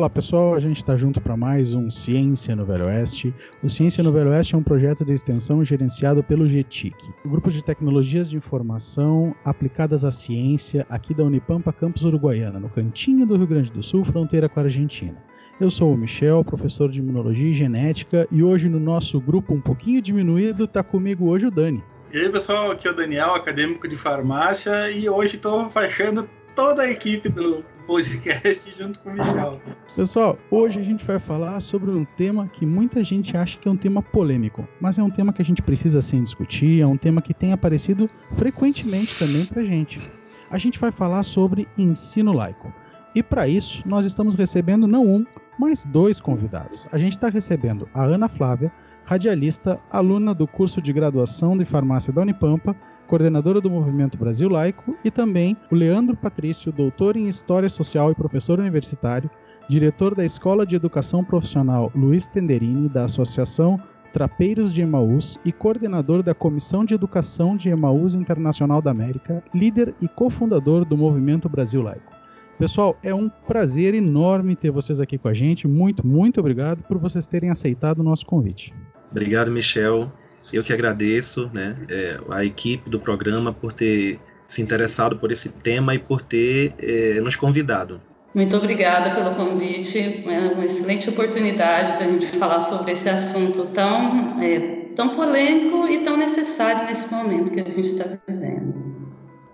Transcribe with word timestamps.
Olá 0.00 0.08
pessoal, 0.08 0.54
a 0.54 0.60
gente 0.60 0.78
está 0.78 0.96
junto 0.96 1.20
para 1.20 1.36
mais 1.36 1.74
um 1.74 1.90
Ciência 1.90 2.56
no 2.56 2.64
Velho 2.64 2.86
Oeste. 2.86 3.34
O 3.62 3.68
Ciência 3.68 4.02
no 4.02 4.10
Velho 4.10 4.30
Oeste 4.30 4.54
é 4.54 4.58
um 4.58 4.62
projeto 4.62 5.04
de 5.04 5.12
extensão 5.12 5.62
gerenciado 5.62 6.24
pelo 6.24 6.48
GTIC, 6.48 6.96
o 7.22 7.28
grupo 7.28 7.50
de 7.50 7.62
tecnologias 7.62 8.30
de 8.30 8.36
informação 8.38 9.36
aplicadas 9.44 10.02
à 10.02 10.10
ciência 10.10 10.86
aqui 10.88 11.12
da 11.12 11.22
Unipampa 11.22 11.70
Campus 11.70 12.02
Uruguaiana, 12.02 12.58
no 12.58 12.70
cantinho 12.70 13.26
do 13.26 13.36
Rio 13.36 13.46
Grande 13.46 13.70
do 13.70 13.82
Sul, 13.82 14.02
fronteira 14.06 14.48
com 14.48 14.58
a 14.58 14.62
Argentina. 14.62 15.22
Eu 15.60 15.70
sou 15.70 15.92
o 15.92 15.98
Michel, 15.98 16.42
professor 16.42 16.90
de 16.90 17.00
Imunologia 17.00 17.50
e 17.50 17.52
Genética, 17.52 18.26
e 18.32 18.42
hoje 18.42 18.70
no 18.70 18.80
nosso 18.80 19.20
grupo 19.20 19.52
um 19.52 19.60
pouquinho 19.60 20.00
diminuído 20.00 20.64
está 20.64 20.82
comigo 20.82 21.28
hoje 21.28 21.44
o 21.44 21.50
Dani. 21.50 21.84
E 22.10 22.18
aí 22.18 22.30
pessoal, 22.30 22.70
aqui 22.70 22.88
é 22.88 22.90
o 22.90 22.96
Daniel, 22.96 23.34
acadêmico 23.34 23.86
de 23.86 23.96
farmácia, 23.96 24.90
e 24.90 25.10
hoje 25.10 25.36
estou 25.36 25.68
fechando 25.68 26.26
toda 26.56 26.84
a 26.84 26.90
equipe 26.90 27.28
do 27.28 27.62
podcast 27.90 28.70
junto 28.78 29.00
com 29.00 29.10
o 29.10 29.12
Michel. 29.12 29.60
Pessoal, 29.96 30.38
hoje 30.48 30.78
a 30.78 30.82
gente 30.82 31.04
vai 31.04 31.18
falar 31.18 31.58
sobre 31.58 31.90
um 31.90 32.04
tema 32.04 32.46
que 32.46 32.64
muita 32.64 33.02
gente 33.02 33.36
acha 33.36 33.58
que 33.58 33.68
é 33.68 33.70
um 33.70 33.76
tema 33.76 34.00
polêmico, 34.00 34.66
mas 34.80 34.96
é 34.96 35.02
um 35.02 35.10
tema 35.10 35.32
que 35.32 35.42
a 35.42 35.44
gente 35.44 35.60
precisa 35.60 36.00
sim 36.00 36.22
discutir, 36.22 36.80
é 36.80 36.86
um 36.86 36.96
tema 36.96 37.20
que 37.20 37.34
tem 37.34 37.52
aparecido 37.52 38.08
frequentemente 38.36 39.18
também 39.18 39.44
pra 39.44 39.64
gente. 39.64 40.00
A 40.48 40.56
gente 40.56 40.78
vai 40.78 40.92
falar 40.92 41.24
sobre 41.24 41.66
ensino 41.76 42.32
laico. 42.32 42.72
E 43.12 43.24
para 43.24 43.48
isso, 43.48 43.82
nós 43.84 44.06
estamos 44.06 44.36
recebendo 44.36 44.86
não 44.86 45.04
um, 45.04 45.26
mas 45.58 45.84
dois 45.84 46.20
convidados. 46.20 46.86
A 46.92 46.98
gente 46.98 47.16
está 47.16 47.28
recebendo 47.28 47.88
a 47.92 48.04
Ana 48.04 48.28
Flávia, 48.28 48.72
radialista, 49.04 49.80
aluna 49.90 50.32
do 50.32 50.46
curso 50.46 50.80
de 50.80 50.92
graduação 50.92 51.58
de 51.58 51.64
farmácia 51.64 52.12
da 52.12 52.22
Unipampa, 52.22 52.76
coordenadora 53.10 53.60
do 53.60 53.68
Movimento 53.68 54.16
Brasil 54.16 54.48
Laico, 54.48 54.96
e 55.04 55.10
também 55.10 55.56
o 55.68 55.74
Leandro 55.74 56.16
Patrício, 56.16 56.70
doutor 56.70 57.16
em 57.16 57.28
História 57.28 57.68
Social 57.68 58.12
e 58.12 58.14
professor 58.14 58.60
universitário, 58.60 59.28
diretor 59.68 60.14
da 60.14 60.24
Escola 60.24 60.64
de 60.64 60.76
Educação 60.76 61.24
Profissional 61.24 61.90
Luiz 61.92 62.28
Tenderini, 62.28 62.88
da 62.88 63.06
Associação 63.06 63.82
Trapeiros 64.12 64.72
de 64.72 64.80
Emaús 64.80 65.40
e 65.44 65.52
coordenador 65.52 66.22
da 66.22 66.34
Comissão 66.34 66.84
de 66.84 66.94
Educação 66.94 67.56
de 67.56 67.68
Emaús 67.68 68.14
Internacional 68.14 68.80
da 68.80 68.92
América, 68.92 69.42
líder 69.52 69.92
e 70.00 70.06
cofundador 70.06 70.84
do 70.84 70.96
Movimento 70.96 71.48
Brasil 71.48 71.82
Laico. 71.82 72.12
Pessoal, 72.60 72.96
é 73.02 73.12
um 73.12 73.28
prazer 73.28 73.92
enorme 73.92 74.54
ter 74.54 74.70
vocês 74.70 75.00
aqui 75.00 75.18
com 75.18 75.26
a 75.26 75.34
gente. 75.34 75.66
Muito, 75.66 76.06
muito 76.06 76.38
obrigado 76.38 76.84
por 76.84 76.96
vocês 76.96 77.26
terem 77.26 77.50
aceitado 77.50 77.98
o 77.98 78.04
nosso 78.04 78.24
convite. 78.24 78.72
Obrigado, 79.10 79.50
Michel. 79.50 80.12
Eu 80.52 80.64
que 80.64 80.72
agradeço 80.72 81.50
né, 81.52 81.76
é, 81.88 82.18
a 82.30 82.44
equipe 82.44 82.90
do 82.90 82.98
programa 82.98 83.52
por 83.52 83.72
ter 83.72 84.18
se 84.46 84.60
interessado 84.60 85.16
por 85.16 85.30
esse 85.30 85.50
tema 85.50 85.94
e 85.94 85.98
por 85.98 86.20
ter 86.20 86.74
é, 86.78 87.20
nos 87.20 87.36
convidado. 87.36 88.00
Muito 88.34 88.56
obrigada 88.56 89.10
pelo 89.10 89.34
convite. 89.34 89.98
É 89.98 90.52
uma 90.52 90.64
excelente 90.64 91.08
oportunidade 91.08 91.98
da 91.98 92.10
gente 92.10 92.26
falar 92.26 92.60
sobre 92.60 92.92
esse 92.92 93.08
assunto 93.08 93.66
tão, 93.74 94.40
é, 94.40 94.58
tão 94.94 95.16
polêmico 95.16 95.88
e 95.88 95.98
tão 95.98 96.16
necessário 96.16 96.86
nesse 96.86 97.12
momento 97.12 97.52
que 97.52 97.60
a 97.60 97.64
gente 97.64 97.80
está 97.80 98.04
vivendo. 98.26 98.90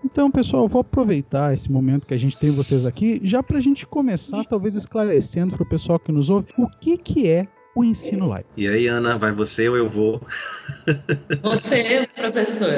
Então, 0.03 0.31
pessoal, 0.31 0.63
eu 0.63 0.67
vou 0.67 0.81
aproveitar 0.81 1.53
esse 1.53 1.71
momento 1.71 2.07
que 2.07 2.13
a 2.13 2.19
gente 2.19 2.37
tem 2.37 2.49
vocês 2.49 2.85
aqui, 2.85 3.19
já 3.23 3.43
para 3.43 3.57
a 3.57 3.61
gente 3.61 3.85
começar, 3.85 4.43
talvez 4.45 4.75
esclarecendo 4.75 5.55
para 5.55 5.63
o 5.63 5.69
pessoal 5.69 5.99
que 5.99 6.11
nos 6.11 6.29
ouve, 6.29 6.47
o 6.57 6.67
que, 6.67 6.97
que 6.97 7.29
é 7.29 7.47
o 7.77 7.83
ensino 7.83 8.27
laico. 8.27 8.49
E 8.57 8.67
aí, 8.67 8.87
Ana, 8.87 9.17
vai 9.17 9.31
você 9.31 9.69
ou 9.69 9.77
eu 9.77 9.87
vou? 9.87 10.19
Você, 11.43 12.07
professor. 12.15 12.73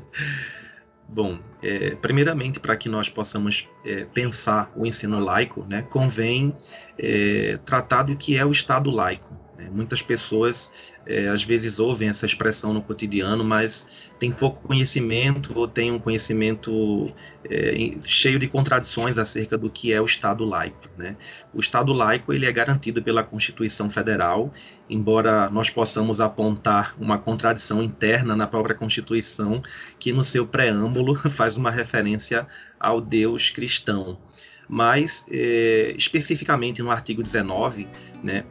Bom, 1.06 1.38
é, 1.62 1.94
primeiramente, 1.96 2.58
para 2.58 2.74
que 2.76 2.88
nós 2.88 3.08
possamos 3.08 3.68
é, 3.84 4.04
pensar 4.06 4.72
o 4.74 4.86
ensino 4.86 5.20
laico, 5.20 5.64
né, 5.68 5.82
convém 5.82 6.56
é, 6.98 7.58
tratar 7.64 8.04
do 8.04 8.16
que 8.16 8.36
é 8.36 8.44
o 8.44 8.50
Estado 8.50 8.90
laico. 8.90 9.38
Né? 9.56 9.68
Muitas 9.70 10.02
pessoas 10.02 10.72
é, 11.06 11.28
às 11.28 11.42
vezes 11.44 11.78
ouvem 11.78 12.08
essa 12.08 12.26
expressão 12.26 12.72
no 12.72 12.82
cotidiano, 12.82 13.44
mas 13.44 13.86
tem 14.18 14.30
pouco 14.30 14.66
conhecimento 14.66 15.52
ou 15.54 15.68
tem 15.68 15.92
um 15.92 15.98
conhecimento 15.98 17.12
é, 17.48 17.92
cheio 18.06 18.38
de 18.38 18.48
contradições 18.48 19.18
acerca 19.18 19.56
do 19.56 19.70
que 19.70 19.92
é 19.92 20.00
o 20.00 20.04
Estado 20.04 20.44
laico. 20.44 20.88
Né? 20.96 21.16
O 21.52 21.60
Estado 21.60 21.92
laico 21.92 22.32
ele 22.32 22.46
é 22.46 22.52
garantido 22.52 23.02
pela 23.02 23.22
Constituição 23.22 23.88
Federal, 23.88 24.52
embora 24.88 25.48
nós 25.50 25.70
possamos 25.70 26.20
apontar 26.20 26.94
uma 26.98 27.18
contradição 27.18 27.82
interna 27.82 28.34
na 28.34 28.46
própria 28.46 28.74
Constituição, 28.74 29.62
que 29.98 30.12
no 30.12 30.24
seu 30.24 30.46
preâmbulo 30.46 31.16
faz 31.30 31.56
uma 31.56 31.70
referência 31.70 32.46
ao 32.78 33.00
Deus 33.00 33.50
cristão. 33.50 34.18
Mas, 34.66 35.26
é, 35.30 35.94
especificamente 35.96 36.80
no 36.80 36.90
artigo 36.90 37.22
19, 37.22 37.86
né, 38.22 38.44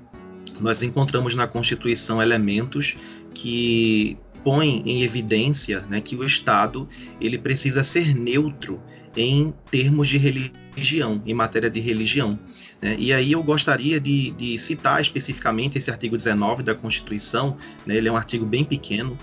nós 0.64 0.82
encontramos 0.82 1.36
na 1.36 1.46
Constituição 1.46 2.22
elementos 2.22 2.96
que 3.34 4.18
põem 4.44 4.82
em 4.86 5.04
evidência 5.04 5.82
né, 5.90 6.00
que 6.00 6.16
o 6.16 6.24
Estado 6.24 6.88
ele 7.20 7.38
precisa 7.38 7.84
ser 7.84 8.16
neutro 8.16 8.82
em 9.16 9.54
termos 9.70 10.08
de 10.08 10.18
religião, 10.18 11.22
em 11.26 11.34
matéria 11.34 11.70
de 11.70 11.80
religião. 11.80 12.40
Né? 12.82 12.96
E 12.98 13.14
aí 13.14 13.34
eu 13.34 13.44
gostaria 13.44 14.00
de, 14.00 14.32
de, 14.32 14.58
citar 14.58 15.02
especificamente 15.02 15.78
esse 15.78 15.92
artigo 15.92 16.16
19 16.16 16.64
da 16.64 16.74
Constituição, 16.74 17.58
né? 17.86 17.98
ele 17.98 18.08
é 18.08 18.12
um 18.12 18.18
artigo 18.18 18.46
bem 18.46 18.64
pequeno, 18.64 19.18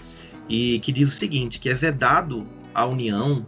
e 0.48 0.78
que 0.80 0.92
diz 0.92 1.08
o 1.08 1.12
seguinte, 1.12 1.58
que 1.58 1.68
é 1.68 1.74
vedado 1.74 2.46
à 2.74 2.84
União, 2.84 3.46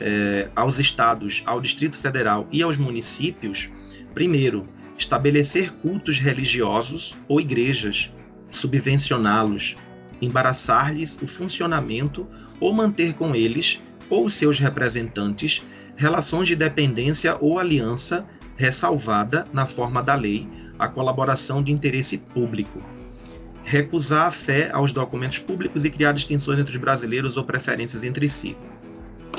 é, 0.00 0.48
aos 0.54 0.78
estados, 0.78 1.42
ao 1.44 1.60
Distrito 1.60 1.98
Federal 1.98 2.46
e 2.52 2.62
aos 2.62 2.76
municípios, 2.76 3.70
primeiro, 4.14 4.66
estabelecer 4.98 5.72
cultos 5.72 6.18
religiosos 6.18 7.16
ou 7.28 7.40
igrejas, 7.40 8.12
subvencioná-los, 8.50 9.76
embaraçar-lhes 10.20 11.18
o 11.20 11.26
funcionamento 11.26 12.26
ou 12.58 12.72
manter 12.72 13.14
com 13.14 13.34
eles 13.34 13.80
ou 14.08 14.30
seus 14.30 14.58
representantes 14.58 15.62
relações 15.96 16.48
de 16.48 16.56
dependência 16.56 17.36
ou 17.40 17.58
aliança 17.58 18.26
ressalvada 18.56 19.46
na 19.52 19.66
forma 19.66 20.02
da 20.02 20.14
lei 20.14 20.48
a 20.78 20.88
colaboração 20.88 21.62
de 21.62 21.72
interesse 21.72 22.18
público. 22.18 22.82
Recusar 23.64 24.26
a 24.26 24.30
fé 24.30 24.70
aos 24.72 24.92
documentos 24.92 25.38
públicos 25.38 25.84
e 25.84 25.90
criar 25.90 26.12
distinções 26.12 26.58
entre 26.58 26.72
os 26.72 26.80
brasileiros 26.80 27.36
ou 27.36 27.44
preferências 27.44 28.04
entre 28.04 28.28
si. 28.28 28.56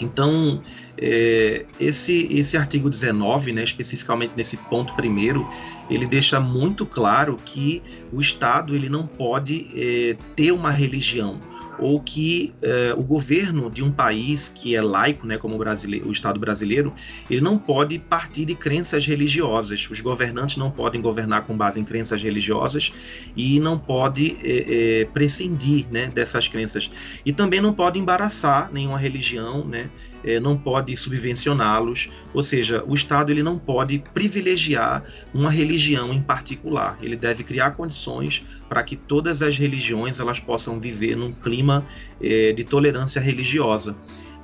Então, 0.01 0.61
é, 0.97 1.65
esse, 1.79 2.27
esse 2.31 2.57
artigo 2.57 2.89
19, 2.89 3.53
né, 3.53 3.63
especificamente 3.63 4.33
nesse 4.35 4.57
ponto 4.57 4.93
primeiro, 4.93 5.47
ele 5.89 6.05
deixa 6.05 6.39
muito 6.39 6.85
claro 6.85 7.37
que 7.43 7.81
o 8.11 8.19
Estado 8.21 8.75
ele 8.75 8.89
não 8.89 9.05
pode 9.05 9.67
é, 9.75 10.17
ter 10.35 10.51
uma 10.51 10.71
religião 10.71 11.39
ou 11.79 11.99
que 11.99 12.53
uh, 12.61 12.99
o 12.99 13.03
governo 13.03 13.69
de 13.69 13.83
um 13.83 13.91
país 13.91 14.51
que 14.53 14.75
é 14.75 14.81
laico, 14.81 15.25
né, 15.25 15.37
como 15.37 15.55
o, 15.55 15.57
brasileiro, 15.57 16.07
o 16.07 16.11
Estado 16.11 16.39
brasileiro, 16.39 16.93
ele 17.29 17.41
não 17.41 17.57
pode 17.57 17.99
partir 17.99 18.45
de 18.45 18.55
crenças 18.55 19.05
religiosas. 19.05 19.87
Os 19.89 20.01
governantes 20.01 20.57
não 20.57 20.71
podem 20.71 21.01
governar 21.01 21.43
com 21.45 21.55
base 21.55 21.79
em 21.79 21.83
crenças 21.83 22.21
religiosas 22.21 22.91
e 23.35 23.59
não 23.59 23.77
pode 23.77 24.37
é, 24.43 25.01
é, 25.01 25.05
prescindir 25.05 25.87
né, 25.91 26.07
dessas 26.07 26.47
crenças. 26.47 26.89
E 27.25 27.31
também 27.31 27.61
não 27.61 27.73
pode 27.73 27.99
embaraçar 27.99 28.71
nenhuma 28.71 28.97
religião, 28.97 29.65
né, 29.65 29.89
é, 30.27 30.41
não 30.41 30.57
pode 30.57 30.95
subvencioná-los. 30.97 32.09
Ou 32.33 32.43
seja, 32.43 32.83
o 32.85 32.93
Estado 32.93 33.31
ele 33.31 33.41
não 33.41 33.57
pode 33.57 34.03
privilegiar 34.13 35.05
uma 35.33 35.49
religião 35.49 36.13
em 36.13 36.21
particular. 36.21 36.97
Ele 37.01 37.15
deve 37.15 37.45
criar 37.45 37.71
condições 37.71 38.43
para 38.67 38.83
que 38.83 38.97
todas 38.97 39.41
as 39.41 39.57
religiões 39.57 40.19
elas 40.19 40.39
possam 40.39 40.79
viver 40.79 41.15
num 41.15 41.31
clima 41.31 41.87
é, 42.21 42.51
de 42.51 42.65
tolerância 42.65 43.21
religiosa. 43.21 43.95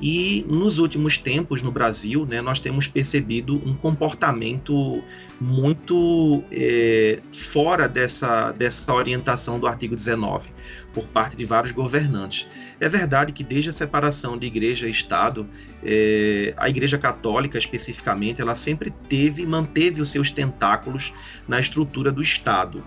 E 0.02 0.46
nos 0.50 0.80
últimos 0.80 1.18
tempos 1.18 1.62
no 1.62 1.72
Brasil, 1.72 2.26
né, 2.26 2.42
nós 2.42 2.60
temos 2.60 2.88
percebido 2.88 3.56
um 3.66 3.76
comportamento 3.76 5.02
muito 5.40 6.44
é, 6.52 7.20
fora 7.32 7.88
dessa, 7.88 8.52
dessa 8.52 8.94
orientação 8.94 9.60
do 9.60 9.68
artigo 9.68 9.96
19 9.96 10.50
por 10.94 11.06
parte 11.06 11.36
de 11.36 11.46
vários 11.46 11.72
governantes. 11.72 12.46
É 12.84 12.90
verdade 12.90 13.32
que 13.32 13.46
desde 13.46 13.70
a 13.70 13.74
separação 13.74 14.38
de 14.38 14.46
igreja 14.46 14.90
e 14.90 14.92
Estado, 14.92 15.48
é, 15.82 16.54
a 16.58 16.68
Igreja 16.68 16.98
Católica 16.98 17.58
especificamente, 17.58 18.42
ela 18.42 18.56
sempre 18.56 18.92
teve 19.08 19.42
e 19.42 19.46
manteve 19.46 20.02
os 20.02 20.10
seus 20.10 20.30
tentáculos 20.30 21.14
na 21.48 21.62
estrutura 21.62 22.12
do 22.12 22.22
Estado. 22.22 22.84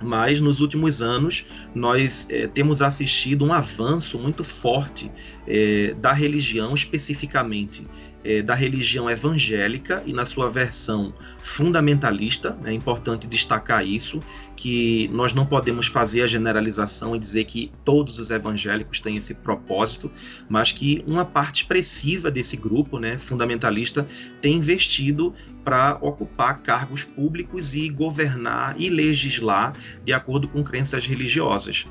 Mas 0.00 0.40
nos 0.40 0.60
últimos 0.60 1.02
anos 1.02 1.44
nós 1.74 2.26
é, 2.30 2.46
temos 2.46 2.80
assistido 2.80 3.44
um 3.44 3.52
avanço 3.52 4.18
muito 4.18 4.42
forte 4.42 5.12
é, 5.46 5.94
da 6.00 6.14
religião, 6.14 6.72
especificamente 6.72 7.84
é, 8.24 8.42
da 8.42 8.54
religião 8.54 9.08
evangélica 9.08 10.02
e 10.04 10.12
na 10.12 10.26
sua 10.26 10.50
versão 10.50 11.12
fundamentalista. 11.38 12.56
Né? 12.62 12.70
É 12.70 12.74
importante 12.74 13.26
destacar 13.26 13.86
isso, 13.86 14.20
que 14.56 15.08
nós 15.12 15.32
não 15.32 15.46
podemos 15.46 15.86
fazer 15.86 16.22
a 16.22 16.26
generalização 16.26 17.14
e 17.14 17.18
dizer 17.18 17.44
que 17.44 17.70
todos 17.84 18.18
os 18.18 18.30
evangélicos 18.30 19.00
têm 19.00 19.16
esse 19.16 19.34
propósito, 19.34 20.10
mas 20.48 20.72
que 20.72 21.02
uma 21.06 21.24
parte 21.24 21.62
expressiva 21.62 22.30
desse 22.30 22.56
grupo 22.56 22.98
né, 22.98 23.18
fundamentalista 23.18 24.06
tem 24.40 24.54
investido 24.56 25.32
para 25.64 25.98
ocupar 26.00 26.62
cargos 26.62 27.04
públicos 27.04 27.74
e 27.74 27.88
governar 27.88 28.74
e 28.78 28.88
legislar 28.88 29.74
de 30.04 30.12
acordo 30.12 30.48
com 30.48 30.64
crenças 30.64 31.06
religiosas. 31.06 31.86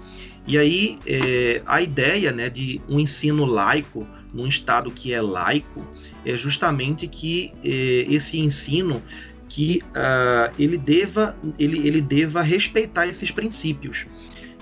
E 0.47 0.57
aí 0.57 0.97
é, 1.06 1.62
a 1.65 1.81
ideia 1.81 2.31
né, 2.31 2.50
de 2.50 2.81
um 2.88 3.00
ensino 3.00 3.45
laico 3.45 4.07
num 4.33 4.47
estado 4.47 4.89
que 4.89 5.13
é 5.13 5.21
laico 5.21 5.85
é 6.27 6.35
justamente 6.35 7.07
que 7.07 7.53
é, 7.63 8.06
esse 8.09 8.38
ensino 8.38 9.01
que 9.47 9.81
uh, 9.91 10.53
ele 10.59 10.77
deva 10.77 11.35
ele, 11.57 11.88
ele 11.88 12.01
deva 12.01 12.41
respeitar 12.41 13.07
esses 13.07 13.31
princípios 13.31 14.06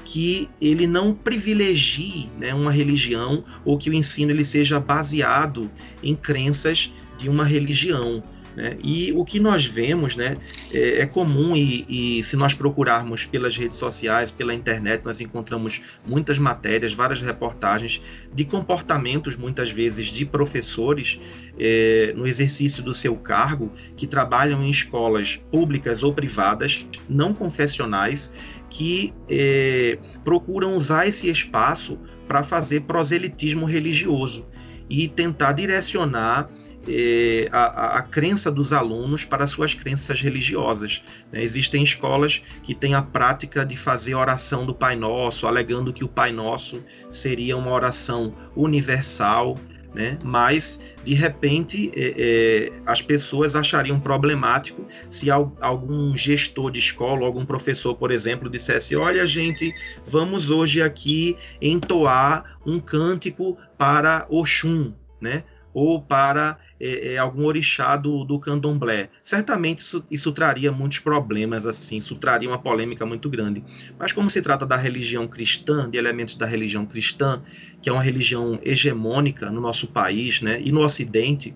que 0.03 0.47
ele 0.61 0.85
não 0.85 1.15
privilegie 1.15 2.29
né, 2.37 2.53
uma 2.53 2.71
religião 2.71 3.43
ou 3.65 3.79
que 3.79 3.89
o 3.89 3.93
ensino 3.93 4.31
ele 4.31 4.45
seja 4.45 4.79
baseado 4.79 5.71
em 6.03 6.15
crenças 6.15 6.93
de 7.17 7.27
uma 7.27 7.43
religião 7.43 8.23
né? 8.55 8.77
E 8.81 9.11
o 9.13 9.25
que 9.25 9.39
nós 9.39 9.65
vemos 9.65 10.15
né, 10.15 10.37
é, 10.73 11.01
é 11.01 11.05
comum, 11.05 11.55
e, 11.55 12.19
e, 12.19 12.23
se 12.23 12.37
nós 12.37 12.53
procurarmos 12.53 13.25
pelas 13.25 13.57
redes 13.57 13.77
sociais, 13.77 14.31
pela 14.31 14.53
internet, 14.53 15.03
nós 15.03 15.19
encontramos 15.19 15.81
muitas 16.05 16.39
matérias, 16.39 16.93
várias 16.93 17.19
reportagens 17.19 18.01
de 18.33 18.45
comportamentos, 18.45 19.35
muitas 19.35 19.69
vezes, 19.69 20.07
de 20.07 20.25
professores 20.25 21.19
é, 21.59 22.13
no 22.15 22.25
exercício 22.25 22.81
do 22.81 22.93
seu 22.93 23.15
cargo, 23.15 23.71
que 23.97 24.07
trabalham 24.07 24.63
em 24.63 24.69
escolas 24.69 25.37
públicas 25.51 26.01
ou 26.01 26.13
privadas, 26.13 26.85
não 27.09 27.33
confessionais, 27.33 28.33
que 28.69 29.13
é, 29.29 29.97
procuram 30.23 30.75
usar 30.75 31.07
esse 31.07 31.29
espaço 31.29 31.99
para 32.27 32.41
fazer 32.41 32.81
proselitismo 32.81 33.65
religioso 33.65 34.47
e 34.89 35.07
tentar 35.07 35.53
direcionar 35.53 36.49
eh, 36.87 37.47
a, 37.51 37.97
a, 37.97 38.01
crença 38.01 38.51
dos 38.51 38.73
alunos 38.73 39.25
para 39.25 39.47
suas 39.47 39.73
crenças 39.73 40.21
religiosas. 40.21 41.01
Né? 41.31 41.43
Existem 41.43 41.83
escolas 41.83 42.41
que 42.63 42.73
têm 42.73 42.93
a 42.93 43.01
prática 43.01 43.65
de 43.65 43.75
fazer 43.75 44.15
oração 44.15 44.65
do 44.65 44.73
Pai 44.73 44.95
Nosso, 44.95 45.47
alegando 45.47 45.93
que 45.93 46.03
o 46.03 46.07
Pai 46.07 46.31
Nosso 46.31 46.83
seria 47.11 47.57
uma 47.57 47.71
oração 47.71 48.35
universal, 48.55 49.57
né? 49.93 50.19
mas 50.23 50.81
de 51.05 51.13
repente 51.13 51.89
é, 51.95 52.13
é, 52.17 52.71
as 52.85 53.01
pessoas 53.01 53.55
achariam 53.55 53.99
problemático 53.99 54.85
se 55.09 55.31
algum 55.31 56.15
gestor 56.17 56.69
de 56.69 56.79
escola, 56.79 57.25
algum 57.25 57.45
professor, 57.45 57.95
por 57.95 58.11
exemplo, 58.11 58.49
dissesse: 58.49 58.95
Olha, 58.95 59.25
gente, 59.25 59.73
vamos 60.05 60.49
hoje 60.49 60.81
aqui 60.81 61.37
entoar 61.61 62.57
um 62.65 62.79
cântico 62.79 63.57
para 63.77 64.25
Oxum, 64.29 64.93
né? 65.21 65.43
Ou 65.75 66.01
para 66.01 66.57
é, 66.79 67.13
é, 67.13 67.17
algum 67.17 67.43
orixá 67.43 67.97
do, 67.97 68.23
do 68.23 68.39
candomblé. 68.39 69.09
Certamente 69.25 69.79
isso, 69.79 70.05
isso, 70.09 70.31
traria 70.31 70.71
muitos 70.71 70.99
problemas, 70.99 71.65
assim, 71.65 71.97
isso 71.97 72.15
traria 72.15 72.47
uma 72.47 72.57
polêmica 72.57 73.05
muito 73.05 73.29
grande. 73.29 73.61
Mas 73.99 74.13
como 74.13 74.29
se 74.29 74.41
trata 74.41 74.65
da 74.65 74.77
religião 74.77 75.27
cristã, 75.27 75.89
de 75.89 75.97
elementos 75.97 76.37
da 76.37 76.45
religião 76.45 76.85
cristã, 76.85 77.43
que 77.81 77.89
é 77.89 77.91
uma 77.91 78.01
religião 78.01 78.57
hegemônica 78.63 79.51
no 79.51 79.59
nosso 79.59 79.87
país 79.87 80.41
né, 80.41 80.61
e 80.63 80.71
no 80.71 80.79
Ocidente, 80.81 81.53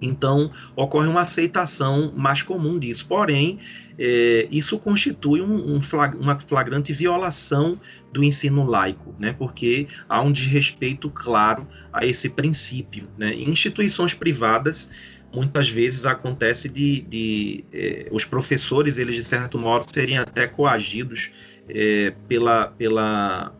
então, 0.00 0.50
ocorre 0.76 1.08
uma 1.08 1.22
aceitação 1.22 2.12
mais 2.16 2.42
comum 2.42 2.78
disso. 2.78 3.06
Porém, 3.06 3.58
é, 3.98 4.48
isso 4.50 4.78
constitui 4.78 5.40
um, 5.40 5.76
um 5.76 5.80
flag, 5.80 6.16
uma 6.16 6.38
flagrante 6.38 6.92
violação 6.92 7.80
do 8.12 8.22
ensino 8.22 8.64
laico, 8.64 9.14
né? 9.18 9.32
porque 9.32 9.86
há 10.08 10.20
um 10.20 10.32
desrespeito 10.32 11.08
claro 11.10 11.66
a 11.92 12.04
esse 12.04 12.28
princípio. 12.28 13.08
Né? 13.16 13.32
Em 13.34 13.50
instituições 13.50 14.14
privadas, 14.14 14.90
muitas 15.32 15.68
vezes 15.68 16.06
acontece 16.06 16.68
de, 16.68 17.00
de 17.02 17.64
é, 17.72 18.08
os 18.10 18.24
professores, 18.24 18.98
eles 18.98 19.16
de 19.16 19.24
certo 19.24 19.58
modo, 19.58 19.86
serem 19.92 20.18
até 20.18 20.46
coagidos 20.46 21.30
é, 21.68 22.12
pela, 22.28 22.66
pela 22.68 23.54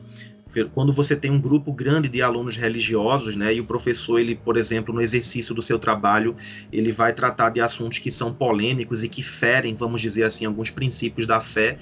quando 0.72 0.92
você 0.92 1.16
tem 1.16 1.30
um 1.30 1.40
grupo 1.40 1.72
grande 1.72 2.08
de 2.08 2.22
alunos 2.22 2.56
religiosos, 2.56 3.34
né, 3.34 3.54
e 3.54 3.60
o 3.60 3.64
professor, 3.64 4.18
ele, 4.18 4.34
por 4.34 4.56
exemplo, 4.56 4.94
no 4.94 5.00
exercício 5.00 5.54
do 5.54 5.62
seu 5.62 5.78
trabalho, 5.78 6.36
ele 6.72 6.92
vai 6.92 7.12
tratar 7.12 7.50
de 7.50 7.60
assuntos 7.60 7.98
que 7.98 8.10
são 8.10 8.32
polêmicos 8.32 9.02
e 9.02 9.08
que 9.08 9.22
ferem, 9.22 9.74
vamos 9.74 10.00
dizer 10.00 10.24
assim, 10.24 10.44
alguns 10.44 10.70
princípios 10.70 11.26
da 11.26 11.40
fé, 11.40 11.78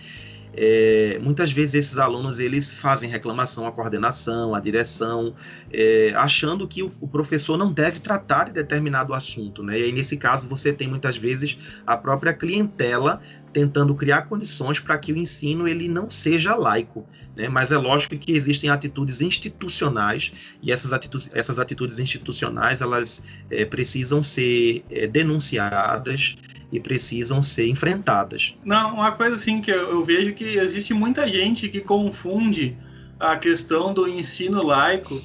é, 0.55 1.19
muitas 1.23 1.51
vezes 1.51 1.75
esses 1.75 1.99
alunos 1.99 2.39
eles 2.39 2.73
fazem 2.73 3.09
reclamação 3.09 3.67
à 3.67 3.73
coordenação, 3.73 4.55
à 4.55 4.61
direção, 4.61 5.35
é, 5.73 6.13
achando 6.15 6.69
que 6.69 6.83
o, 6.83 6.93
o, 7.01 7.09
professor 7.09 7.57
não 7.57 7.73
deve 7.73 8.01
tratar 8.01 8.45
de 8.45 8.53
determinado 8.53 9.15
assunto. 9.15 9.63
Né? 9.63 9.81
E 9.81 9.83
aí, 9.85 9.93
nesse 9.93 10.17
caso, 10.17 10.47
você 10.49 10.73
tem 10.73 10.89
muitas 10.89 11.17
vezes 11.17 11.57
a 11.87 11.97
própria 11.97 12.35
clientela 12.35 13.21
tentando 13.53 13.95
criar 13.95 14.23
condições 14.23 14.81
para 14.81 14.97
que 14.99 15.13
o 15.13 15.17
ensino 15.17 15.69
ele 15.69 15.89
não 15.89 16.09
seja 16.09 16.55
laico. 16.55 17.07
Né? 17.37 17.49
Mas 17.49 17.73
é 17.73 17.77
lógico 17.77 18.17
que 18.17 18.33
existem 18.33 18.71
atitudes 18.71 19.21
institucionais 19.21 20.33
e 20.63 20.73
essas 20.73 20.93
atitudes, 20.93 21.31
essas 21.33 21.59
atitudes 21.59 21.99
institucionais 21.99 22.81
elas 22.81 23.25
é, 23.51 23.65
precisam 23.65 24.23
ser 24.23 24.85
é, 24.91 25.07
denunciadas 25.07 26.37
e 26.73 26.81
precisam 26.81 27.43
ser 27.43 27.69
enfrentadas. 27.69 28.55
Não, 28.65 28.95
uma 28.95 29.13
coisa 29.13 29.37
assim 29.37 29.61
que 29.61 29.71
eu, 29.71 29.91
eu 29.91 30.03
vejo 30.03 30.33
que 30.33 30.57
existe 30.57 30.95
muita 30.95 31.29
gente 31.29 31.69
que 31.69 31.81
confunde 31.81 32.75
a 33.21 33.37
questão 33.37 33.93
do 33.93 34.09
ensino 34.09 34.63
laico 34.63 35.21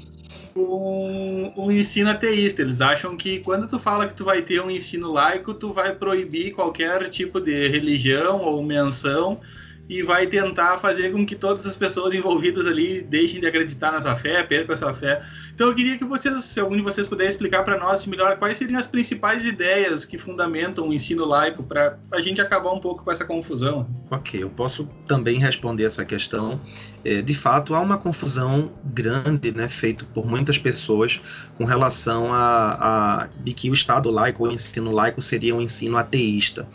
com 0.54 1.54
um 1.56 1.72
ensino 1.72 2.10
ateísta. 2.10 2.62
Eles 2.62 2.82
acham 2.82 3.16
que 3.16 3.40
quando 3.40 3.68
tu 3.68 3.80
fala 3.80 4.08
que 4.08 4.14
tu 4.14 4.26
vai 4.26 4.42
ter 4.42 4.62
um 4.62 4.70
ensino 4.70 5.12
laico, 5.12 5.54
tu 5.54 5.72
vai 5.72 5.96
proibir 5.96 6.54
qualquer 6.54 7.10
tipo 7.10 7.40
de 7.40 7.70
religião 7.70 8.42
ou 8.42 8.62
menção 8.62 9.40
e 9.90 10.04
vai 10.04 10.28
tentar 10.28 10.78
fazer 10.78 11.12
com 11.12 11.26
que 11.26 11.36
todas 11.36 11.66
as 11.66 11.76
pessoas 11.76 12.14
envolvidas 12.14 12.68
ali 12.68 13.02
deixem 13.02 13.40
de 13.40 13.48
acreditar 13.48 13.92
na 13.92 14.02
sua 14.02 14.16
fé, 14.16 14.44
percam 14.44 14.76
a 14.76 14.78
sua 14.78 14.94
fé. 14.94 15.22
Então 15.54 15.68
eu 15.68 15.76
queria 15.76 15.98
que 15.98 16.06
vocês, 16.06 16.44
se 16.44 16.60
algum 16.60 16.76
de 16.76 16.84
vocês 16.84 17.08
puder 17.08 17.28
explicar 17.28 17.64
para 17.64 17.80
nós 17.80 18.06
melhor 18.06 18.38
quais 18.38 18.58
seriam 18.58 18.80
as 18.80 18.86
principais 18.86 19.46
ideias 19.46 20.06
que 20.06 20.18
fundamentam 20.18 20.88
o 20.88 20.94
ensino 20.94 21.26
laico 21.26 21.64
para 21.64 21.98
a 22.12 22.22
gente 22.22 22.40
acabar 22.40 22.72
um 22.72 22.80
pouco 22.80 23.04
com 23.04 23.12
essa 23.12 23.26
confusão. 23.26 23.88
Ok, 24.12 24.44
eu 24.44 24.50
posso 24.50 24.88
também 25.08 25.40
responder 25.40 25.86
essa 25.86 26.06
questão. 26.06 26.62
É, 27.04 27.22
de 27.22 27.34
fato, 27.34 27.74
há 27.74 27.80
uma 27.80 27.98
confusão 27.98 28.72
grande, 28.84 29.52
né, 29.52 29.68
feita 29.68 30.06
por 30.14 30.28
muitas 30.28 30.58
pessoas 30.58 31.22
com 31.56 31.66
relação 31.66 32.34
a, 32.34 33.24
a 33.24 33.28
de 33.40 33.54
que 33.54 33.70
o 33.70 33.74
Estado 33.74 34.12
laico, 34.12 34.46
o 34.46 34.52
ensino 34.52 34.92
laico 34.92 35.22
seria 35.22 35.56
um 35.56 35.62
ensino 35.62 35.98
ateísta, 35.98 36.68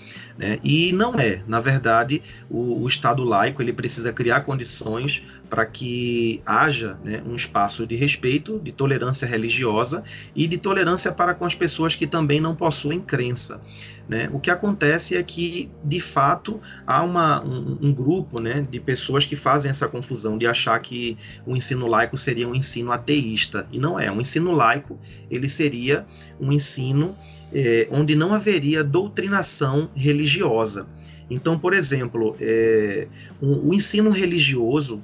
né? 0.43 0.59
E 0.65 0.93
não 0.93 1.19
é. 1.19 1.41
Na 1.47 1.61
verdade, 1.61 2.21
o, 2.51 2.83
o 2.83 2.89
Estado 2.89 3.23
laico 3.23 3.63
ele 3.63 3.73
precisa 3.73 4.13
criar 4.13 4.41
condições 4.41 5.23
para 5.49 5.65
que 5.65 6.43
haja 6.45 6.99
né, 7.05 7.23
um 7.25 7.37
espaço 7.37 7.87
de 7.87 7.95
respeito, 7.95 8.59
de 8.59 8.73
tolerância 8.73 9.27
religiosa 9.27 10.03
e 10.35 10.49
de 10.49 10.59
tolerância 10.59 11.13
para 11.13 11.33
com 11.33 11.45
as 11.45 11.55
pessoas 11.55 11.95
que 11.95 12.07
também 12.07 12.41
não 12.41 12.57
possuem 12.57 13.01
crença. 13.01 13.61
Né? 14.09 14.29
O 14.33 14.41
que 14.41 14.51
acontece 14.51 15.17
é 15.17 15.23
que, 15.23 15.71
de 15.83 16.01
fato, 16.01 16.61
há 16.87 17.03
uma, 17.03 17.43
um, 17.43 17.79
um, 17.81 17.93
grupo 17.93 18.41
né, 18.41 18.67
de 18.69 18.81
pessoas 18.81 19.25
que 19.25 19.37
fazem 19.37 19.71
essa 19.71 19.89
confusão 19.89 20.37
de 20.37 20.47
achar 20.47 20.79
que 20.81 21.17
o 21.47 21.57
ensino 21.57 21.87
laico 21.87 22.19
seria 22.19 22.49
um 22.49 22.55
ensino 22.55 22.93
ateísta. 22.93 23.67
E 23.71 23.79
não 23.79 23.99
é. 23.99 24.11
O 24.11 24.21
ensino 24.21 24.53
laico 24.53 24.99
ele 25.31 25.49
seria 25.49 26.05
um 26.41 26.53
ensino 26.53 27.17
é, 27.53 27.89
onde 27.91 28.15
não 28.15 28.35
haveria 28.35 28.83
doutrinação 28.83 29.89
religiosa. 29.95 30.87
Então, 31.31 31.59
por 31.59 31.73
exemplo, 31.73 32.37
é, 32.41 33.07
um, 33.41 33.69
o 33.69 33.75
ensino 33.75 34.11
religioso 34.11 35.03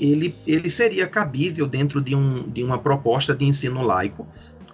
ele, 0.00 0.34
ele 0.46 0.68
seria 0.68 1.06
cabível 1.06 1.66
dentro 1.66 2.00
de, 2.00 2.14
um, 2.14 2.48
de 2.48 2.62
uma 2.62 2.78
proposta 2.78 3.34
de 3.34 3.44
ensino 3.44 3.82
laico, 3.82 4.26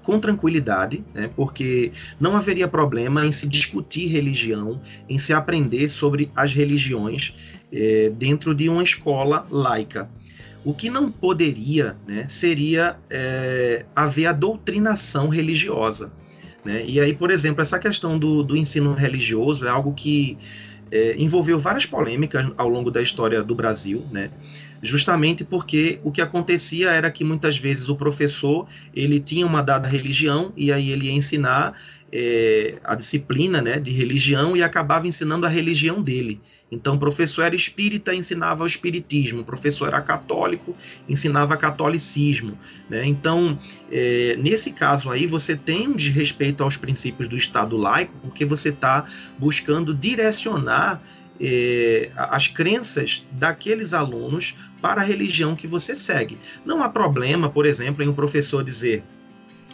com 0.02 0.18
tranquilidade, 0.18 1.04
né, 1.14 1.30
porque 1.34 1.92
não 2.20 2.36
haveria 2.36 2.66
problema 2.66 3.24
em 3.24 3.32
se 3.32 3.48
discutir 3.48 4.06
religião, 4.06 4.80
em 5.08 5.18
se 5.18 5.32
aprender 5.32 5.88
sobre 5.88 6.30
as 6.34 6.52
religiões 6.52 7.34
é, 7.72 8.10
dentro 8.10 8.54
de 8.54 8.68
uma 8.68 8.82
escola 8.82 9.46
laica. 9.50 10.10
O 10.64 10.72
que 10.72 10.88
não 10.88 11.10
poderia 11.10 11.96
né, 12.06 12.26
seria 12.28 12.96
é, 13.10 13.84
haver 13.94 14.26
a 14.26 14.32
doutrinação 14.32 15.28
religiosa. 15.28 16.12
Né? 16.64 16.84
E 16.86 17.00
aí, 17.00 17.14
por 17.14 17.30
exemplo, 17.30 17.62
essa 17.62 17.78
questão 17.78 18.18
do, 18.18 18.42
do 18.42 18.56
ensino 18.56 18.94
religioso 18.94 19.66
é 19.66 19.70
algo 19.70 19.92
que 19.92 20.38
é, 20.92 21.16
envolveu 21.16 21.58
várias 21.58 21.86
polêmicas 21.86 22.52
ao 22.56 22.68
longo 22.68 22.90
da 22.90 23.00
história 23.00 23.42
do 23.42 23.54
Brasil, 23.54 24.04
né? 24.12 24.30
Justamente 24.82 25.44
porque 25.44 26.00
o 26.02 26.10
que 26.10 26.20
acontecia 26.20 26.90
era 26.90 27.10
que 27.10 27.22
muitas 27.22 27.56
vezes 27.56 27.88
o 27.88 27.94
professor 27.94 28.66
ele 28.94 29.20
tinha 29.20 29.46
uma 29.46 29.62
dada 29.62 29.88
religião 29.88 30.52
e 30.56 30.72
aí 30.72 30.90
ele 30.90 31.06
ia 31.06 31.12
ensinar 31.12 31.74
é, 32.12 32.74
a 32.84 32.94
disciplina 32.94 33.62
né, 33.62 33.78
de 33.78 33.90
religião 33.90 34.54
e 34.54 34.62
acabava 34.62 35.06
ensinando 35.06 35.46
a 35.46 35.48
religião 35.48 36.02
dele. 36.02 36.40
Então, 36.70 36.94
o 36.94 36.98
professor 36.98 37.42
era 37.42 37.54
espírita, 37.54 38.14
ensinava 38.14 38.64
o 38.64 38.66
espiritismo, 38.66 39.40
o 39.40 39.44
professor 39.44 39.88
era 39.88 40.00
católico, 40.00 40.76
ensinava 41.08 41.56
catolicismo. 41.56 42.58
Né? 42.88 43.06
Então, 43.06 43.58
é, 43.90 44.36
nesse 44.38 44.72
caso 44.72 45.10
aí, 45.10 45.26
você 45.26 45.56
tem 45.56 45.88
um 45.88 45.96
desrespeito 45.96 46.62
aos 46.62 46.76
princípios 46.76 47.28
do 47.28 47.36
Estado 47.36 47.76
laico, 47.76 48.14
porque 48.22 48.44
você 48.44 48.70
está 48.70 49.06
buscando 49.38 49.94
direcionar 49.94 51.02
é, 51.40 52.10
as 52.14 52.46
crenças 52.46 53.26
daqueles 53.32 53.92
alunos 53.92 54.54
para 54.82 55.00
a 55.00 55.04
religião 55.04 55.54
que 55.54 55.68
você 55.68 55.96
segue. 55.96 56.36
Não 56.66 56.82
há 56.82 56.88
problema, 56.88 57.48
por 57.48 57.64
exemplo, 57.64 58.02
em 58.02 58.08
um 58.08 58.12
professor 58.12 58.64
dizer: 58.64 59.04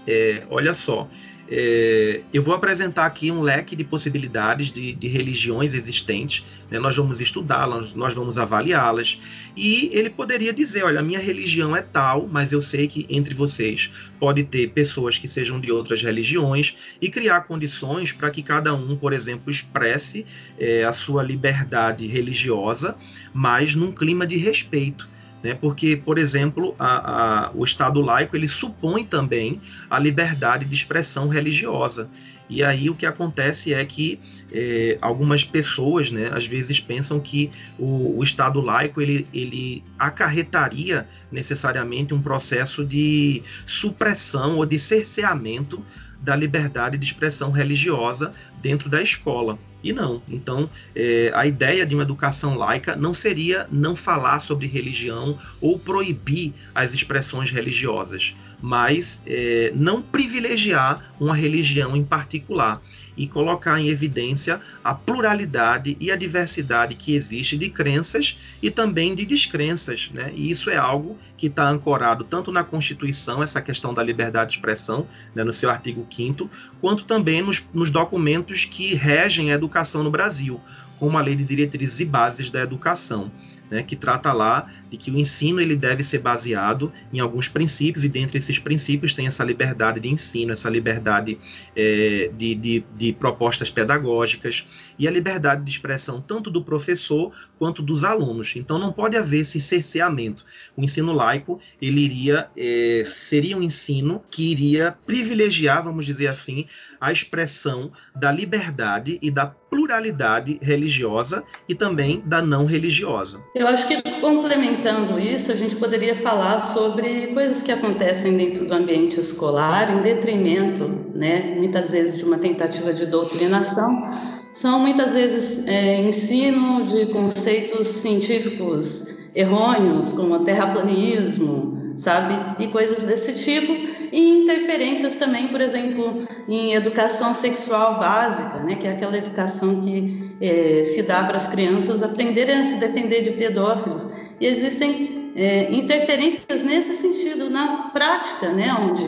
é, 0.06 0.46
olha 0.50 0.74
só, 0.74 1.08
é, 1.50 2.20
eu 2.32 2.42
vou 2.42 2.54
apresentar 2.54 3.06
aqui 3.06 3.30
um 3.30 3.40
leque 3.40 3.74
de 3.74 3.82
possibilidades 3.82 4.70
de, 4.70 4.92
de 4.92 5.08
religiões 5.08 5.72
existentes. 5.72 6.44
Né? 6.70 6.78
Nós 6.78 6.94
vamos 6.94 7.20
estudá-las, 7.20 7.94
nós 7.94 8.12
vamos 8.12 8.38
avaliá-las. 8.38 9.18
E 9.56 9.90
ele 9.92 10.10
poderia 10.10 10.52
dizer: 10.52 10.84
olha, 10.84 11.00
a 11.00 11.02
minha 11.02 11.18
religião 11.18 11.74
é 11.74 11.80
tal, 11.80 12.28
mas 12.30 12.52
eu 12.52 12.60
sei 12.60 12.86
que 12.86 13.06
entre 13.08 13.34
vocês 13.34 13.90
pode 14.20 14.44
ter 14.44 14.68
pessoas 14.68 15.16
que 15.16 15.26
sejam 15.26 15.58
de 15.58 15.72
outras 15.72 16.02
religiões 16.02 16.76
e 17.00 17.08
criar 17.08 17.42
condições 17.42 18.12
para 18.12 18.30
que 18.30 18.42
cada 18.42 18.74
um, 18.74 18.94
por 18.94 19.14
exemplo, 19.14 19.50
expresse 19.50 20.26
é, 20.58 20.84
a 20.84 20.92
sua 20.92 21.22
liberdade 21.22 22.06
religiosa, 22.06 22.94
mas 23.32 23.74
num 23.74 23.90
clima 23.90 24.26
de 24.26 24.36
respeito. 24.36 25.08
Né? 25.42 25.54
Porque, 25.54 25.96
por 25.96 26.18
exemplo, 26.18 26.74
a, 26.78 27.46
a, 27.46 27.50
o 27.54 27.64
Estado 27.64 28.00
laico 28.00 28.36
ele 28.36 28.48
supõe 28.48 29.04
também 29.04 29.60
a 29.88 29.98
liberdade 29.98 30.64
de 30.64 30.74
expressão 30.74 31.28
religiosa. 31.28 32.08
E 32.50 32.64
aí 32.64 32.88
o 32.88 32.94
que 32.94 33.04
acontece 33.04 33.74
é 33.74 33.84
que 33.84 34.18
é, 34.50 34.96
algumas 35.02 35.44
pessoas, 35.44 36.10
né, 36.10 36.30
às 36.32 36.46
vezes 36.46 36.80
pensam 36.80 37.20
que 37.20 37.50
o, 37.78 38.18
o, 38.18 38.24
Estado 38.24 38.60
laico 38.60 39.02
ele, 39.02 39.26
ele 39.34 39.84
acarretaria 39.98 41.06
necessariamente 41.30 42.14
um 42.14 42.22
processo 42.22 42.84
de 42.84 43.42
supressão 43.66 44.56
ou 44.56 44.64
de 44.64 44.78
cerceamento 44.78 45.84
da 46.20 46.34
liberdade 46.34 46.96
de 46.96 47.04
expressão 47.04 47.50
religiosa 47.50 48.32
dentro 48.62 48.88
da 48.88 49.02
escola. 49.02 49.58
E 49.82 49.92
não. 49.92 50.20
Então, 50.28 50.68
é, 50.94 51.30
a 51.34 51.46
ideia 51.46 51.86
de 51.86 51.94
uma 51.94 52.02
educação 52.02 52.56
laica 52.56 52.96
não 52.96 53.14
seria 53.14 53.66
não 53.70 53.94
falar 53.94 54.40
sobre 54.40 54.66
religião 54.66 55.38
ou 55.60 55.78
proibir 55.78 56.52
as 56.74 56.92
expressões 56.92 57.50
religiosas, 57.50 58.34
mas 58.60 59.22
é, 59.26 59.72
não 59.76 60.02
privilegiar 60.02 61.12
uma 61.20 61.34
religião 61.34 61.96
em 61.96 62.04
particular 62.04 62.82
e 63.16 63.26
colocar 63.26 63.80
em 63.80 63.88
evidência 63.88 64.60
a 64.82 64.94
pluralidade 64.94 65.96
e 65.98 66.10
a 66.12 66.16
diversidade 66.16 66.94
que 66.94 67.14
existe 67.14 67.56
de 67.56 67.68
crenças 67.68 68.38
e 68.62 68.70
também 68.70 69.14
de 69.14 69.26
descrenças. 69.26 70.08
Né? 70.14 70.32
E 70.36 70.50
isso 70.50 70.70
é 70.70 70.76
algo 70.76 71.18
que 71.36 71.48
está 71.48 71.68
ancorado 71.68 72.22
tanto 72.22 72.52
na 72.52 72.62
Constituição, 72.62 73.42
essa 73.42 73.60
questão 73.60 73.92
da 73.92 74.02
liberdade 74.02 74.50
de 74.50 74.56
expressão, 74.56 75.06
né, 75.34 75.42
no 75.42 75.52
seu 75.52 75.68
artigo 75.68 76.06
5, 76.08 76.48
quanto 76.80 77.04
também 77.04 77.42
nos, 77.42 77.64
nos 77.74 77.90
documentos 77.90 78.64
que 78.64 78.94
regem 78.94 79.50
a 79.50 79.54
educação 79.54 79.67
no 80.02 80.10
Brasil, 80.10 80.60
como 80.98 81.16
a 81.16 81.20
Lei 81.20 81.36
de 81.36 81.44
Diretrizes 81.44 82.00
e 82.00 82.04
Bases 82.04 82.50
da 82.50 82.60
Educação 82.60 83.30
né, 83.70 83.82
que 83.82 83.96
trata 83.96 84.32
lá 84.32 84.70
de 84.90 84.96
que 84.96 85.10
o 85.10 85.18
ensino 85.18 85.60
ele 85.60 85.76
deve 85.76 86.02
ser 86.02 86.18
baseado 86.18 86.92
em 87.12 87.20
alguns 87.20 87.48
princípios, 87.48 88.04
e 88.04 88.08
dentre 88.08 88.38
esses 88.38 88.58
princípios 88.58 89.12
tem 89.12 89.26
essa 89.26 89.44
liberdade 89.44 90.00
de 90.00 90.08
ensino, 90.08 90.52
essa 90.52 90.70
liberdade 90.70 91.38
é, 91.76 92.30
de, 92.36 92.54
de, 92.54 92.84
de, 92.96 93.12
propostas 93.12 93.70
pedagógicas 93.70 94.92
e 94.98 95.06
a 95.06 95.10
liberdade 95.10 95.64
de 95.64 95.70
expressão 95.70 96.20
tanto 96.20 96.50
do 96.50 96.62
professor 96.62 97.32
quanto 97.58 97.82
dos 97.82 98.04
alunos. 98.04 98.54
Então 98.56 98.78
não 98.78 98.92
pode 98.92 99.16
haver 99.16 99.40
esse 99.40 99.60
cerceamento. 99.60 100.44
O 100.76 100.82
ensino 100.82 101.12
laico 101.12 101.60
ele 101.80 102.00
iria 102.00 102.48
é, 102.56 103.02
seria 103.04 103.56
um 103.56 103.62
ensino 103.62 104.22
que 104.30 104.50
iria 104.50 104.96
privilegiar, 105.06 105.82
vamos 105.82 106.06
dizer 106.06 106.28
assim, 106.28 106.66
a 107.00 107.12
expressão 107.12 107.92
da 108.14 108.32
liberdade 108.32 109.18
e 109.20 109.30
da 109.30 109.46
pluralidade 109.46 110.58
religiosa 110.62 111.44
e 111.68 111.74
também 111.74 112.22
da 112.24 112.40
não 112.40 112.64
religiosa. 112.64 113.40
Eu 113.58 113.66
acho 113.66 113.88
que 113.88 114.00
complementando 114.20 115.18
isso, 115.18 115.50
a 115.50 115.54
gente 115.56 115.74
poderia 115.74 116.14
falar 116.14 116.60
sobre 116.60 117.26
coisas 117.34 117.60
que 117.60 117.72
acontecem 117.72 118.36
dentro 118.36 118.64
do 118.64 118.72
ambiente 118.72 119.18
escolar 119.18 119.90
em 119.92 120.00
detrimento, 120.00 120.88
né, 121.12 121.56
muitas 121.56 121.90
vezes 121.90 122.18
de 122.18 122.24
uma 122.24 122.38
tentativa 122.38 122.92
de 122.92 123.04
doutrinação. 123.04 124.10
São 124.52 124.78
muitas 124.78 125.12
vezes 125.12 125.66
é, 125.66 126.00
ensino 126.00 126.86
de 126.86 127.06
conceitos 127.06 127.88
científicos 127.88 129.28
errôneos, 129.34 130.12
como 130.12 130.38
terraplanismo, 130.44 131.77
sabe, 131.98 132.62
e 132.62 132.68
coisas 132.68 133.04
desse 133.04 133.34
tipo, 133.34 133.72
e 134.12 134.42
interferências 134.42 135.16
também, 135.16 135.48
por 135.48 135.60
exemplo, 135.60 136.26
em 136.48 136.72
educação 136.72 137.34
sexual 137.34 137.98
básica, 137.98 138.60
né, 138.60 138.76
que 138.76 138.86
é 138.86 138.92
aquela 138.92 139.18
educação 139.18 139.82
que 139.82 140.36
é, 140.40 140.82
se 140.84 141.02
dá 141.02 141.24
para 141.24 141.36
as 141.36 141.48
crianças 141.48 142.02
aprenderem 142.02 142.60
a 142.60 142.64
se 142.64 142.76
defender 142.76 143.22
de 143.22 143.32
pedófilos. 143.32 144.06
E 144.40 144.46
existem 144.46 145.32
é, 145.34 145.72
interferências 145.72 146.62
nesse 146.62 146.94
sentido 146.94 147.50
na 147.50 147.90
prática, 147.92 148.48
né, 148.50 148.74
onde 148.80 149.04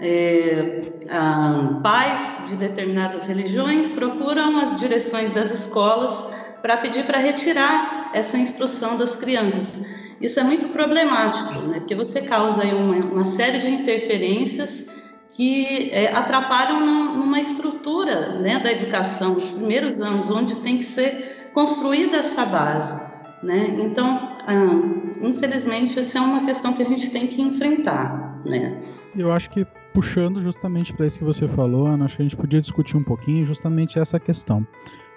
é, 0.00 0.82
pais 1.82 2.42
de 2.48 2.56
determinadas 2.56 3.26
religiões 3.26 3.92
procuram 3.92 4.58
as 4.58 4.78
direções 4.78 5.30
das 5.30 5.50
escolas 5.52 6.28
para 6.60 6.76
pedir 6.76 7.04
para 7.04 7.18
retirar 7.18 8.10
essa 8.12 8.36
instrução 8.36 8.96
das 8.96 9.16
crianças. 9.16 10.01
Isso 10.22 10.38
é 10.38 10.44
muito 10.44 10.68
problemático, 10.68 11.54
né, 11.66 11.80
porque 11.80 11.94
você 11.94 12.22
causa 12.22 12.64
uma, 12.64 12.96
uma 12.96 13.24
série 13.24 13.58
de 13.58 13.68
interferências 13.68 15.02
que 15.32 15.90
é, 15.90 16.14
atrapalham 16.14 17.16
numa 17.16 17.40
estrutura 17.40 18.38
né, 18.38 18.58
da 18.58 18.70
educação, 18.70 19.34
nos 19.34 19.50
primeiros 19.50 20.00
anos, 20.00 20.30
onde 20.30 20.56
tem 20.56 20.76
que 20.78 20.84
ser 20.84 21.50
construída 21.52 22.18
essa 22.18 22.44
base. 22.44 23.12
Né? 23.42 23.76
Então, 23.80 24.36
ah, 24.46 25.24
infelizmente, 25.26 25.98
essa 25.98 26.18
é 26.18 26.20
uma 26.20 26.44
questão 26.44 26.74
que 26.74 26.82
a 26.82 26.86
gente 26.86 27.10
tem 27.10 27.26
que 27.26 27.42
enfrentar. 27.42 28.40
Né? 28.44 28.80
Eu 29.16 29.32
acho 29.32 29.50
que, 29.50 29.66
puxando 29.92 30.40
justamente 30.40 30.92
para 30.92 31.06
isso 31.06 31.18
que 31.18 31.24
você 31.24 31.48
falou, 31.48 31.86
Ana, 31.86 32.04
acho 32.04 32.16
que 32.16 32.22
a 32.22 32.24
gente 32.24 32.36
podia 32.36 32.60
discutir 32.60 32.96
um 32.96 33.02
pouquinho 33.02 33.46
justamente 33.46 33.98
essa 33.98 34.20
questão. 34.20 34.66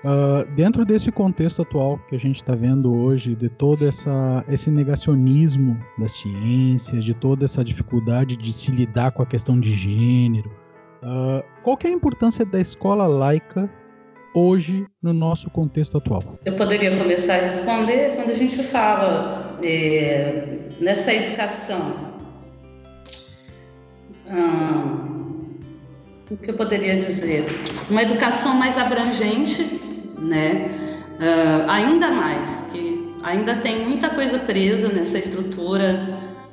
Uh, 0.05 0.45
dentro 0.53 0.85
desse 0.85 1.11
contexto 1.11 1.63
atual 1.63 1.97
que 2.07 2.15
a 2.15 2.19
gente 2.19 2.35
está 2.35 2.53
vendo 2.53 2.95
hoje, 2.95 3.35
de 3.35 3.49
todo 3.49 3.87
essa, 3.87 4.45
esse 4.47 4.69
negacionismo 4.69 5.75
das 5.97 6.11
ciências, 6.11 7.03
de 7.03 7.15
toda 7.15 7.45
essa 7.45 7.65
dificuldade 7.65 8.35
de 8.35 8.53
se 8.53 8.69
lidar 8.69 9.13
com 9.13 9.23
a 9.23 9.25
questão 9.25 9.59
de 9.59 9.75
gênero, 9.75 10.47
uh, 11.01 11.43
qual 11.63 11.75
é 11.83 11.87
a 11.87 11.91
importância 11.91 12.45
da 12.45 12.61
escola 12.61 13.07
laica 13.07 13.67
hoje 14.35 14.85
no 15.01 15.11
nosso 15.11 15.49
contexto 15.49 15.97
atual? 15.97 16.37
Eu 16.45 16.53
poderia 16.53 16.95
começar 16.99 17.37
a 17.37 17.45
responder 17.47 18.15
quando 18.15 18.29
a 18.29 18.35
gente 18.35 18.61
fala 18.61 19.57
é, 19.63 20.69
nessa 20.79 21.11
educação. 21.15 22.13
o 26.29 26.37
que 26.37 26.51
eu 26.51 26.55
poderia 26.55 26.95
dizer? 26.97 27.45
Uma 27.89 28.03
educação 28.03 28.53
mais 28.55 28.77
abrangente 28.77 29.84
né? 30.25 30.95
Uh, 31.15 31.69
ainda 31.69 32.11
mais 32.11 32.65
que 32.71 33.15
ainda 33.23 33.55
tem 33.55 33.85
muita 33.85 34.09
coisa 34.09 34.37
presa 34.37 34.89
nessa 34.89 35.17
estrutura 35.17 36.07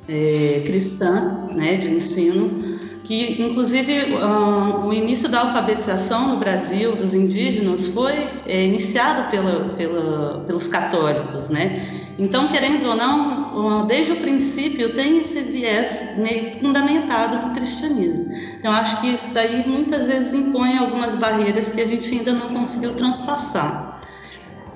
é, 0.07 0.63
cristã, 0.65 1.47
né, 1.51 1.77
de 1.77 1.93
ensino, 1.93 2.79
que 3.03 3.41
inclusive 3.41 4.15
uh, 4.15 4.87
o 4.87 4.93
início 4.93 5.27
da 5.29 5.41
alfabetização 5.41 6.29
no 6.29 6.37
Brasil 6.37 6.95
dos 6.95 7.13
indígenas 7.13 7.87
foi 7.87 8.27
é, 8.45 8.65
iniciado 8.65 9.29
pela, 9.29 9.69
pela, 9.75 10.39
pelos 10.47 10.67
católicos, 10.67 11.49
né? 11.49 11.85
Então, 12.17 12.47
querendo 12.47 12.87
ou 12.87 12.95
não, 12.95 13.87
desde 13.87 14.11
o 14.13 14.17
princípio 14.17 14.93
tem 14.93 15.17
esse 15.17 15.41
viés 15.41 16.15
meio 16.17 16.51
fundamentado 16.59 17.47
no 17.47 17.53
cristianismo. 17.53 18.31
Então, 18.63 18.71
acho 18.71 19.01
que 19.01 19.07
isso 19.07 19.33
daí 19.33 19.67
muitas 19.67 20.07
vezes 20.07 20.33
impõe 20.33 20.77
algumas 20.77 21.15
barreiras 21.15 21.73
que 21.73 21.81
a 21.81 21.85
gente 21.85 22.17
ainda 22.17 22.31
não 22.31 22.53
conseguiu 22.53 22.95
transpassar. 22.95 24.01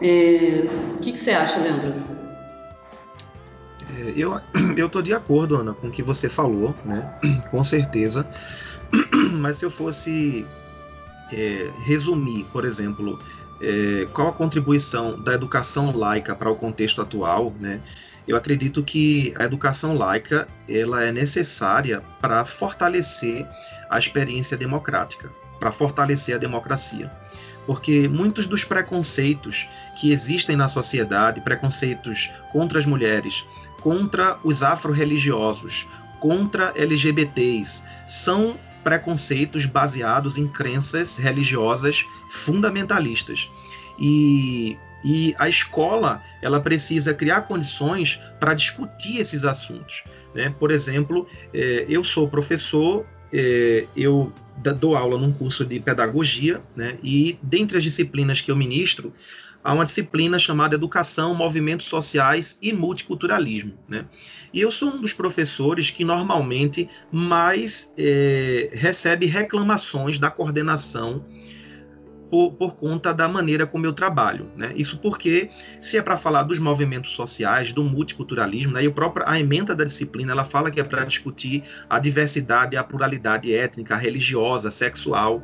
É, 0.02 0.68
o 0.94 0.98
que, 0.98 1.14
que, 1.14 1.18
você 1.18 1.32
acha, 1.32 1.58
Leandro? 1.62 1.94
É, 3.98 4.14
eu 4.76 4.90
tô 4.92 5.02
de 5.02 5.14
acordo, 5.14 5.56
Ana, 5.56 5.74
com 5.74 5.88
o 5.88 5.90
que 5.90 6.04
você 6.04 6.28
falou, 6.28 6.76
né? 6.84 7.10
Com 7.50 7.64
certeza. 7.64 8.28
Mas 9.40 9.60
se 9.60 9.66
eu 9.66 9.72
fosse 9.72 10.46
é, 11.32 11.70
resumir, 11.86 12.46
por 12.52 12.66
exemplo, 12.66 13.18
é, 13.62 14.06
qual 14.12 14.28
a 14.28 14.34
contribuição 14.34 15.18
da 15.18 15.34
educação 15.34 15.96
laica 15.96 16.36
para 16.36 16.52
o 16.52 16.58
contexto 16.58 17.02
atual, 17.02 17.54
né? 17.58 17.80
Eu 18.28 18.36
acredito 18.36 18.84
que 18.84 19.34
a 19.38 19.46
educação 19.46 19.96
laica 19.96 20.46
ela 20.68 21.02
é 21.06 21.14
necessária 21.14 22.04
para 22.20 22.44
fortalecer 22.44 23.48
a 23.90 23.98
experiência 23.98 24.58
democrática, 24.58 25.32
para 25.60 25.72
fortalecer 25.72 26.36
a 26.36 26.40
democracia. 26.40 27.12
Porque 27.66 28.08
muitos 28.08 28.46
dos 28.46 28.64
preconceitos 28.64 29.68
que 30.00 30.12
existem 30.12 30.56
na 30.56 30.70
sociedade, 30.70 31.42
preconceitos 31.42 32.30
contra 32.52 32.80
as 32.80 32.86
mulheres, 32.86 33.46
contra 33.82 34.40
os 34.44 34.64
afro-religiosos, 34.64 35.86
contra 36.20 36.72
LGBTs, 36.76 37.84
são 38.08 38.58
preconceitos 38.84 39.66
baseados 39.66 40.38
em 40.38 40.48
crenças 40.48 41.18
religiosas 41.18 42.06
fundamentalistas. 42.30 43.50
E, 44.00 44.78
e 45.04 45.36
a 45.38 45.50
escola 45.50 46.24
ela 46.42 46.62
precisa 46.62 47.14
criar 47.14 47.42
condições 47.42 48.18
para 48.40 48.54
discutir 48.54 49.18
esses 49.18 49.44
assuntos. 49.44 50.04
Né? 50.34 50.56
Por 50.58 50.72
exemplo, 50.72 51.28
é, 51.54 51.86
eu 51.90 52.02
sou 52.02 52.30
professor, 52.30 53.06
é, 53.32 53.88
eu 53.96 54.32
dou 54.80 54.96
aula 54.96 55.18
num 55.18 55.32
curso 55.32 55.66
de 55.66 55.80
pedagogia, 55.80 56.62
né? 56.76 56.98
e 57.04 57.38
dentre 57.42 57.78
as 57.78 57.84
disciplinas 57.84 58.42
que 58.42 58.50
eu 58.50 58.56
ministro, 58.56 59.14
há 59.64 59.74
uma 59.74 59.86
disciplina 59.86 60.40
chamada 60.40 60.76
Educação, 60.76 61.34
Movimentos 61.36 61.88
Sociais 61.88 62.58
e 62.62 62.74
Multiculturalismo. 62.74 63.74
Né? 63.88 64.06
E 64.54 64.62
eu 64.62 64.72
sou 64.72 64.90
um 64.90 65.02
dos 65.02 65.14
professores 65.14 65.90
que 65.90 66.04
normalmente 66.04 66.90
mais 67.12 67.94
é, 67.98 68.70
recebe 68.74 69.26
reclamações 69.26 70.18
da 70.18 70.32
coordenação 70.32 71.24
por, 72.30 72.52
por, 72.52 72.76
conta 72.76 73.14
da 73.14 73.28
maneira 73.28 73.66
como 73.66 73.86
eu 73.86 73.94
trabalho. 73.94 74.50
Né? 74.56 74.74
Isso 74.76 74.98
porque, 74.98 75.50
se 75.82 75.98
é 75.98 76.02
para 76.02 76.18
falar 76.18 76.44
dos 76.44 76.60
movimentos 76.60 77.12
sociais, 77.12 77.72
do 77.72 77.84
multiculturalismo, 77.84 78.74
né? 78.74 78.84
e 78.84 78.90
próprio, 78.90 79.28
a 79.28 79.40
emenda 79.40 79.76
da 79.76 79.84
disciplina 79.84 80.32
ela 80.32 80.44
fala 80.44 80.72
que 80.72 80.80
é 80.80 80.84
para 80.84 81.04
discutir 81.06 81.64
a 81.90 82.00
diversidade, 82.00 82.76
a 82.76 82.84
pluralidade 82.84 83.54
étnica, 83.54 83.96
religiosa, 83.96 84.72
sexual. 84.72 85.44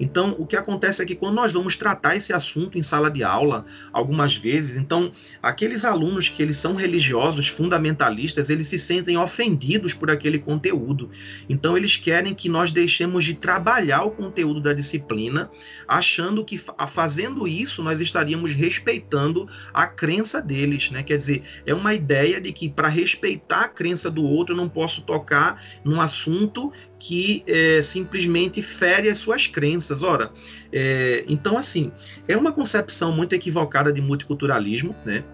Então, 0.00 0.34
o 0.38 0.46
que 0.46 0.56
acontece 0.56 1.02
é 1.02 1.06
que 1.06 1.14
quando 1.14 1.34
nós 1.34 1.52
vamos 1.52 1.76
tratar 1.76 2.16
esse 2.16 2.32
assunto 2.32 2.78
em 2.78 2.82
sala 2.82 3.10
de 3.10 3.24
aula, 3.24 3.64
algumas 3.92 4.36
vezes, 4.36 4.76
então, 4.76 5.10
aqueles 5.42 5.84
alunos 5.84 6.28
que 6.28 6.42
eles 6.42 6.56
são 6.56 6.74
religiosos, 6.74 7.48
fundamentalistas, 7.48 8.50
eles 8.50 8.68
se 8.68 8.78
sentem 8.78 9.16
ofendidos 9.16 9.94
por 9.94 10.10
aquele 10.10 10.38
conteúdo. 10.38 11.10
Então, 11.48 11.76
eles 11.76 11.96
querem 11.96 12.34
que 12.34 12.48
nós 12.48 12.72
deixemos 12.72 13.24
de 13.24 13.34
trabalhar 13.34 14.04
o 14.04 14.10
conteúdo 14.10 14.60
da 14.60 14.72
disciplina, 14.72 15.50
achando 15.86 16.44
que 16.44 16.58
fazendo 16.88 17.46
isso 17.46 17.82
nós 17.82 18.00
estaríamos 18.00 18.52
respeitando 18.52 19.48
a 19.72 19.86
crença 19.86 20.40
deles, 20.40 20.90
né? 20.90 21.02
Quer 21.02 21.16
dizer, 21.16 21.42
é 21.66 21.74
uma 21.74 21.94
ideia 21.94 22.40
de 22.40 22.52
que 22.52 22.68
para 22.68 22.88
respeitar 22.88 23.62
a 23.62 23.68
crença 23.68 24.10
do 24.10 24.24
outro 24.24 24.54
eu 24.54 24.56
não 24.56 24.68
posso 24.68 25.02
tocar 25.02 25.62
num 25.84 26.00
assunto 26.00 26.72
que 26.98 27.44
é, 27.46 27.80
simplesmente 27.80 28.62
fere 28.62 29.08
as 29.08 29.18
suas 29.18 29.46
crenças. 29.46 30.02
Ora, 30.02 30.32
é, 30.72 31.24
então 31.28 31.56
assim, 31.56 31.92
é 32.26 32.36
uma 32.36 32.52
concepção 32.52 33.12
muito 33.12 33.34
equivocada 33.34 33.92
de 33.92 34.00
multiculturalismo, 34.00 34.94
né? 35.04 35.24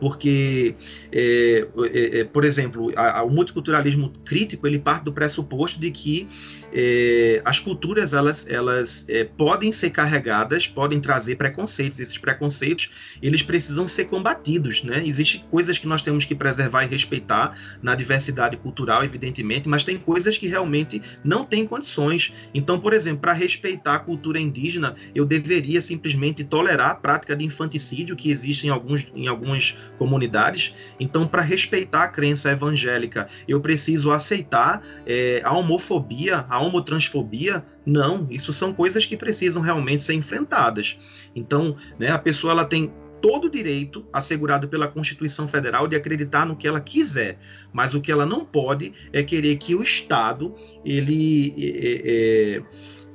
porque, 0.00 0.74
é, 1.10 1.66
é, 1.92 2.20
é, 2.20 2.24
por 2.24 2.44
exemplo, 2.44 2.92
a, 2.96 3.18
a, 3.18 3.22
o 3.22 3.30
multiculturalismo 3.30 4.12
crítico 4.24 4.66
ele 4.66 4.78
parte 4.78 5.04
do 5.04 5.12
pressuposto 5.12 5.80
de 5.80 5.90
que 5.90 6.28
é, 6.72 7.40
as 7.44 7.60
culturas 7.60 8.12
elas, 8.12 8.46
elas 8.48 9.04
é, 9.08 9.24
podem 9.24 9.72
ser 9.72 9.90
carregadas, 9.90 10.66
podem 10.66 11.00
trazer 11.00 11.36
preconceitos. 11.36 12.00
Esses 12.00 12.18
preconceitos 12.18 12.90
eles 13.22 13.42
precisam 13.42 13.88
ser 13.88 14.06
combatidos, 14.06 14.82
né? 14.82 15.02
Existem 15.04 15.44
coisas 15.50 15.78
que 15.78 15.86
nós 15.86 16.02
temos 16.02 16.24
que 16.24 16.34
preservar 16.34 16.84
e 16.84 16.88
respeitar 16.88 17.56
na 17.82 17.94
diversidade 17.94 18.56
cultural, 18.56 19.04
evidentemente, 19.04 19.68
mas 19.68 19.84
tem 19.84 19.96
coisas 19.96 20.36
que 20.36 20.46
realmente 20.46 21.02
não 21.24 21.44
têm 21.44 21.66
condições. 21.66 22.32
Então, 22.52 22.78
por 22.78 22.92
exemplo, 22.92 23.20
para 23.20 23.32
respeitar 23.32 23.94
a 23.94 23.98
cultura 23.98 24.38
indígena, 24.38 24.94
eu 25.14 25.24
deveria 25.24 25.80
simplesmente 25.80 26.44
tolerar 26.44 26.90
a 26.90 26.94
prática 26.94 27.34
de 27.34 27.44
infanticídio 27.44 28.16
que 28.16 28.30
existe 28.30 28.66
em 28.66 28.70
alguns 28.70 29.10
em 29.14 29.26
algumas 29.26 29.76
comunidades. 29.96 30.74
Então, 31.00 31.26
para 31.26 31.42
respeitar 31.42 32.04
a 32.04 32.08
crença 32.08 32.50
evangélica, 32.50 33.28
eu 33.46 33.60
preciso 33.60 34.10
aceitar 34.10 34.82
é, 35.06 35.40
a 35.44 35.52
homofobia, 35.52 36.44
a 36.48 36.57
homotransfobia. 36.60 37.64
Não, 37.84 38.26
isso 38.30 38.52
são 38.52 38.72
coisas 38.72 39.06
que 39.06 39.16
precisam 39.16 39.62
realmente 39.62 40.02
ser 40.02 40.14
enfrentadas. 40.14 40.96
Então, 41.34 41.76
né, 41.98 42.10
a 42.10 42.18
pessoa 42.18 42.52
ela 42.52 42.64
tem 42.64 42.92
todo 43.20 43.46
o 43.46 43.50
direito 43.50 44.06
assegurado 44.12 44.68
pela 44.68 44.88
Constituição 44.88 45.48
Federal 45.48 45.88
de 45.88 45.96
acreditar 45.96 46.46
no 46.46 46.56
que 46.56 46.68
ela 46.68 46.80
quiser, 46.80 47.38
mas 47.72 47.94
o 47.94 48.00
que 48.00 48.12
ela 48.12 48.24
não 48.24 48.44
pode 48.44 48.92
é 49.12 49.22
querer 49.22 49.56
que 49.56 49.74
o 49.74 49.82
Estado 49.82 50.54
ele 50.84 51.54
é, 51.58 52.58
é, 52.58 52.62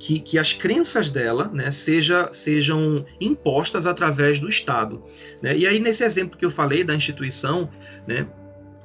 que, 0.04 0.20
que 0.20 0.38
as 0.38 0.52
crenças 0.52 1.10
dela 1.10 1.50
né, 1.54 1.72
seja, 1.72 2.30
sejam 2.34 3.06
impostas 3.22 3.86
através 3.86 4.40
do 4.40 4.50
Estado. 4.50 5.02
Né? 5.42 5.58
E 5.58 5.66
aí, 5.66 5.80
nesse 5.80 6.04
exemplo 6.04 6.38
que 6.38 6.46
eu 6.46 6.52
falei 6.52 6.84
da 6.84 6.94
instituição, 6.94 7.70
né, 8.06 8.28
é, 8.28 8.43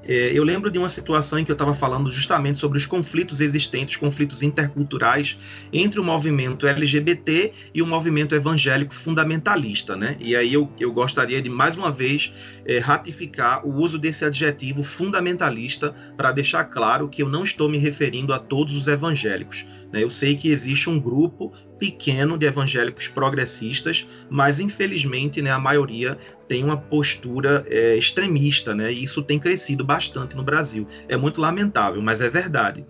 eu 0.08 0.44
lembro 0.44 0.70
de 0.70 0.78
uma 0.78 0.88
situação 0.88 1.38
em 1.38 1.44
que 1.44 1.50
eu 1.50 1.54
estava 1.54 1.74
falando 1.74 2.10
justamente 2.10 2.58
sobre 2.58 2.78
os 2.78 2.86
conflitos 2.86 3.40
existentes, 3.40 3.96
conflitos 3.96 4.42
interculturais 4.42 5.36
entre 5.72 6.00
o 6.00 6.04
movimento 6.04 6.66
LGBT 6.66 7.52
e 7.74 7.82
o 7.82 7.86
movimento 7.86 8.34
evangélico 8.34 8.94
fundamentalista, 8.94 9.96
né? 9.96 10.16
E 10.20 10.34
aí 10.34 10.52
eu, 10.52 10.70
eu 10.78 10.92
gostaria 10.92 11.42
de 11.42 11.50
mais 11.50 11.76
uma 11.76 11.90
vez 11.90 12.32
é, 12.64 12.78
ratificar 12.78 13.66
o 13.66 13.74
uso 13.74 13.98
desse 13.98 14.24
adjetivo 14.24 14.82
fundamentalista 14.82 15.94
para 16.16 16.32
deixar 16.32 16.64
claro 16.64 17.08
que 17.08 17.22
eu 17.22 17.28
não 17.28 17.44
estou 17.44 17.68
me 17.68 17.78
referindo 17.78 18.32
a 18.32 18.38
todos 18.38 18.76
os 18.76 18.88
evangélicos. 18.88 19.66
Né? 19.92 20.02
Eu 20.02 20.10
sei 20.10 20.36
que 20.36 20.48
existe 20.48 20.88
um 20.88 20.98
grupo 20.98 21.52
pequeno 21.78 22.36
de 22.36 22.46
evangélicos 22.46 23.08
progressistas, 23.08 24.06
mas 24.28 24.60
infelizmente 24.60 25.40
né, 25.40 25.50
a 25.50 25.58
maioria 25.58 26.18
tem 26.48 26.64
uma 26.64 26.76
postura 26.76 27.64
é, 27.68 27.96
extremista, 27.96 28.74
né? 28.74 28.92
E 28.92 29.04
isso 29.04 29.22
tem 29.22 29.38
crescido 29.38 29.84
bastante 29.84 30.36
no 30.36 30.42
Brasil. 30.42 30.86
É 31.08 31.16
muito 31.16 31.40
lamentável, 31.40 32.02
mas 32.02 32.20
é 32.20 32.30
verdade. 32.30 32.84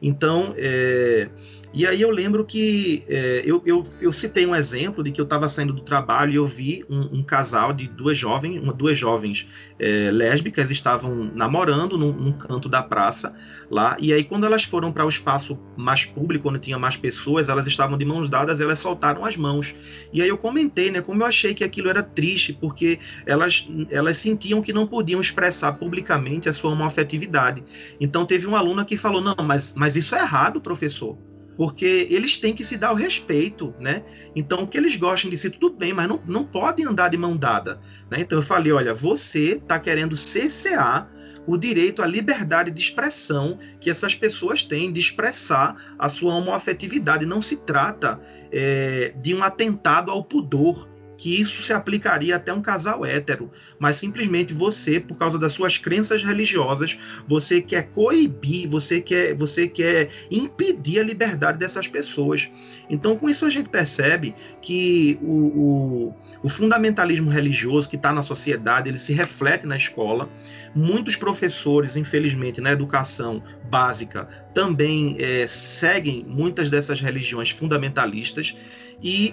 Então, 0.00 0.54
é, 0.56 1.28
e 1.74 1.86
aí 1.86 2.02
eu 2.02 2.10
lembro 2.10 2.44
que 2.44 3.02
é, 3.08 3.42
eu, 3.46 3.62
eu, 3.64 3.82
eu, 3.98 4.12
citei 4.12 4.44
um 4.44 4.54
exemplo 4.54 5.02
de 5.02 5.10
que 5.10 5.18
eu 5.18 5.24
estava 5.24 5.48
saindo 5.48 5.72
do 5.72 5.80
trabalho 5.80 6.32
e 6.32 6.36
eu 6.36 6.46
vi 6.46 6.84
um, 6.88 7.18
um 7.18 7.22
casal 7.22 7.72
de 7.72 7.88
duas 7.88 8.18
jovens, 8.18 8.62
uma, 8.62 8.74
duas 8.74 8.98
jovens 8.98 9.46
é, 9.78 10.10
lésbicas 10.10 10.70
estavam 10.70 11.30
namorando 11.34 11.96
num, 11.96 12.12
num, 12.12 12.32
canto 12.32 12.68
da 12.68 12.82
praça 12.82 13.34
lá. 13.70 13.96
E 13.98 14.12
aí 14.12 14.22
quando 14.22 14.44
elas 14.44 14.64
foram 14.64 14.92
para 14.92 15.06
o 15.06 15.08
espaço 15.08 15.58
mais 15.74 16.04
público, 16.04 16.50
onde 16.50 16.58
tinha 16.58 16.78
mais 16.78 16.98
pessoas, 16.98 17.48
elas 17.48 17.66
estavam 17.66 17.96
de 17.96 18.04
mãos 18.04 18.28
dadas, 18.28 18.60
elas 18.60 18.78
soltaram 18.78 19.24
as 19.24 19.36
mãos. 19.38 19.74
E 20.12 20.20
aí 20.20 20.28
eu 20.28 20.36
comentei, 20.36 20.90
né, 20.90 21.00
como 21.00 21.22
eu 21.22 21.26
achei 21.26 21.54
que 21.54 21.64
aquilo 21.64 21.88
era 21.88 22.02
triste, 22.02 22.52
porque 22.52 22.98
elas, 23.24 23.66
elas 23.90 24.18
sentiam 24.18 24.60
que 24.60 24.74
não 24.74 24.86
podiam 24.86 25.22
expressar 25.22 25.72
publicamente 25.72 26.50
a 26.50 26.52
sua 26.52 26.72
homoafetividade. 26.72 27.64
Então 27.98 28.26
teve 28.26 28.46
uma 28.46 28.58
aluna 28.58 28.84
que 28.84 28.98
falou: 28.98 29.22
não, 29.22 29.36
mas, 29.42 29.74
mas 29.74 29.96
isso 29.96 30.14
é 30.14 30.18
errado, 30.18 30.60
professor 30.60 31.16
porque 31.56 32.06
eles 32.10 32.38
têm 32.38 32.54
que 32.54 32.64
se 32.64 32.76
dar 32.76 32.92
o 32.92 32.96
respeito, 32.96 33.74
né? 33.78 34.02
Então, 34.34 34.66
que 34.66 34.76
eles 34.76 34.96
gostem 34.96 35.30
de 35.30 35.36
si, 35.36 35.50
tudo 35.50 35.76
bem, 35.76 35.92
mas 35.92 36.08
não, 36.08 36.20
não 36.26 36.44
podem 36.44 36.86
andar 36.86 37.08
de 37.08 37.16
mão 37.16 37.36
dada, 37.36 37.80
né? 38.10 38.18
Então, 38.20 38.38
eu 38.38 38.42
falei, 38.42 38.72
olha, 38.72 38.94
você 38.94 39.54
está 39.54 39.78
querendo 39.78 40.16
cercear 40.16 41.10
o 41.46 41.56
direito 41.56 42.02
à 42.02 42.06
liberdade 42.06 42.70
de 42.70 42.80
expressão 42.80 43.58
que 43.80 43.90
essas 43.90 44.14
pessoas 44.14 44.62
têm 44.62 44.92
de 44.92 45.00
expressar 45.00 45.94
a 45.98 46.08
sua 46.08 46.34
homoafetividade. 46.34 47.26
Não 47.26 47.42
se 47.42 47.56
trata 47.56 48.20
é, 48.50 49.12
de 49.20 49.34
um 49.34 49.42
atentado 49.42 50.10
ao 50.10 50.22
pudor, 50.24 50.88
que 51.22 51.40
isso 51.40 51.62
se 51.62 51.72
aplicaria 51.72 52.34
até 52.34 52.52
um 52.52 52.60
casal 52.60 53.06
hétero, 53.06 53.48
mas 53.78 53.94
simplesmente 53.94 54.52
você, 54.52 54.98
por 54.98 55.16
causa 55.16 55.38
das 55.38 55.52
suas 55.52 55.78
crenças 55.78 56.24
religiosas, 56.24 56.98
você 57.28 57.62
quer 57.62 57.90
coibir, 57.90 58.68
você 58.68 59.00
quer, 59.00 59.32
você 59.32 59.68
quer 59.68 60.10
impedir 60.28 60.98
a 60.98 61.04
liberdade 61.04 61.58
dessas 61.58 61.86
pessoas. 61.86 62.50
Então, 62.90 63.16
com 63.16 63.30
isso 63.30 63.46
a 63.46 63.50
gente 63.50 63.68
percebe 63.68 64.34
que 64.60 65.16
o, 65.22 66.08
o, 66.10 66.14
o 66.42 66.48
fundamentalismo 66.48 67.30
religioso 67.30 67.88
que 67.88 67.94
está 67.94 68.12
na 68.12 68.22
sociedade, 68.22 68.88
ele 68.88 68.98
se 68.98 69.12
reflete 69.12 69.64
na 69.64 69.76
escola. 69.76 70.28
Muitos 70.74 71.14
professores, 71.14 71.94
infelizmente, 71.94 72.60
na 72.60 72.72
educação 72.72 73.40
básica 73.70 74.28
também 74.52 75.16
é, 75.20 75.46
seguem 75.46 76.26
muitas 76.26 76.68
dessas 76.68 77.00
religiões 77.00 77.50
fundamentalistas 77.50 78.56
e 79.00 79.32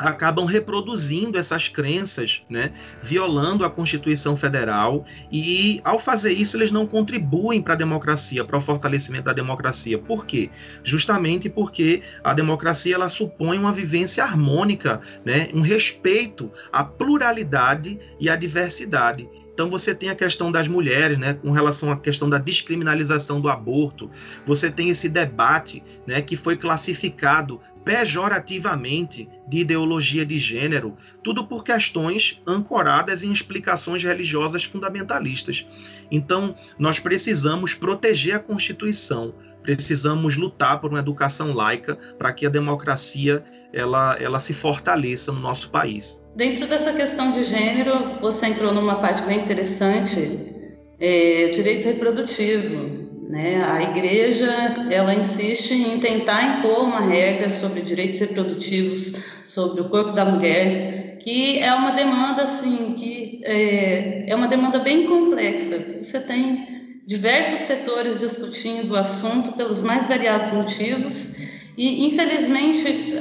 acabam 0.00 0.46
reproduzindo 0.46 1.38
essas 1.38 1.68
crenças, 1.68 2.42
né, 2.48 2.72
violando 3.00 3.64
a 3.64 3.70
Constituição 3.70 4.36
Federal 4.36 5.04
e 5.30 5.80
ao 5.84 5.98
fazer 5.98 6.32
isso 6.32 6.56
eles 6.56 6.70
não 6.70 6.86
contribuem 6.86 7.60
para 7.60 7.74
a 7.74 7.76
democracia, 7.76 8.44
para 8.44 8.56
o 8.56 8.60
fortalecimento 8.60 9.24
da 9.24 9.32
democracia. 9.32 9.98
Por 9.98 10.24
quê? 10.24 10.50
Justamente 10.82 11.48
porque 11.48 12.02
a 12.24 12.32
democracia 12.32 12.94
ela 12.94 13.08
supõe 13.08 13.58
uma 13.58 13.72
vivência 13.72 14.24
harmônica, 14.24 15.00
né, 15.24 15.48
um 15.52 15.60
respeito 15.60 16.50
à 16.72 16.82
pluralidade 16.82 17.98
e 18.18 18.30
à 18.30 18.36
diversidade. 18.36 19.28
Então 19.60 19.68
você 19.68 19.94
tem 19.94 20.08
a 20.08 20.14
questão 20.14 20.50
das 20.50 20.66
mulheres, 20.66 21.18
né, 21.18 21.34
com 21.34 21.50
relação 21.50 21.92
à 21.92 21.96
questão 21.98 22.30
da 22.30 22.38
descriminalização 22.38 23.42
do 23.42 23.48
aborto. 23.50 24.10
Você 24.46 24.70
tem 24.70 24.88
esse 24.88 25.06
debate, 25.06 25.82
né, 26.06 26.22
que 26.22 26.34
foi 26.34 26.56
classificado 26.56 27.60
pejorativamente 27.84 29.28
de 29.46 29.58
ideologia 29.58 30.24
de 30.24 30.38
gênero, 30.38 30.96
tudo 31.22 31.46
por 31.46 31.62
questões 31.62 32.40
ancoradas 32.46 33.22
em 33.22 33.30
explicações 33.30 34.02
religiosas 34.02 34.64
fundamentalistas. 34.64 35.66
Então, 36.10 36.54
nós 36.78 36.98
precisamos 36.98 37.74
proteger 37.74 38.36
a 38.36 38.38
Constituição, 38.38 39.34
precisamos 39.62 40.38
lutar 40.38 40.80
por 40.80 40.88
uma 40.88 41.00
educação 41.00 41.52
laica 41.52 41.96
para 42.18 42.32
que 42.32 42.46
a 42.46 42.50
democracia 42.50 43.44
ela, 43.72 44.16
ela 44.20 44.40
se 44.40 44.52
fortaleça 44.52 45.32
no 45.32 45.40
nosso 45.40 45.70
país. 45.70 46.20
Dentro 46.34 46.66
dessa 46.66 46.92
questão 46.92 47.32
de 47.32 47.44
gênero, 47.44 48.18
você 48.20 48.46
entrou 48.46 48.72
numa 48.72 48.96
parte 48.96 49.22
bem 49.22 49.38
interessante, 49.38 50.76
é, 50.98 51.48
direito 51.48 51.86
reprodutivo. 51.86 53.10
Né? 53.28 53.62
A 53.64 53.82
igreja 53.82 54.50
ela 54.90 55.14
insiste 55.14 55.72
em 55.72 56.00
tentar 56.00 56.58
impor 56.58 56.82
uma 56.82 57.00
regra 57.00 57.48
sobre 57.48 57.80
direitos 57.80 58.18
reprodutivos, 58.18 59.14
sobre 59.46 59.80
o 59.82 59.88
corpo 59.88 60.12
da 60.12 60.24
mulher, 60.24 61.18
que 61.20 61.58
é 61.58 61.72
uma 61.72 61.92
demanda 61.92 62.42
assim 62.42 62.94
que 62.94 63.40
é, 63.44 64.24
é 64.28 64.34
uma 64.34 64.48
demanda 64.48 64.80
bem 64.80 65.06
complexa. 65.06 65.98
Você 66.02 66.20
tem 66.20 67.00
diversos 67.06 67.60
setores 67.60 68.20
discutindo 68.20 68.92
o 68.92 68.96
assunto 68.96 69.52
pelos 69.52 69.80
mais 69.80 70.06
variados 70.06 70.50
motivos 70.50 71.29
e 71.80 72.06
infelizmente 72.06 73.16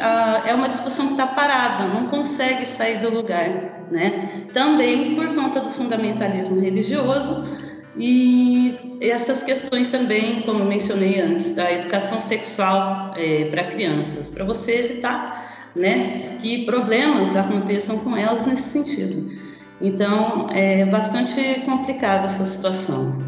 é 0.45 0.53
uma 0.53 0.67
discussão 0.67 1.05
que 1.05 1.11
está 1.13 1.25
parada, 1.27 1.87
não 1.87 2.07
consegue 2.07 2.65
sair 2.65 2.97
do 2.97 3.09
lugar, 3.09 3.87
né? 3.89 4.47
Também 4.51 5.15
por 5.15 5.33
conta 5.33 5.61
do 5.61 5.71
fundamentalismo 5.71 6.59
religioso 6.59 7.57
e 7.95 8.99
essas 8.99 9.43
questões 9.43 9.87
também, 9.87 10.41
como 10.41 10.65
mencionei 10.65 11.21
antes, 11.21 11.53
da 11.53 11.71
educação 11.71 12.19
sexual 12.19 13.13
é, 13.15 13.45
para 13.45 13.63
crianças, 13.63 14.29
para 14.29 14.43
você 14.43 14.79
evitar 14.79 15.71
né, 15.73 16.35
que 16.41 16.65
problemas 16.65 17.37
aconteçam 17.37 17.97
com 17.99 18.17
elas 18.17 18.45
nesse 18.45 18.77
sentido. 18.77 19.39
Então, 19.79 20.47
é 20.51 20.83
bastante 20.83 21.61
complicada 21.65 22.25
essa 22.25 22.43
situação. 22.43 23.18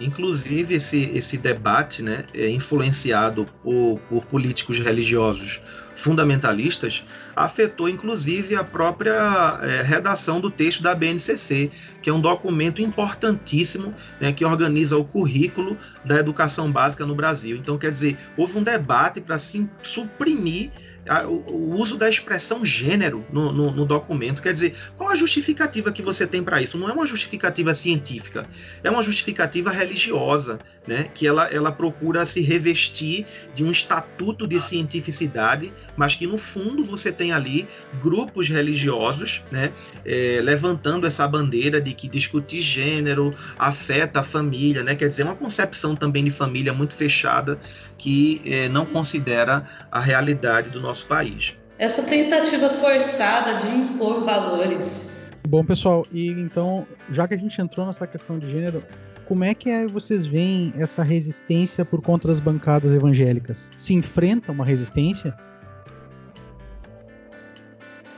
Inclusive, 0.00 0.74
esse, 0.74 1.10
esse 1.14 1.36
debate 1.36 2.02
né, 2.02 2.24
é 2.32 2.48
influenciado 2.48 3.46
por, 3.62 3.98
por 4.08 4.24
políticos 4.26 4.78
religiosos 4.78 5.60
fundamentalistas 5.98 7.04
afetou 7.34 7.88
inclusive 7.88 8.54
a 8.54 8.62
própria 8.62 9.58
é, 9.62 9.82
redação 9.82 10.40
do 10.40 10.48
texto 10.48 10.80
da 10.80 10.94
BNCC, 10.94 11.70
que 12.00 12.08
é 12.08 12.12
um 12.12 12.20
documento 12.20 12.80
importantíssimo 12.80 13.92
né, 14.20 14.32
que 14.32 14.44
organiza 14.44 14.96
o 14.96 15.04
currículo 15.04 15.76
da 16.04 16.18
educação 16.18 16.70
básica 16.70 17.04
no 17.04 17.16
Brasil. 17.16 17.56
Então, 17.56 17.76
quer 17.76 17.90
dizer, 17.90 18.16
houve 18.36 18.56
um 18.56 18.62
debate 18.62 19.20
para 19.20 19.38
suprimir 19.82 20.70
a, 21.08 21.26
o, 21.26 21.44
o, 21.50 21.74
uso 21.80 21.96
da 21.96 22.08
expressão 22.08 22.64
gênero 22.64 23.24
no, 23.32 23.52
no, 23.52 23.72
no, 23.72 23.84
documento. 23.84 24.42
Quer 24.42 24.52
dizer, 24.52 24.74
qual 24.96 25.10
a 25.10 25.16
justificativa 25.16 25.90
que 25.90 26.02
você 26.02 26.26
tem 26.26 26.42
para 26.42 26.60
isso? 26.60 26.78
Não 26.78 26.88
é 26.88 26.92
uma 26.92 27.06
justificativa 27.06 27.74
científica, 27.74 28.46
é 28.82 28.90
uma 28.90 29.02
justificativa 29.02 29.70
religiosa, 29.70 30.58
né? 30.86 31.08
que 31.14 31.26
ela, 31.26 31.44
ela 31.46 31.72
procura 31.72 32.24
se 32.26 32.40
revestir 32.40 33.26
de 33.54 33.64
um 33.64 33.70
estatuto 33.70 34.46
de 34.46 34.60
cientificidade, 34.60 35.72
mas 35.96 36.14
que 36.14 36.26
no 36.26 36.38
fundo 36.38 36.84
você 36.84 37.10
tem 37.10 37.32
ali 37.32 37.66
grupos 38.00 38.48
religiosos 38.48 39.42
né? 39.50 39.72
É, 40.04 40.40
levantando 40.42 41.06
essa 41.06 41.26
bandeira 41.26 41.80
de 41.80 41.92
que 41.92 42.08
discutir 42.08 42.60
gênero 42.60 43.30
afeta 43.58 44.20
a 44.20 44.22
família, 44.22 44.82
né? 44.82 44.94
quer 44.94 45.08
dizer, 45.08 45.22
é 45.22 45.24
uma 45.24 45.34
concepção 45.34 45.94
também 45.94 46.24
de 46.24 46.30
família 46.30 46.72
muito 46.72 46.94
fechada 46.94 47.58
que 47.96 48.40
é, 48.46 48.68
não 48.68 48.86
considera 48.86 49.64
a 49.90 50.00
realidade 50.00 50.70
do 50.70 50.80
nosso 50.80 50.97
país. 51.02 51.54
Essa 51.78 52.02
tentativa 52.02 52.70
forçada 52.70 53.54
de 53.54 53.68
impor 53.68 54.24
valores. 54.24 55.30
Bom, 55.46 55.64
pessoal, 55.64 56.04
e 56.12 56.28
então, 56.28 56.86
já 57.10 57.26
que 57.26 57.34
a 57.34 57.38
gente 57.38 57.60
entrou 57.60 57.86
nessa 57.86 58.06
questão 58.06 58.38
de 58.38 58.50
gênero, 58.50 58.82
como 59.26 59.44
é 59.44 59.54
que 59.54 59.70
é, 59.70 59.86
vocês 59.86 60.26
veem 60.26 60.72
essa 60.76 61.02
resistência 61.02 61.84
por 61.84 62.02
contra 62.02 62.32
as 62.32 62.40
bancadas 62.40 62.92
evangélicas? 62.94 63.70
Se 63.76 63.94
enfrenta 63.94 64.50
uma 64.50 64.64
resistência? 64.64 65.34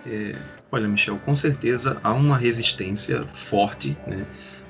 É, 0.06 0.36
olha, 0.72 0.88
Michel, 0.88 1.18
com 1.18 1.34
certeza 1.34 2.00
há 2.02 2.12
uma 2.12 2.36
resistência 2.36 3.22
forte, 3.22 3.96
né? 4.06 4.24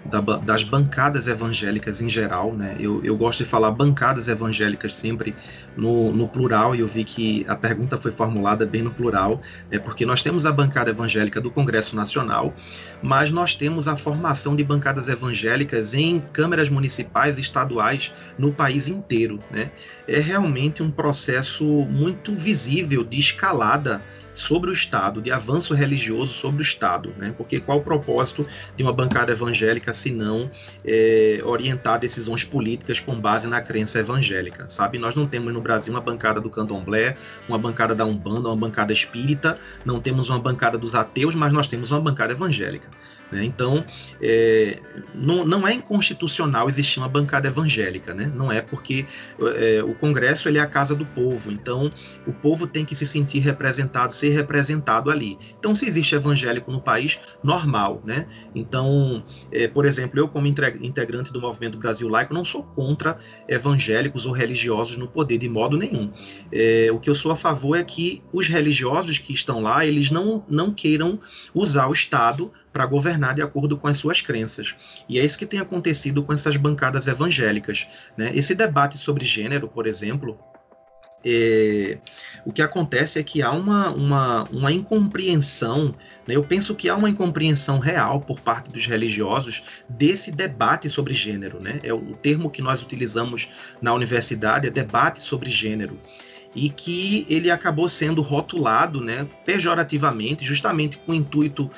Da, 0.05 0.21
das 0.21 0.63
bancadas 0.63 1.29
evangélicas 1.29 2.01
em 2.01 2.09
geral, 2.09 2.55
né? 2.55 2.77
Eu, 2.81 3.05
eu, 3.05 3.17
gosto 3.17 3.45
de 3.45 3.51
falar 3.51 3.71
bancadas 3.71 4.29
evangélicas 4.29 4.95
sempre 4.95 5.35
no, 5.77 6.11
no, 6.11 6.27
plural 6.27 6.75
e 6.75 6.81
eu 6.81 6.87
vi 6.87 7.05
que 7.05 7.45
a 7.47 7.55
pergunta 7.55 7.99
foi 7.99 8.11
formulada 8.11 8.65
bem 8.65 8.83
no 8.83 8.91
plural, 8.91 9.41
né? 9.71 9.79
porque 9.79 10.07
nós 10.07 10.23
temos 10.23 10.47
a 10.47 10.53
bancada 10.53 10.91
evangélica 10.91 11.41
do 11.41 11.51
Congresso 11.51 11.95
Nacional, 11.95 12.55
mas 13.03 13.31
nós 13.31 13.55
temos 13.55 13.89
a 13.89 13.97
formação 13.97 14.57
de 14.57 14.65
bancadas 14.65 15.09
evangélicas 15.09 15.93
em 15.93 16.19
câmeras 16.19 16.71
municipais 16.71 17.37
e 17.37 17.43
estaduais 17.43 18.13
no 18.39 18.53
país 18.53 18.89
inteiro, 18.89 19.39
né? 19.51 19.71
É 20.09 20.19
realmente 20.19 20.83
um 20.83 20.91
processo 20.91 21.65
muito 21.65 22.35
visível 22.35 23.05
de 23.05 23.19
escalada 23.19 24.03
sobre 24.41 24.71
o 24.71 24.73
Estado, 24.73 25.21
de 25.21 25.31
avanço 25.31 25.75
religioso 25.75 26.33
sobre 26.33 26.63
o 26.63 26.65
Estado, 26.65 27.13
né? 27.19 27.35
Porque 27.37 27.61
qual 27.61 27.79
o 27.79 27.83
propósito 27.83 28.47
de 28.75 28.83
uma 28.83 28.93
bancada 28.93 29.33
evangélica 29.33 29.93
se 29.93 30.11
não 30.11 30.51
é, 30.85 31.41
orientar 31.45 32.01
decisões 32.01 32.43
políticas 32.43 32.99
com 32.99 33.21
base 33.21 33.47
na 33.47 33.61
crença 33.61 33.99
evangélica, 33.99 34.67
sabe? 34.69 34.99
Nós 34.99 35.15
não 35.15 35.27
temos 35.27 35.53
no 35.53 35.61
Brasil 35.61 35.93
uma 35.93 36.01
bancada 36.01 36.41
do 36.41 36.49
Candomblé, 36.49 37.17
uma 37.47 37.59
bancada 37.59 37.95
da 37.95 38.07
Umbanda, 38.07 38.49
uma 38.49 38.57
bancada 38.57 38.93
espírita, 38.93 39.59
não 39.85 40.01
temos 40.01 40.31
uma 40.31 40.39
bancada 40.39 40.79
dos 40.79 40.95
ateus, 40.95 41.35
mas 41.35 41.53
nós 41.53 41.69
temos 41.69 41.91
uma 41.91 42.01
bancada 42.01 42.33
evangélica. 42.33 42.89
Né? 43.31 43.45
Então, 43.45 43.85
é, 44.21 44.79
não, 45.15 45.45
não, 45.45 45.67
é 45.67 45.73
inconstitucional 45.73 46.69
existir 46.69 46.99
uma 46.99 47.09
bancada 47.09 47.49
evangélica, 47.49 48.13
né? 48.13 48.31
não 48.35 48.51
é 48.51 48.61
porque 48.61 49.07
é, 49.57 49.83
o 49.83 49.95
Congresso 49.95 50.49
ele 50.49 50.59
é 50.59 50.61
a 50.61 50.67
casa 50.67 50.95
do 50.95 51.07
povo, 51.07 51.51
então 51.53 51.91
o 52.27 52.33
povo 52.33 52.67
tem 52.67 52.85
que 52.85 52.95
se 52.95 53.07
sentir 53.07 53.39
representado, 53.39 54.13
ser 54.13 54.31
representado 54.31 55.11
ali. 55.11 55.39
Então, 55.59 55.75
se 55.75 55.87
existe 55.87 56.15
evangélico 56.15 56.73
no 56.73 56.81
país, 56.81 57.19
normal. 57.43 58.03
Né? 58.05 58.27
Então, 58.55 59.25
é, 59.53 59.69
por 59.69 59.87
exemplo, 59.87 60.19
eu, 60.19 60.29
como 60.29 60.47
integrante 60.47 61.33
do 61.33 61.41
Movimento 61.41 61.79
Brasil 61.79 62.09
Laico, 62.09 62.35
não 62.35 62.45
sou 62.45 62.63
contra 62.63 63.19
evangélicos 63.49 64.27
ou 64.27 64.33
religiosos 64.33 64.97
no 64.97 65.09
poder 65.09 65.39
de 65.39 65.49
modo 65.49 65.77
nenhum. 65.77 66.11
É, 66.53 66.89
o 66.93 66.99
que 66.99 67.09
eu 67.09 67.15
sou 67.15 67.31
a 67.31 67.37
favor 67.37 67.77
é 67.77 67.85
que 67.85 68.23
os 68.33 68.49
religiosos 68.49 69.19
que 69.19 69.33
estão 69.33 69.61
lá, 69.61 69.85
eles 69.87 70.11
não, 70.11 70.45
não 70.49 70.73
queiram 70.73 71.21
usar 71.55 71.89
o 71.89 71.93
Estado 71.93 72.51
para 72.73 72.87
governar 72.87 73.35
de 73.35 73.43
acordo 73.43 73.77
com 73.77 73.89
as 73.89 73.99
suas 73.99 74.21
crenças. 74.21 74.75
E 75.09 75.19
é 75.19 75.25
isso 75.25 75.39
que 75.39 75.47
tem 75.47 75.61
acontecido 75.61 76.23
com 76.23 76.33
essas 76.33 76.57
bancadas 76.57 77.07
evangélicas. 77.07 77.87
Né? 78.17 78.33
Esse 78.35 78.55
debate 78.55 78.99
sobre 78.99 79.25
gênero, 79.25 79.69
por 79.69 79.87
exemplo, 79.87 80.39
é, 81.25 81.99
o 82.45 82.53
que 82.53 82.63
acontece 82.63 83.19
é 83.19 83.23
que 83.23 83.43
há 83.43 83.51
uma, 83.51 83.91
uma, 83.91 84.45
uma 84.45 84.73
incompreensão, 84.73 85.95
né? 86.27 86.37
eu 86.37 86.43
penso 86.43 86.75
que 86.75 86.89
há 86.89 86.97
uma 86.97 87.11
incompreensão 87.11 87.79
real 87.79 88.21
por 88.21 88.41
parte 88.41 88.71
dos 88.71 88.87
religiosos 88.87 89.63
desse 89.89 90.31
debate 90.31 90.89
sobre 90.89 91.13
gênero. 91.13 91.61
Né? 91.61 91.81
É 91.83 91.93
o 91.93 92.15
termo 92.17 92.51
que 92.51 92.63
nós 92.63 92.83
utilizamos 92.83 93.49
na 93.83 93.93
universidade 93.93 94.67
é 94.67 94.71
debate 94.71 95.23
sobre 95.23 95.51
gênero 95.51 95.99
e 96.55 96.69
que 96.69 97.27
ele 97.29 97.51
acabou 97.51 97.89
sendo 97.89 98.23
rotulado 98.23 99.01
né, 99.01 99.27
pejorativamente, 99.45 100.45
justamente 100.45 100.99
com 100.99 101.13
o 101.13 101.15
intuito 101.15 101.71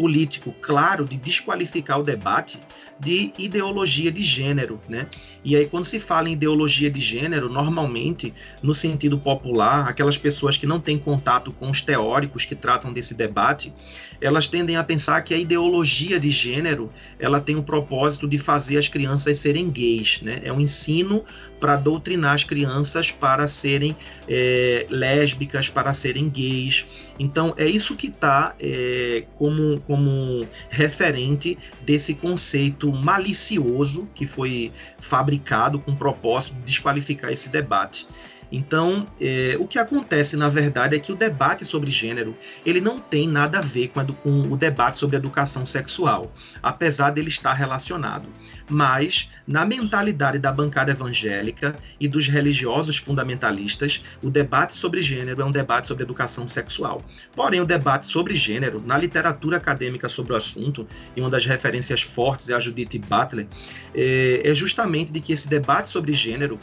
político 0.00 0.50
claro 0.62 1.04
de 1.04 1.14
desqualificar 1.18 2.00
o 2.00 2.02
debate 2.02 2.58
de 2.98 3.34
ideologia 3.36 4.10
de 4.10 4.22
gênero, 4.22 4.80
né? 4.88 5.06
E 5.44 5.54
aí 5.54 5.66
quando 5.66 5.84
se 5.84 6.00
fala 6.00 6.30
em 6.30 6.32
ideologia 6.32 6.90
de 6.90 7.00
gênero, 7.00 7.50
normalmente 7.50 8.32
no 8.62 8.74
sentido 8.74 9.18
popular, 9.18 9.86
aquelas 9.86 10.16
pessoas 10.16 10.56
que 10.56 10.66
não 10.66 10.80
têm 10.80 10.98
contato 10.98 11.52
com 11.52 11.68
os 11.68 11.82
teóricos 11.82 12.46
que 12.46 12.54
tratam 12.54 12.94
desse 12.94 13.12
debate, 13.12 13.74
elas 14.20 14.48
tendem 14.48 14.76
a 14.76 14.84
pensar 14.84 15.22
que 15.22 15.32
a 15.32 15.38
ideologia 15.38 16.18
de 16.18 16.30
gênero 16.30 16.90
ela 17.18 17.40
tem 17.40 17.56
o 17.56 17.62
propósito 17.62 18.28
de 18.28 18.38
fazer 18.38 18.78
as 18.78 18.88
crianças 18.88 19.38
serem 19.38 19.70
gays, 19.70 20.20
né? 20.22 20.40
É 20.44 20.52
um 20.52 20.60
ensino 20.60 21.24
para 21.58 21.76
doutrinar 21.76 22.34
as 22.34 22.44
crianças 22.44 23.10
para 23.10 23.46
serem 23.48 23.96
é, 24.28 24.86
lésbicas, 24.88 25.68
para 25.68 25.92
serem 25.92 26.28
gays. 26.28 26.84
Então 27.18 27.54
é 27.56 27.66
isso 27.66 27.96
que 27.96 28.08
está 28.08 28.54
é, 28.58 29.24
como, 29.36 29.80
como 29.82 30.46
referente 30.70 31.58
desse 31.82 32.14
conceito 32.14 32.92
malicioso 32.92 34.08
que 34.14 34.26
foi 34.26 34.72
fabricado 34.98 35.78
com 35.78 35.92
o 35.92 35.96
propósito 35.96 36.54
de 36.56 36.62
desqualificar 36.62 37.32
esse 37.32 37.48
debate. 37.48 38.06
Então, 38.50 39.06
é, 39.20 39.56
o 39.58 39.66
que 39.66 39.78
acontece 39.78 40.36
na 40.36 40.48
verdade 40.48 40.96
é 40.96 40.98
que 40.98 41.12
o 41.12 41.16
debate 41.16 41.64
sobre 41.64 41.90
gênero 41.90 42.36
ele 42.66 42.80
não 42.80 42.98
tem 42.98 43.28
nada 43.28 43.58
a 43.58 43.62
ver 43.62 43.88
com, 43.88 44.00
a, 44.00 44.04
com, 44.04 44.42
o 44.52 44.56
debate 44.56 44.96
sobre 44.96 45.16
educação 45.16 45.66
sexual, 45.66 46.32
apesar 46.62 47.10
dele 47.10 47.28
estar 47.28 47.52
relacionado. 47.52 48.28
Mas 48.68 49.28
na 49.46 49.64
mentalidade 49.64 50.38
da 50.38 50.52
bancada 50.52 50.90
evangélica 50.90 51.76
e 51.98 52.08
dos 52.08 52.26
religiosos 52.26 52.96
fundamentalistas, 52.96 54.02
o 54.22 54.30
debate 54.30 54.74
sobre 54.74 55.00
gênero 55.00 55.42
é 55.42 55.44
um 55.44 55.50
debate 55.50 55.86
sobre 55.86 56.02
educação 56.02 56.48
sexual. 56.48 57.02
Porém, 57.34 57.60
o 57.60 57.66
debate 57.66 58.06
sobre 58.06 58.34
gênero 58.34 58.84
na 58.84 58.98
literatura 58.98 59.56
acadêmica 59.56 60.08
sobre 60.08 60.32
o 60.32 60.36
assunto 60.36 60.86
e 61.16 61.20
uma 61.20 61.30
das 61.30 61.46
referências 61.46 62.02
fortes 62.02 62.48
é 62.48 62.54
a 62.54 62.60
Judith 62.60 62.98
Butler 62.98 63.46
é, 63.94 64.42
é 64.44 64.54
justamente 64.54 65.12
de 65.12 65.20
que 65.20 65.32
esse 65.32 65.48
debate 65.48 65.88
sobre 65.88 66.12
gênero 66.12 66.58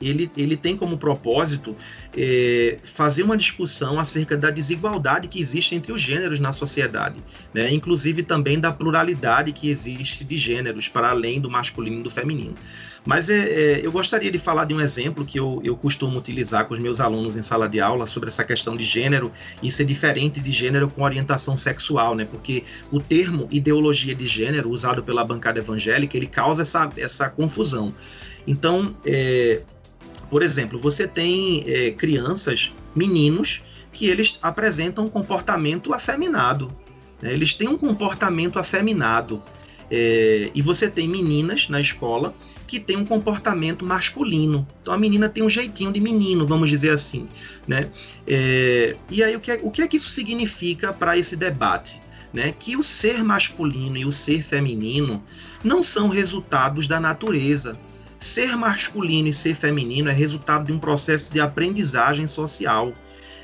ele, 0.00 0.30
ele 0.36 0.56
tem 0.56 0.76
como 0.76 0.96
propósito 0.96 1.76
é, 2.16 2.78
fazer 2.84 3.22
uma 3.22 3.36
discussão 3.36 3.98
acerca 3.98 4.36
da 4.36 4.50
desigualdade 4.50 5.28
que 5.28 5.40
existe 5.40 5.74
entre 5.74 5.92
os 5.92 6.00
gêneros 6.00 6.40
na 6.40 6.52
sociedade, 6.52 7.20
né? 7.52 7.72
inclusive 7.72 8.22
também 8.22 8.58
da 8.58 8.72
pluralidade 8.72 9.52
que 9.52 9.68
existe 9.68 10.24
de 10.24 10.38
gêneros, 10.38 10.88
para 10.88 11.10
além 11.10 11.40
do 11.40 11.50
masculino 11.50 12.00
e 12.00 12.02
do 12.02 12.10
feminino. 12.10 12.54
Mas 13.08 13.30
é, 13.30 13.38
é, 13.38 13.80
eu 13.82 13.90
gostaria 13.90 14.30
de 14.30 14.38
falar 14.38 14.66
de 14.66 14.74
um 14.74 14.80
exemplo 14.80 15.24
que 15.24 15.38
eu, 15.38 15.62
eu 15.64 15.74
costumo 15.74 16.18
utilizar 16.18 16.66
com 16.66 16.74
os 16.74 16.80
meus 16.80 17.00
alunos 17.00 17.36
em 17.36 17.42
sala 17.42 17.66
de 17.66 17.80
aula 17.80 18.06
sobre 18.06 18.28
essa 18.28 18.44
questão 18.44 18.76
de 18.76 18.84
gênero 18.84 19.32
e 19.62 19.70
ser 19.70 19.86
diferente 19.86 20.40
de 20.40 20.52
gênero 20.52 20.90
com 20.90 21.02
orientação 21.02 21.56
sexual, 21.56 22.14
né? 22.14 22.26
Porque 22.30 22.64
o 22.92 23.00
termo 23.00 23.48
ideologia 23.50 24.14
de 24.14 24.26
gênero 24.26 24.70
usado 24.70 25.02
pela 25.02 25.24
bancada 25.24 25.58
evangélica 25.58 26.18
ele 26.18 26.26
causa 26.26 26.62
essa, 26.62 26.90
essa 26.98 27.30
confusão. 27.30 27.94
Então, 28.46 28.94
é, 29.04 29.62
por 30.30 30.42
exemplo, 30.42 30.78
você 30.78 31.06
tem 31.06 31.64
é, 31.66 31.90
crianças, 31.90 32.70
meninos, 32.94 33.62
que 33.92 34.06
eles 34.06 34.38
apresentam 34.42 35.04
um 35.04 35.08
comportamento 35.08 35.92
afeminado. 35.92 36.70
Né? 37.20 37.32
Eles 37.32 37.54
têm 37.54 37.68
um 37.68 37.78
comportamento 37.78 38.58
afeminado. 38.58 39.42
É, 39.90 40.50
e 40.54 40.60
você 40.60 40.88
tem 40.88 41.08
meninas 41.08 41.68
na 41.70 41.80
escola 41.80 42.34
que 42.66 42.78
têm 42.78 42.96
um 42.96 43.06
comportamento 43.06 43.86
masculino. 43.86 44.68
Então 44.82 44.92
a 44.92 44.98
menina 44.98 45.30
tem 45.30 45.42
um 45.42 45.48
jeitinho 45.48 45.90
de 45.90 46.00
menino, 46.00 46.46
vamos 46.46 46.68
dizer 46.68 46.90
assim. 46.90 47.26
Né? 47.66 47.90
É, 48.26 48.94
e 49.10 49.22
aí 49.22 49.34
o 49.34 49.40
que, 49.40 49.50
é, 49.50 49.60
o 49.62 49.70
que 49.70 49.80
é 49.80 49.88
que 49.88 49.96
isso 49.96 50.10
significa 50.10 50.92
para 50.92 51.16
esse 51.16 51.36
debate? 51.36 51.98
Né? 52.34 52.54
Que 52.58 52.76
o 52.76 52.82
ser 52.82 53.24
masculino 53.24 53.96
e 53.96 54.04
o 54.04 54.12
ser 54.12 54.42
feminino 54.42 55.22
não 55.64 55.82
são 55.82 56.08
resultados 56.08 56.86
da 56.86 57.00
natureza. 57.00 57.78
Ser 58.18 58.56
masculino 58.56 59.28
e 59.28 59.32
ser 59.32 59.54
feminino 59.54 60.10
é 60.10 60.12
resultado 60.12 60.66
de 60.66 60.72
um 60.72 60.78
processo 60.78 61.32
de 61.32 61.40
aprendizagem 61.40 62.26
social, 62.26 62.92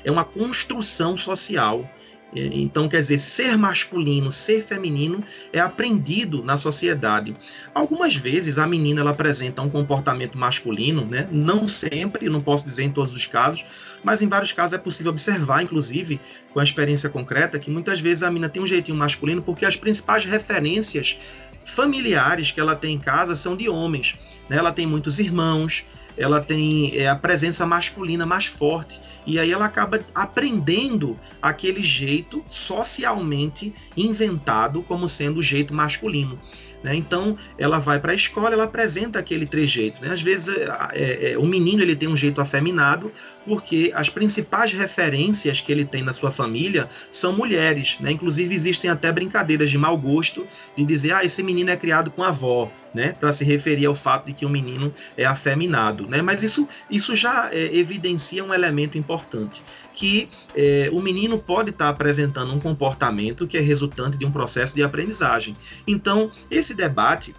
é 0.03 0.11
uma 0.11 0.25
construção 0.25 1.17
social. 1.17 1.89
É, 2.33 2.45
então, 2.53 2.89
quer 2.89 3.01
dizer, 3.01 3.19
ser 3.19 3.57
masculino, 3.57 4.31
ser 4.31 4.63
feminino 4.63 5.23
é 5.53 5.59
aprendido 5.59 6.43
na 6.43 6.57
sociedade. 6.57 7.35
Algumas 7.73 8.15
vezes 8.15 8.57
a 8.57 8.67
menina 8.67 9.01
ela 9.01 9.11
apresenta 9.11 9.61
um 9.61 9.69
comportamento 9.69 10.37
masculino, 10.37 11.05
né? 11.05 11.27
não 11.31 11.67
sempre, 11.67 12.29
não 12.29 12.41
posso 12.41 12.65
dizer 12.65 12.83
em 12.83 12.91
todos 12.91 13.13
os 13.13 13.25
casos, 13.25 13.65
mas 14.03 14.21
em 14.21 14.27
vários 14.27 14.51
casos 14.51 14.73
é 14.73 14.77
possível 14.77 15.11
observar, 15.11 15.63
inclusive 15.63 16.19
com 16.53 16.59
a 16.59 16.63
experiência 16.63 17.09
concreta, 17.09 17.59
que 17.59 17.71
muitas 17.71 17.99
vezes 17.99 18.23
a 18.23 18.29
menina 18.29 18.49
tem 18.49 18.61
um 18.61 18.67
jeitinho 18.67 18.97
masculino 18.97 19.41
porque 19.41 19.65
as 19.65 19.75
principais 19.77 20.25
referências 20.25 21.17
familiares 21.65 22.51
que 22.51 22.59
ela 22.59 22.75
tem 22.75 22.95
em 22.95 22.99
casa 22.99 23.35
são 23.35 23.55
de 23.55 23.67
homens. 23.67 24.15
Né? 24.49 24.57
Ela 24.57 24.71
tem 24.71 24.85
muitos 24.85 25.19
irmãos, 25.19 25.83
ela 26.17 26.41
tem 26.41 26.95
é, 26.97 27.07
a 27.07 27.15
presença 27.15 27.65
masculina 27.65 28.25
mais 28.25 28.45
forte 28.45 28.99
e 29.25 29.39
aí 29.39 29.51
ela 29.51 29.65
acaba 29.65 29.99
aprendendo 30.13 31.19
aquele 31.41 31.81
jeito 31.81 32.43
socialmente 32.47 33.73
inventado 33.97 34.83
como 34.83 35.09
sendo 35.09 35.39
o 35.39 35.43
jeito 35.43 35.73
masculino. 35.73 36.39
Né? 36.83 36.95
Então 36.95 37.35
ela 37.57 37.79
vai 37.79 37.99
para 37.99 38.11
a 38.11 38.15
escola, 38.15 38.53
ela 38.53 38.65
apresenta 38.65 39.17
aquele 39.17 39.47
trejeito. 39.47 39.99
Né? 40.01 40.09
Às 40.09 40.21
vezes 40.21 40.55
é, 40.93 41.31
é, 41.31 41.37
o 41.37 41.45
menino 41.45 41.81
ele 41.81 41.95
tem 41.95 42.07
um 42.07 42.15
jeito 42.15 42.39
afeminado 42.39 43.11
porque 43.45 43.91
as 43.93 44.09
principais 44.09 44.71
referências 44.71 45.61
que 45.61 45.71
ele 45.71 45.85
tem 45.85 46.03
na 46.03 46.13
sua 46.13 46.31
família 46.31 46.89
são 47.11 47.33
mulheres. 47.33 47.97
Né? 47.99 48.11
Inclusive 48.11 48.53
existem 48.53 48.89
até 48.89 49.11
brincadeiras 49.11 49.69
de 49.69 49.77
mau 49.77 49.97
gosto 49.97 50.45
de 50.75 50.83
dizer 50.83 51.13
ah 51.13 51.23
esse 51.23 51.43
menino 51.43 51.69
é 51.69 51.77
criado 51.77 52.11
com 52.11 52.23
a 52.23 52.29
avó, 52.29 52.71
né? 52.93 53.13
para 53.19 53.31
se 53.31 53.43
referir 53.45 53.85
ao 53.85 53.95
fato 53.95 54.25
de 54.25 54.33
que 54.33 54.45
o 54.45 54.49
menino 54.49 54.93
é 55.15 55.25
afeminado. 55.25 56.07
Né? 56.07 56.21
Mas 56.21 56.43
isso, 56.43 56.67
isso 56.89 57.15
já 57.15 57.49
é, 57.51 57.75
evidencia 57.75 58.43
um 58.43 58.53
elemento 58.53 58.97
importante 58.97 59.61
que 59.93 60.27
é, 60.53 60.89
o 60.91 61.01
menino 61.01 61.37
pode 61.37 61.69
estar 61.69 61.85
tá 61.85 61.89
apresentando 61.91 62.53
um 62.53 62.59
comportamento 62.59 63.47
que 63.47 63.57
é 63.57 63.61
resultante 63.61 64.17
de 64.17 64.25
um 64.25 64.31
processo 64.31 64.75
de 64.75 64.83
aprendizagem. 64.83 65.55
Então, 65.87 66.29
esse 66.51 66.73
debate 66.73 67.33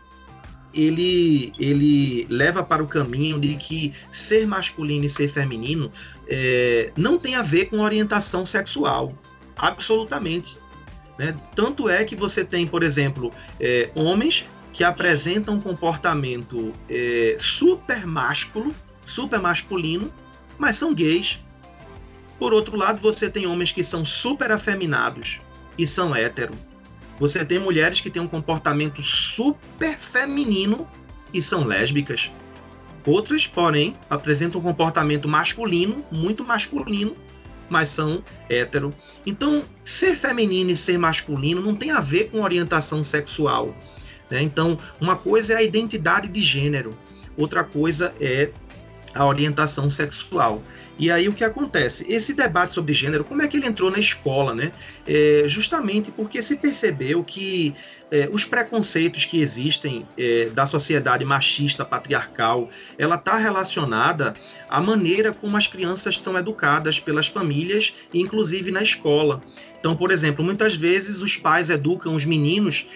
ele, 0.77 1.53
ele 1.59 2.27
leva 2.29 2.62
para 2.62 2.83
o 2.83 2.87
caminho 2.87 3.41
de 3.41 3.57
que 3.57 3.95
ser 4.12 4.47
masculino 4.47 5.07
e 5.07 5.11
ser 5.11 5.29
feminino 5.29 5.91
é, 6.29 6.93
não 6.97 7.19
tem 7.19 7.35
a 7.35 7.43
ver 7.43 7.67
com 7.67 7.81
orientação 7.81 8.45
sexual, 8.45 9.17
absolutamente. 9.57 10.57
Né? 11.19 11.35
Tanto 11.55 11.89
é 11.89 12.05
que 12.05 12.15
você 12.15 12.45
tem, 12.45 12.67
por 12.67 12.83
exemplo, 12.83 13.33
é, 13.59 13.91
homens 13.95 14.45
que 14.73 14.85
apresentam 14.85 15.55
um 15.55 15.61
comportamento 15.61 16.73
é, 16.89 17.37
super 17.39 18.07
másculo, 18.07 18.75
super 19.01 19.41
masculino, 19.41 20.12
mas 20.59 20.77
são 20.77 20.93
gays. 20.93 21.39
Por 22.39 22.53
outro 22.53 22.77
lado, 22.77 22.99
você 22.99 23.31
tem 23.31 23.47
homens 23.47 23.73
que 23.73 23.83
são 23.83 24.05
super 24.05 24.53
afeminados 24.53 25.41
e 25.79 25.87
são 25.87 26.15
hétero. 26.15 26.53
Você 27.19 27.45
tem 27.45 27.59
mulheres 27.59 28.01
que 28.01 28.11
têm 28.11 28.23
um 28.23 28.29
comportamento 28.29 29.03
super 29.03 29.97
feminino 29.99 30.89
e 31.33 31.41
são 31.41 31.65
lésbicas. 31.65 32.31
Outras, 33.07 33.47
porém, 33.47 33.97
apresentam 34.11 34.61
um 34.61 34.65
comportamento 34.65 35.29
masculino, 35.29 35.97
muito 36.11 36.45
masculino, 36.45 37.17
mas 37.71 37.89
são 37.89 38.23
hétero. 38.49 38.93
Então, 39.25 39.63
ser 39.85 40.17
feminino 40.17 40.71
e 40.71 40.77
ser 40.77 40.99
masculino 40.99 41.61
não 41.61 41.75
tem 41.75 41.91
a 41.91 42.01
ver 42.01 42.31
com 42.31 42.43
orientação 42.43 43.05
sexual. 43.05 43.75
Né? 44.31 44.43
Então, 44.43 44.79
uma 45.01 45.17
coisa 45.17 45.55
é 45.55 45.57
a 45.57 45.63
identidade 45.63 46.29
de 46.29 46.43
gênero, 46.43 46.97
outra 47.37 47.63
coisa 47.63 48.13
é 48.21 48.51
a 49.15 49.25
orientação 49.25 49.91
sexual. 49.91 50.63
E 50.99 51.11
aí 51.11 51.29
o 51.29 51.33
que 51.33 51.45
acontece? 51.45 52.11
Esse 52.11 52.33
debate 52.33 52.73
sobre 52.73 52.95
gênero, 52.95 53.23
como 53.23 53.43
é 53.43 53.49
que 53.49 53.57
ele 53.57 53.67
entrou 53.67 53.91
na 53.91 53.99
escola, 53.99 54.55
né? 54.55 54.73
É, 55.07 55.45
justamente 55.47 56.11
porque 56.11 56.43
se 56.43 56.57
percebeu 56.57 57.23
que 57.23 57.75
é, 58.11 58.29
os 58.33 58.45
preconceitos 58.45 59.25
que 59.25 59.41
existem 59.41 60.07
é, 60.17 60.47
da 60.55 60.65
sociedade 60.65 61.25
machista, 61.25 61.85
patriarcal, 61.85 62.71
ela 62.97 63.17
está 63.17 63.37
relacionada 63.37 64.35
à 64.71 64.81
maneira 64.81 65.35
como 65.35 65.57
as 65.57 65.67
crianças 65.67 66.21
são 66.21 66.37
educadas 66.39 66.99
pelas 66.99 67.27
famílias 67.27 67.93
inclusive 68.15 68.71
na 68.71 68.83
escola. 68.83 69.43
Então, 69.79 69.95
por 69.95 70.11
exemplo, 70.11 70.45
muitas 70.45 70.75
vezes 70.75 71.21
os 71.21 71.37
pais 71.37 71.69
educam 71.69 72.15
os 72.15 72.25
meninos 72.25 72.87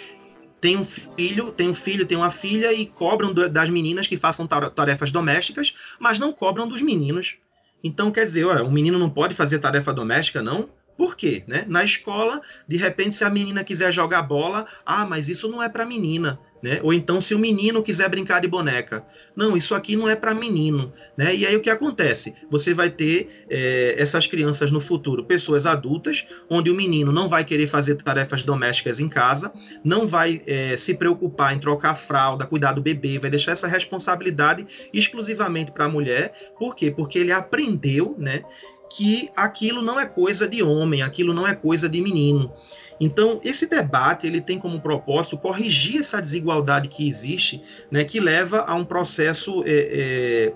tem 0.61 0.77
um 0.77 0.85
filho, 0.85 1.53
tem 1.53 1.69
um 1.71 1.75
filho, 1.75 2.07
tem 2.07 2.19
uma 2.19 2.31
filha 2.31 2.73
e 2.73 2.85
cobram 2.85 3.33
das 3.33 3.71
meninas 3.71 4.07
que 4.07 4.17
façam 4.17 4.47
tarefas 4.47 5.11
domésticas, 5.11 5.73
mas 5.99 6.19
não 6.19 6.33
cobram 6.33 6.69
dos 6.69 6.83
meninos. 6.83 7.37
Então, 7.83 8.11
quer 8.11 8.25
dizer, 8.25 8.45
o 8.45 8.71
menino 8.71 8.99
não 8.99 9.09
pode 9.09 9.35
fazer 9.35 9.59
tarefa 9.59 9.93
doméstica, 9.93 10.43
não? 10.43 10.69
Por 11.01 11.17
quê? 11.17 11.43
Né? 11.47 11.65
Na 11.67 11.83
escola, 11.83 12.43
de 12.69 12.77
repente, 12.77 13.17
se 13.17 13.25
a 13.25 13.31
menina 13.31 13.65
quiser 13.65 13.91
jogar 13.91 14.21
bola, 14.21 14.67
ah, 14.85 15.07
mas 15.07 15.31
isso 15.31 15.49
não 15.49 15.63
é 15.63 15.67
para 15.67 15.87
menina. 15.87 16.39
Né? 16.63 16.79
Ou 16.83 16.93
então, 16.93 17.23
se 17.23 17.35
o 17.35 17.39
menino 17.39 17.83
quiser 17.83 18.07
brincar 18.11 18.39
de 18.39 18.47
boneca, 18.47 19.03
não, 19.35 19.57
isso 19.57 19.75
aqui 19.75 19.97
não 19.97 20.07
é 20.07 20.15
para 20.15 20.35
menino. 20.35 20.93
Né? 21.17 21.35
E 21.35 21.47
aí 21.47 21.57
o 21.57 21.63
que 21.63 21.71
acontece? 21.71 22.35
Você 22.51 22.75
vai 22.75 22.91
ter 22.91 23.47
é, 23.49 23.95
essas 23.97 24.27
crianças 24.27 24.71
no 24.71 24.79
futuro, 24.79 25.25
pessoas 25.25 25.65
adultas, 25.65 26.27
onde 26.51 26.71
o 26.71 26.75
menino 26.75 27.11
não 27.13 27.31
vai 27.31 27.47
querer 27.47 27.67
fazer 27.67 27.95
tarefas 27.95 28.43
domésticas 28.43 29.01
em 29.01 29.09
casa, 29.09 29.51
não 29.83 30.07
vai 30.07 30.43
é, 30.47 30.77
se 30.77 30.93
preocupar 30.93 31.57
em 31.57 31.59
trocar 31.59 31.95
fralda, 31.95 32.45
cuidar 32.45 32.73
do 32.73 32.83
bebê, 32.83 33.19
vai 33.19 33.31
deixar 33.31 33.53
essa 33.53 33.67
responsabilidade 33.67 34.67
exclusivamente 34.93 35.73
para 35.73 35.87
a 35.87 35.89
mulher. 35.89 36.35
Por 36.59 36.77
quê? 36.77 36.91
Porque 36.91 37.19
ele 37.19 37.33
aprendeu 37.33 38.15
né, 38.19 38.43
que 38.91 39.31
aquilo 39.37 39.81
não 39.81 39.99
é 39.99 40.05
coisa 40.05 40.49
de 40.49 40.63
homem, 40.63 41.03
aquilo 41.03 41.33
não 41.33 41.47
é 41.47 41.55
coisa 41.55 41.89
de 41.89 42.01
menino. 42.01 42.53
Então, 43.01 43.41
esse 43.43 43.67
debate 43.67 44.27
ele 44.27 44.43
tem 44.43 44.59
como 44.59 44.81
propósito 44.81 45.39
corrigir 45.39 46.01
essa 46.01 46.21
desigualdade 46.21 46.89
que 46.89 47.09
existe, 47.09 47.63
né, 47.91 48.05
que 48.05 48.21
leva 48.21 48.61
a 48.61 48.75
um 48.75 48.85
processo 48.85 49.65
é, 49.65 49.73
é, 49.73 50.53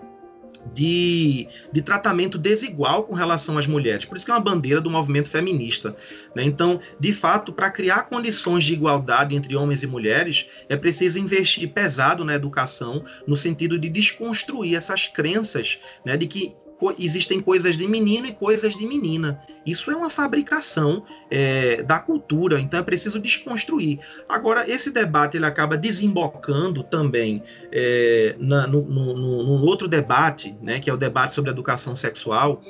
de, 0.75 1.49
de, 1.73 1.81
tratamento 1.81 2.37
desigual 2.37 3.05
com 3.05 3.15
relação 3.15 3.57
às 3.57 3.67
mulheres. 3.67 4.05
Por 4.05 4.17
isso 4.17 4.27
que 4.27 4.31
é 4.31 4.35
uma 4.35 4.41
bandeira 4.41 4.81
do 4.81 4.91
movimento 4.91 5.31
feminista. 5.31 5.97
Né? 6.35 6.45
Então, 6.45 6.81
de 7.01 7.13
fato, 7.15 7.53
para 7.53 7.71
criar 7.71 8.05
condições 8.05 8.65
de 8.65 8.75
igualdade 8.75 9.35
entre 9.35 9.57
homens 9.57 9.83
e 9.83 9.87
mulheres, 9.87 10.47
é 10.69 10.77
preciso 10.77 11.19
investir 11.19 11.73
pesado 11.73 12.25
na 12.25 12.35
educação, 12.35 13.05
no 13.27 13.37
sentido 13.37 13.79
de 13.79 13.89
desconstruir 13.89 14.77
essas 14.77 15.07
crenças 15.07 15.79
né, 16.05 16.17
de 16.17 16.27
que 16.27 16.55
existem 16.99 17.41
coisas 17.41 17.77
de 17.77 17.87
menino 17.87 18.27
e 18.27 18.33
coisas 18.33 18.75
de 18.75 18.87
menina. 18.87 19.41
Isso 19.65 19.91
é 19.91 19.97
uma 19.97 20.11
fabricação 20.11 21.05
é, 21.31 21.83
da 21.83 21.99
cultura, 21.99 22.61
então 22.61 22.81
é 22.81 22.83
preciso 22.83 23.19
desconstruir. 23.19 24.01
Agora, 24.29 24.69
esse 24.69 24.91
debate 24.91 25.37
ele 25.37 25.47
acaba 25.47 25.77
desembocando 25.77 26.83
também 26.83 27.43
é, 27.73 28.37
na, 28.39 28.67
no, 28.67 28.83
no, 28.83 29.15
no, 29.15 29.65
outro 29.65 29.89
debate, 29.89 30.57
né, 30.61 30.79
que 30.79 30.91
é 30.91 30.93
o 30.93 30.97
debate 30.97 31.33
sobre 31.33 31.51
educação 31.51 31.97
sexual, 31.97 32.63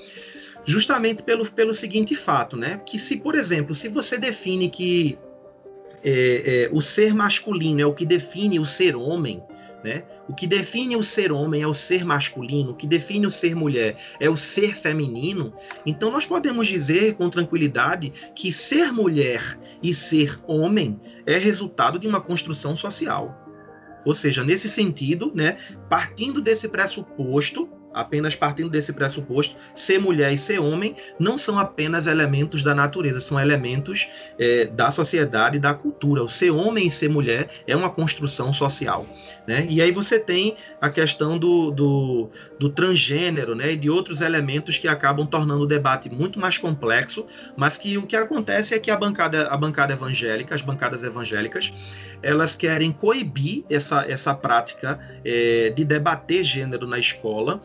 justamente 0.65 1.23
pelo, 1.23 1.45
pelo 1.51 1.75
seguinte 1.75 2.15
fato, 2.15 2.57
né, 2.57 2.81
que 2.87 2.99
se, 2.99 3.19
por 3.19 3.35
exemplo, 3.35 3.75
se 3.75 3.89
você 3.89 4.19
define 4.19 4.69
que 4.69 5.19
é, 6.05 6.65
é 6.65 6.71
o 6.71 6.83
ser 6.83 7.15
masculino 7.15 7.81
é 7.81 7.87
o 7.87 7.95
que 7.95 8.05
define 8.05 8.61
o 8.61 8.67
ser 8.67 8.95
homem, 8.95 9.43
né? 9.85 10.05
O 10.27 10.35
que 10.35 10.47
define 10.47 10.97
o 10.97 11.05
ser 11.05 11.31
homem 11.31 11.61
é 11.61 11.67
o 11.67 11.75
ser 11.75 12.07
masculino, 12.07 12.71
o 12.71 12.75
que 12.75 12.87
define 12.87 13.27
o 13.27 13.31
ser 13.31 13.55
mulher 13.55 13.97
é 14.19 14.31
o 14.31 14.37
ser 14.37 14.75
feminino. 14.75 15.53
Então 15.85 16.11
nós 16.11 16.25
podemos 16.25 16.67
dizer 16.67 17.15
com 17.15 17.29
tranquilidade 17.29 18.11
que 18.35 18.51
ser 18.51 18.91
mulher 18.91 19.59
e 19.83 19.93
ser 19.93 20.41
homem 20.47 20.99
é 21.27 21.37
resultado 21.37 21.99
de 21.99 22.09
uma 22.09 22.21
construção 22.21 22.75
social. 22.75 23.39
Ou 24.07 24.15
seja, 24.15 24.43
nesse 24.43 24.69
sentido, 24.69 25.31
né, 25.35 25.59
partindo 25.89 26.41
desse 26.41 26.69
pressuposto, 26.69 27.69
apenas 27.95 28.35
partindo 28.35 28.69
desse 28.69 28.93
pressuposto, 28.93 29.57
ser 29.75 29.99
mulher 29.99 30.33
e 30.33 30.39
ser 30.39 30.59
homem 30.59 30.97
não 31.19 31.39
são 31.39 31.59
apenas 31.59 32.07
elementos 32.07 32.63
da 32.63 32.75
natureza, 32.75 33.21
são 33.21 33.39
elementos 33.41 34.09
é, 34.39 34.67
da 34.67 34.91
sociedade 34.91 35.57
e 35.57 35.61
da 35.61 35.73
cultura. 35.73 36.23
O 36.23 36.29
ser 36.29 36.51
homem 36.51 36.89
e 36.89 36.91
ser 36.91 37.09
mulher 37.09 37.49
é 37.67 37.77
uma 37.77 37.89
construção 37.89 38.53
social. 38.53 39.07
Né? 39.47 39.67
E 39.69 39.81
aí 39.81 39.91
você 39.91 40.19
tem 40.19 40.57
a 40.81 40.89
questão 40.89 41.39
do, 41.39 41.71
do, 41.71 42.31
do 42.59 42.69
transgênero 42.69 43.55
né? 43.55 43.73
e 43.73 43.77
de 43.77 43.89
outros 43.89 44.21
elementos 44.21 44.77
que 44.79 44.89
acabam 44.89 45.27
tornando 45.27 45.63
o 45.63 45.67
debate 45.67 46.11
muito 46.11 46.39
mais 46.39 46.59
complexo, 46.59 47.27
mas 47.57 47.79
que 47.79 47.97
o 47.97 48.07
que 48.07 48.17
acontece 48.17 48.75
é 48.75 48.79
que 48.79 48.91
a 48.91 48.97
bancada, 48.97 49.47
a 49.49 49.57
bancada 49.57 49.93
evangélica, 49.93 50.55
as 50.55 50.63
bancadas 50.63 51.05
evangélicas, 51.05 51.73
elas 52.25 52.57
querem 52.57 52.91
coibir 52.91 53.65
essa, 53.71 54.05
essa 54.09 54.35
prática 54.35 54.99
é, 55.25 55.71
de 55.71 55.85
debater 55.85 56.43
gênero 56.43 56.87
na 56.87 56.99
escola 56.99 57.61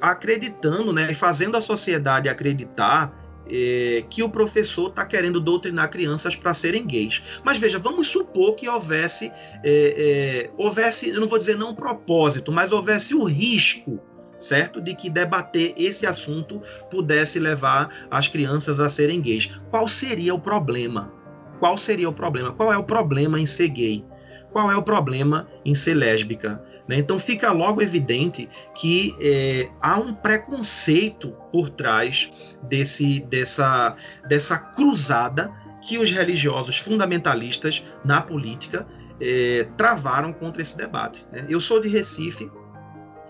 acreditando, 0.00 0.92
né, 0.92 1.12
fazendo 1.14 1.56
a 1.56 1.60
sociedade 1.60 2.28
acreditar 2.28 3.18
é, 3.50 4.04
que 4.08 4.22
o 4.22 4.28
professor 4.28 4.90
está 4.90 5.04
querendo 5.04 5.40
doutrinar 5.40 5.90
crianças 5.90 6.36
para 6.36 6.54
serem 6.54 6.86
gays. 6.86 7.40
Mas 7.42 7.58
veja, 7.58 7.78
vamos 7.78 8.06
supor 8.06 8.54
que 8.54 8.68
houvesse, 8.68 9.32
é, 9.64 9.64
é, 9.64 10.50
houvesse, 10.56 11.10
eu 11.10 11.20
não 11.20 11.26
vou 11.26 11.38
dizer 11.38 11.56
não 11.56 11.74
propósito, 11.74 12.52
mas 12.52 12.72
houvesse 12.72 13.14
o 13.14 13.24
risco 13.24 14.00
certo? 14.38 14.80
De 14.80 14.94
que 14.94 15.10
debater 15.10 15.74
esse 15.76 16.06
assunto 16.06 16.62
pudesse 16.90 17.38
levar 17.38 18.06
as 18.10 18.26
crianças 18.26 18.80
a 18.80 18.88
serem 18.88 19.20
gays. 19.20 19.50
Qual 19.70 19.86
seria 19.86 20.34
o 20.34 20.40
problema? 20.40 21.12
Qual 21.60 21.76
seria 21.76 22.08
o 22.08 22.12
problema? 22.12 22.52
Qual 22.52 22.72
é 22.72 22.78
o 22.78 22.82
problema 22.82 23.38
em 23.38 23.46
ser 23.46 23.68
gay? 23.68 24.04
Qual 24.50 24.72
é 24.72 24.76
o 24.76 24.82
problema 24.82 25.46
em 25.64 25.74
ser 25.74 25.94
lésbica? 25.94 26.60
Né? 26.88 26.98
Então 26.98 27.18
fica 27.18 27.52
logo 27.52 27.80
evidente 27.82 28.48
que 28.74 29.14
é, 29.20 29.68
há 29.80 29.96
um 29.98 30.12
preconceito 30.12 31.36
por 31.52 31.68
trás 31.68 32.32
desse, 32.62 33.20
dessa, 33.20 33.94
dessa 34.26 34.58
cruzada 34.58 35.52
que 35.82 35.98
os 35.98 36.10
religiosos 36.10 36.78
fundamentalistas 36.78 37.84
na 38.04 38.20
política 38.20 38.86
é, 39.20 39.68
travaram 39.76 40.32
contra 40.32 40.62
esse 40.62 40.76
debate. 40.76 41.26
Né? 41.30 41.46
Eu 41.48 41.60
sou 41.60 41.80
de 41.80 41.88
Recife, 41.88 42.50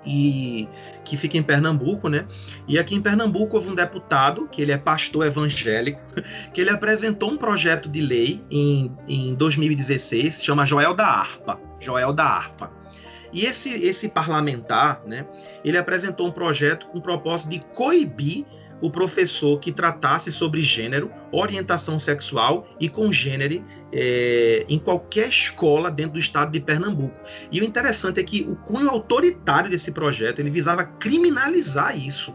e 0.05 0.69
que 1.05 1.17
fica 1.17 1.37
em 1.37 1.43
Pernambuco, 1.43 2.09
né? 2.09 2.27
E 2.67 2.79
aqui 2.79 2.95
em 2.95 3.01
Pernambuco 3.01 3.57
houve 3.57 3.71
um 3.71 3.75
deputado, 3.75 4.49
que 4.51 4.63
ele 4.63 4.73
é 4.73 4.79
pastor 4.79 5.27
evangélico, 5.27 6.01
que 6.53 6.61
ele 6.61 6.71
apresentou 6.71 7.31
um 7.31 7.37
projeto 7.37 7.89
de 7.89 8.01
lei 8.01 8.43
em, 8.51 8.93
em 9.09 9.35
2016, 9.35 10.43
chama 10.43 10.65
Joel 10.65 10.95
da 10.95 11.07
Harpa. 11.07 11.61
Joel 11.79 12.13
da 12.13 12.25
Harpa. 12.25 12.73
E 13.33 13.45
esse, 13.45 13.71
esse 13.87 14.09
parlamentar, 14.09 15.03
né, 15.07 15.25
ele 15.65 15.79
apresentou 15.79 16.27
um 16.27 16.33
projeto 16.33 16.87
com 16.87 16.99
o 16.99 17.03
propósito 17.03 17.51
de 17.51 17.61
coibir 17.75 18.45
o 18.81 18.91
professor 18.91 19.59
que 19.59 19.73
tratasse 19.73 20.33
sobre 20.33 20.63
gênero, 20.63 21.11
orientação 21.31 21.99
sexual 21.99 22.67
e 22.79 22.89
congênero 22.89 23.65
é, 23.93 24.65
em 24.69 24.79
qualquer 24.79 25.29
escola 25.29 25.91
dentro 25.91 26.13
do 26.13 26.19
estado 26.19 26.53
de 26.53 26.61
Pernambuco. 26.61 27.21
E 27.51 27.61
o 27.61 27.65
interessante 27.65 28.21
é 28.21 28.23
que 28.23 28.47
o 28.49 28.57
cunho 28.57 28.89
autoritário 28.89 29.71
desse 29.71 29.93
projeto 29.93 30.41
ele 30.41 30.51
visava 30.51 30.85
criminalizar 30.85 31.97
isso. 31.99 32.35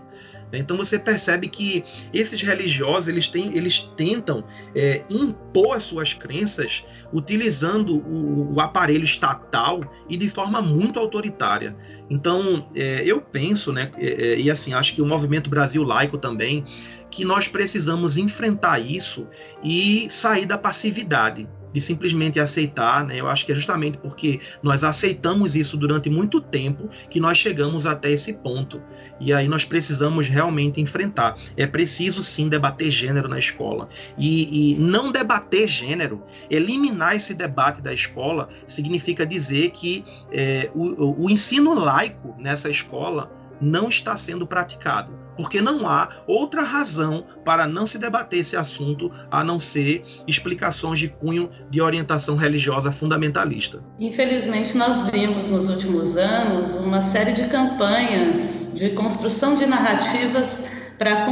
Né? 0.52 0.60
Então 0.60 0.78
você 0.78 0.98
percebe 0.98 1.48
que 1.48 1.84
esses 2.14 2.42
religiosos 2.42 3.08
eles, 3.08 3.28
têm, 3.28 3.56
eles 3.56 3.90
tentam 3.96 4.44
é, 4.74 5.04
impor 5.10 5.76
as 5.76 5.84
suas 5.84 6.14
crenças 6.14 6.84
utilizando 7.14 7.98
o, 7.98 8.56
o, 8.56 8.60
aparelho 8.60 9.04
estatal 9.04 9.82
e 10.10 10.18
de 10.18 10.30
forma 10.30 10.62
muito 10.62 11.00
autoritária. 11.00 11.76
Então 12.10 12.70
é, 12.76 13.04
eu 13.06 13.22
penso, 13.22 13.72
né, 13.72 13.92
é, 13.98 14.34
é 14.34 14.40
e 14.40 14.52
assim 14.52 14.74
acho 14.74 14.94
que 14.94 15.02
o 15.02 15.06
movimento 15.06 15.50
Brasil 15.50 15.84
laico 15.84 16.18
também 16.18 16.66
que 17.10 17.24
nós 17.24 17.48
precisamos 17.48 18.18
enfrentar 18.18 18.80
isso 18.80 19.28
e 19.64 20.08
sair 20.10 20.46
da 20.46 20.58
passividade 20.58 21.48
de 21.76 21.82
simplesmente 21.82 22.40
aceitar, 22.40 23.06
né? 23.06 23.20
Eu 23.20 23.28
acho 23.28 23.46
que 23.46 23.52
é 23.52 23.56
justamente 23.56 23.98
porque 23.98 24.40
nós 24.64 24.82
aceitamos 24.86 25.58
isso 25.58 25.76
durante 25.76 26.10
muito 26.10 26.40
tempo 26.40 26.90
que 27.10 27.20
nós 27.20 27.38
chegamos 27.38 27.86
até 27.86 28.10
esse 28.10 28.32
ponto. 28.32 28.82
E 29.20 29.34
aí 29.34 29.46
nós 29.46 29.66
precisamos 29.66 30.30
realmente 30.30 30.80
enfrentar. 30.80 31.36
É 31.58 31.68
preciso 31.68 32.24
sim 32.24 32.48
debater 32.48 32.90
gênero 32.90 33.28
na 33.28 33.38
escola. 33.38 33.90
E, 34.18 34.72
e 34.72 34.80
não 34.80 35.12
debater 35.12 35.68
gênero, 35.68 36.24
eliminar 36.50 37.14
esse 37.14 37.34
debate 37.34 37.82
da 37.82 37.94
escola, 37.94 38.48
significa 38.70 39.26
dizer 39.26 39.72
que 39.72 40.06
é, 40.32 40.72
o, 40.74 41.26
o 41.26 41.30
ensino 41.30 41.74
laico 41.74 42.34
nessa 42.40 42.70
escola 42.70 43.30
não 43.62 43.90
está 43.90 44.16
sendo 44.18 44.46
praticado, 44.46 45.12
porque 45.36 45.62
não 45.62 45.88
há 45.88 46.10
outra 46.28 46.64
razão 46.64 47.26
para 47.44 47.68
não 47.68 47.86
se 47.86 47.98
debater 47.98 48.40
esse 48.40 48.56
assunto 48.56 49.12
a 49.32 49.44
não 49.44 49.60
ser 49.60 50.04
explicações 50.28 51.00
de 51.00 51.10
cunho 51.10 51.50
de 51.70 51.82
orientação 51.82 52.36
religiosa 52.36 52.92
fundamentalista. 52.92 53.84
Infelizmente, 54.00 54.78
nós 54.78 55.02
vimos 55.10 55.48
nos 55.50 55.70
últimos 55.70 56.18
anos 56.18 56.76
uma 56.76 57.02
série 57.02 57.34
de 57.34 57.48
campanhas 57.48 58.72
de 58.74 58.90
construção 58.92 59.56
de 59.56 59.66
narrativas 59.66 60.70
para 60.98 61.26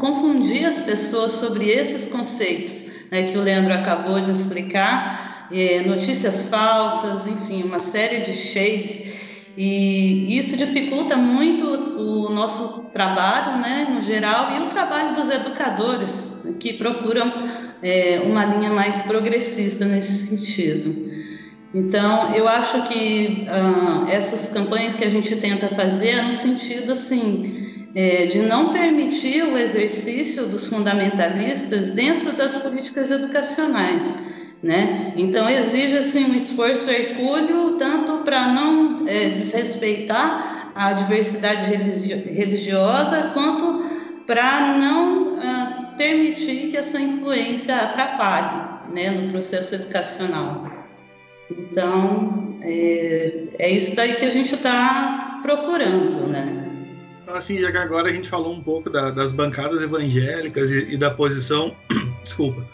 confundir 0.00 0.64
as 0.64 0.80
pessoas 0.80 1.32
sobre 1.32 1.66
esses 1.68 2.06
conceitos 2.06 2.88
né, 3.10 3.24
que 3.24 3.36
o 3.36 3.42
Leandro 3.42 3.72
acabou 3.72 4.20
de 4.20 4.30
explicar, 4.30 5.48
é, 5.50 5.82
notícias 5.82 6.42
falsas, 6.44 7.26
enfim, 7.26 7.62
uma 7.62 7.78
série 7.78 8.20
de 8.20 8.34
shades 8.34 9.07
e 9.60 10.38
isso 10.38 10.56
dificulta 10.56 11.16
muito 11.16 11.64
o 11.66 12.30
nosso 12.30 12.84
trabalho, 12.92 13.60
né, 13.60 13.88
no 13.92 14.00
geral, 14.00 14.56
e 14.56 14.62
o 14.62 14.68
trabalho 14.68 15.16
dos 15.16 15.28
educadores, 15.28 16.44
que 16.60 16.74
procuram 16.74 17.32
é, 17.82 18.22
uma 18.24 18.44
linha 18.44 18.70
mais 18.70 19.02
progressista 19.02 19.84
nesse 19.84 20.28
sentido. 20.28 21.10
Então, 21.74 22.32
eu 22.36 22.46
acho 22.46 22.86
que 22.86 23.48
ah, 23.48 24.06
essas 24.08 24.48
campanhas 24.50 24.94
que 24.94 25.04
a 25.04 25.10
gente 25.10 25.34
tenta 25.34 25.66
fazer 25.68 26.10
é 26.10 26.22
no 26.22 26.32
sentido 26.32 26.92
assim 26.92 27.88
é, 27.96 28.26
de 28.26 28.38
não 28.38 28.72
permitir 28.72 29.42
o 29.42 29.58
exercício 29.58 30.46
dos 30.46 30.68
fundamentalistas 30.68 31.90
dentro 31.90 32.32
das 32.32 32.58
políticas 32.58 33.10
educacionais 33.10 34.14
né? 34.62 35.12
Então 35.16 35.48
exige 35.48 35.96
assim 35.96 36.24
um 36.24 36.34
esforço 36.34 36.90
hercúleo 36.90 37.76
tanto 37.78 38.18
para 38.18 38.48
não 38.48 39.06
é, 39.06 39.28
desrespeitar 39.28 40.72
a 40.74 40.92
diversidade 40.92 41.70
religiosa 41.70 43.30
quanto 43.34 43.84
para 44.26 44.76
não 44.76 45.38
ah, 45.40 45.94
permitir 45.96 46.70
que 46.70 46.76
essa 46.76 47.00
influência 47.00 47.76
atrapalhe 47.76 48.92
né, 48.92 49.10
no 49.10 49.30
processo 49.30 49.74
educacional. 49.74 50.70
Então 51.50 52.58
é, 52.60 53.44
é 53.58 53.70
isso 53.70 53.94
daí 53.94 54.16
que 54.16 54.24
a 54.24 54.30
gente 54.30 54.54
está 54.54 55.40
procurando, 55.42 56.26
né? 56.26 56.64
Então, 57.22 57.36
assim, 57.36 57.58
já 57.58 57.70
que 57.70 57.76
agora 57.76 58.08
a 58.08 58.12
gente 58.12 58.28
falou 58.28 58.54
um 58.54 58.62
pouco 58.62 58.88
da, 58.88 59.10
das 59.10 59.32
bancadas 59.32 59.82
evangélicas 59.82 60.70
e, 60.70 60.94
e 60.94 60.96
da 60.96 61.10
posição, 61.10 61.76
desculpa, 62.24 62.66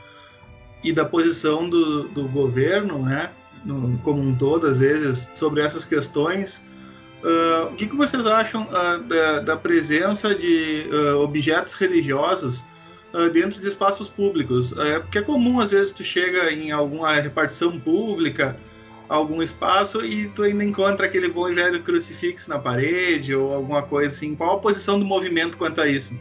e 0.85 0.93
da 0.93 1.05
posição 1.05 1.69
do, 1.69 2.07
do 2.09 2.29
governo, 2.29 3.03
né, 3.03 3.31
no, 3.65 3.99
como 3.99 4.21
um 4.21 4.37
todo, 4.37 4.67
às 4.67 4.79
vezes, 4.79 5.31
sobre 5.35 5.63
essas 5.63 5.85
questões. 5.85 6.63
Uh, 7.23 7.73
o 7.73 7.77
que, 7.77 7.87
que, 7.87 7.97
vocês 7.97 8.27
acham 8.27 8.65
uh, 8.65 9.03
da, 9.03 9.41
da, 9.41 9.57
presença 9.57 10.35
de 10.35 10.87
uh, 10.93 11.21
objetos 11.21 11.73
religiosos 11.73 12.63
dentro 13.33 13.61
de 13.61 13.67
espaços 13.67 14.09
públicos? 14.09 14.77
É 14.77 14.99
porque 14.99 15.19
é 15.19 15.23
comum, 15.23 15.59
às 15.61 15.71
vezes, 15.71 15.93
tu 15.93 16.05
chega 16.05 16.53
em 16.53 16.71
alguma 16.71 17.15
repartição 17.15 17.81
pública, 17.81 18.59
algum 19.09 19.43
espaço, 19.43 20.05
e 20.05 20.29
tu 20.29 20.43
ainda 20.43 20.65
encontra 20.65 21.07
aquele 21.07 21.29
bom 21.29 21.49
e 21.49 21.55
velho 21.55 21.81
crucifixo 21.81 22.51
na 22.51 22.59
parede 22.59 23.35
ou 23.35 23.55
alguma 23.55 23.83
coisa 23.83 24.15
assim. 24.15 24.35
Qual 24.35 24.57
a 24.57 24.61
posição 24.61 24.99
do 24.99 25.05
movimento 25.05 25.57
quanto 25.57 25.81
a 25.81 25.87
isso? 25.87 26.19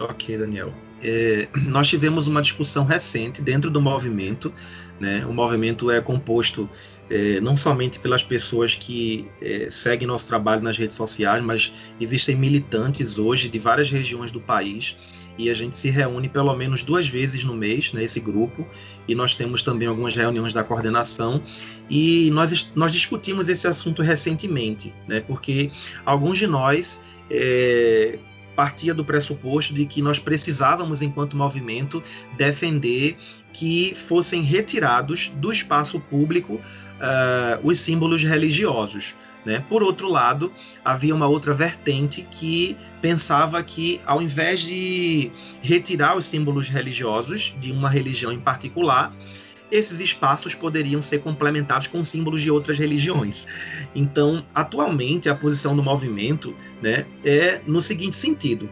Ok, 0.00 0.36
Daniel. 0.36 0.74
É, 1.04 1.48
nós 1.68 1.88
tivemos 1.88 2.26
uma 2.26 2.40
discussão 2.40 2.84
recente 2.84 3.42
dentro 3.42 3.70
do 3.70 3.80
movimento. 3.80 4.52
Né? 4.98 5.24
O 5.26 5.32
movimento 5.32 5.90
é 5.90 6.00
composto 6.00 6.68
é, 7.10 7.40
não 7.40 7.56
somente 7.56 7.98
pelas 8.00 8.22
pessoas 8.22 8.74
que 8.74 9.28
é, 9.40 9.68
seguem 9.70 10.08
nosso 10.08 10.26
trabalho 10.26 10.62
nas 10.62 10.78
redes 10.78 10.96
sociais, 10.96 11.44
mas 11.44 11.72
existem 12.00 12.34
militantes 12.34 13.18
hoje 13.18 13.48
de 13.48 13.58
várias 13.58 13.90
regiões 13.90 14.30
do 14.30 14.40
país 14.40 14.96
e 15.36 15.50
a 15.50 15.54
gente 15.54 15.76
se 15.76 15.90
reúne 15.90 16.28
pelo 16.28 16.54
menos 16.56 16.82
duas 16.82 17.08
vezes 17.08 17.44
no 17.44 17.54
mês, 17.54 17.92
né, 17.92 18.04
esse 18.04 18.20
grupo, 18.20 18.66
e 19.06 19.14
nós 19.14 19.34
temos 19.34 19.62
também 19.62 19.88
algumas 19.88 20.14
reuniões 20.14 20.52
da 20.52 20.62
coordenação 20.62 21.42
e 21.90 22.30
nós, 22.32 22.70
nós 22.74 22.92
discutimos 22.92 23.48
esse 23.48 23.66
assunto 23.66 24.00
recentemente, 24.00 24.94
né, 25.08 25.20
porque 25.20 25.70
alguns 26.06 26.38
de 26.38 26.46
nós 26.46 27.02
é, 27.28 28.18
partia 28.54 28.94
do 28.94 29.04
pressuposto 29.04 29.74
de 29.74 29.84
que 29.86 30.00
nós 30.00 30.18
precisávamos, 30.18 31.02
enquanto 31.02 31.36
movimento, 31.36 32.02
defender 32.36 33.16
que 33.52 33.94
fossem 33.94 34.42
retirados 34.42 35.32
do 35.36 35.52
espaço 35.52 36.00
público 36.00 36.54
uh, 36.54 37.60
os 37.62 37.78
símbolos 37.78 38.22
religiosos. 38.22 39.14
Né? 39.44 39.62
Por 39.68 39.82
outro 39.82 40.08
lado, 40.08 40.50
havia 40.84 41.14
uma 41.14 41.26
outra 41.26 41.52
vertente 41.52 42.26
que 42.30 42.76
pensava 43.02 43.62
que, 43.62 44.00
ao 44.06 44.22
invés 44.22 44.62
de 44.62 45.30
retirar 45.60 46.16
os 46.16 46.24
símbolos 46.24 46.68
religiosos 46.68 47.54
de 47.60 47.70
uma 47.70 47.90
religião 47.90 48.32
em 48.32 48.40
particular, 48.40 49.14
esses 49.74 49.98
espaços 49.98 50.54
poderiam 50.54 51.02
ser 51.02 51.18
complementados 51.18 51.88
com 51.88 52.04
símbolos 52.04 52.40
de 52.40 52.48
outras 52.48 52.78
religiões. 52.78 53.44
Então, 53.92 54.46
atualmente, 54.54 55.28
a 55.28 55.34
posição 55.34 55.74
do 55.74 55.82
movimento 55.82 56.54
né, 56.80 57.04
é 57.24 57.60
no 57.66 57.82
seguinte 57.82 58.14
sentido. 58.14 58.70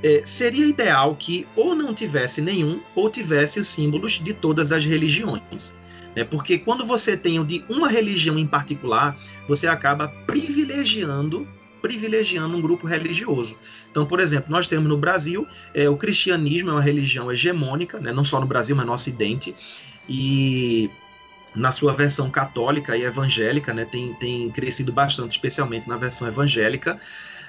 É, 0.00 0.22
seria 0.24 0.66
ideal 0.66 1.16
que 1.16 1.44
ou 1.56 1.74
não 1.74 1.92
tivesse 1.92 2.40
nenhum 2.40 2.80
ou 2.94 3.10
tivesse 3.10 3.58
os 3.58 3.66
símbolos 3.66 4.12
de 4.12 4.32
todas 4.32 4.70
as 4.70 4.84
religiões. 4.84 5.74
Né? 6.14 6.22
Porque 6.22 6.58
quando 6.58 6.84
você 6.84 7.16
tem 7.16 7.40
o 7.40 7.44
de 7.44 7.64
uma 7.68 7.88
religião 7.88 8.38
em 8.38 8.46
particular, 8.46 9.18
você 9.48 9.66
acaba 9.66 10.06
privilegiando 10.06 11.48
privilegiando 11.82 12.56
um 12.56 12.62
grupo 12.62 12.86
religioso. 12.86 13.58
Então, 13.90 14.06
por 14.06 14.18
exemplo, 14.18 14.50
nós 14.50 14.66
temos 14.66 14.88
no 14.88 14.96
Brasil 14.96 15.46
é, 15.74 15.86
o 15.86 15.98
cristianismo 15.98 16.70
é 16.70 16.72
uma 16.72 16.80
religião 16.80 17.30
hegemônica, 17.30 18.00
né, 18.00 18.10
não 18.10 18.24
só 18.24 18.40
no 18.40 18.46
Brasil, 18.46 18.74
mas 18.74 18.86
no 18.86 18.92
Ocidente, 18.94 19.54
e 20.08 20.90
na 21.54 21.70
sua 21.70 21.92
versão 21.92 22.30
católica 22.30 22.96
e 22.96 23.04
evangélica, 23.04 23.72
né, 23.72 23.84
tem, 23.84 24.12
tem 24.14 24.50
crescido 24.50 24.92
bastante, 24.92 25.32
especialmente 25.32 25.88
na 25.88 25.96
versão 25.96 26.26
evangélica. 26.26 26.98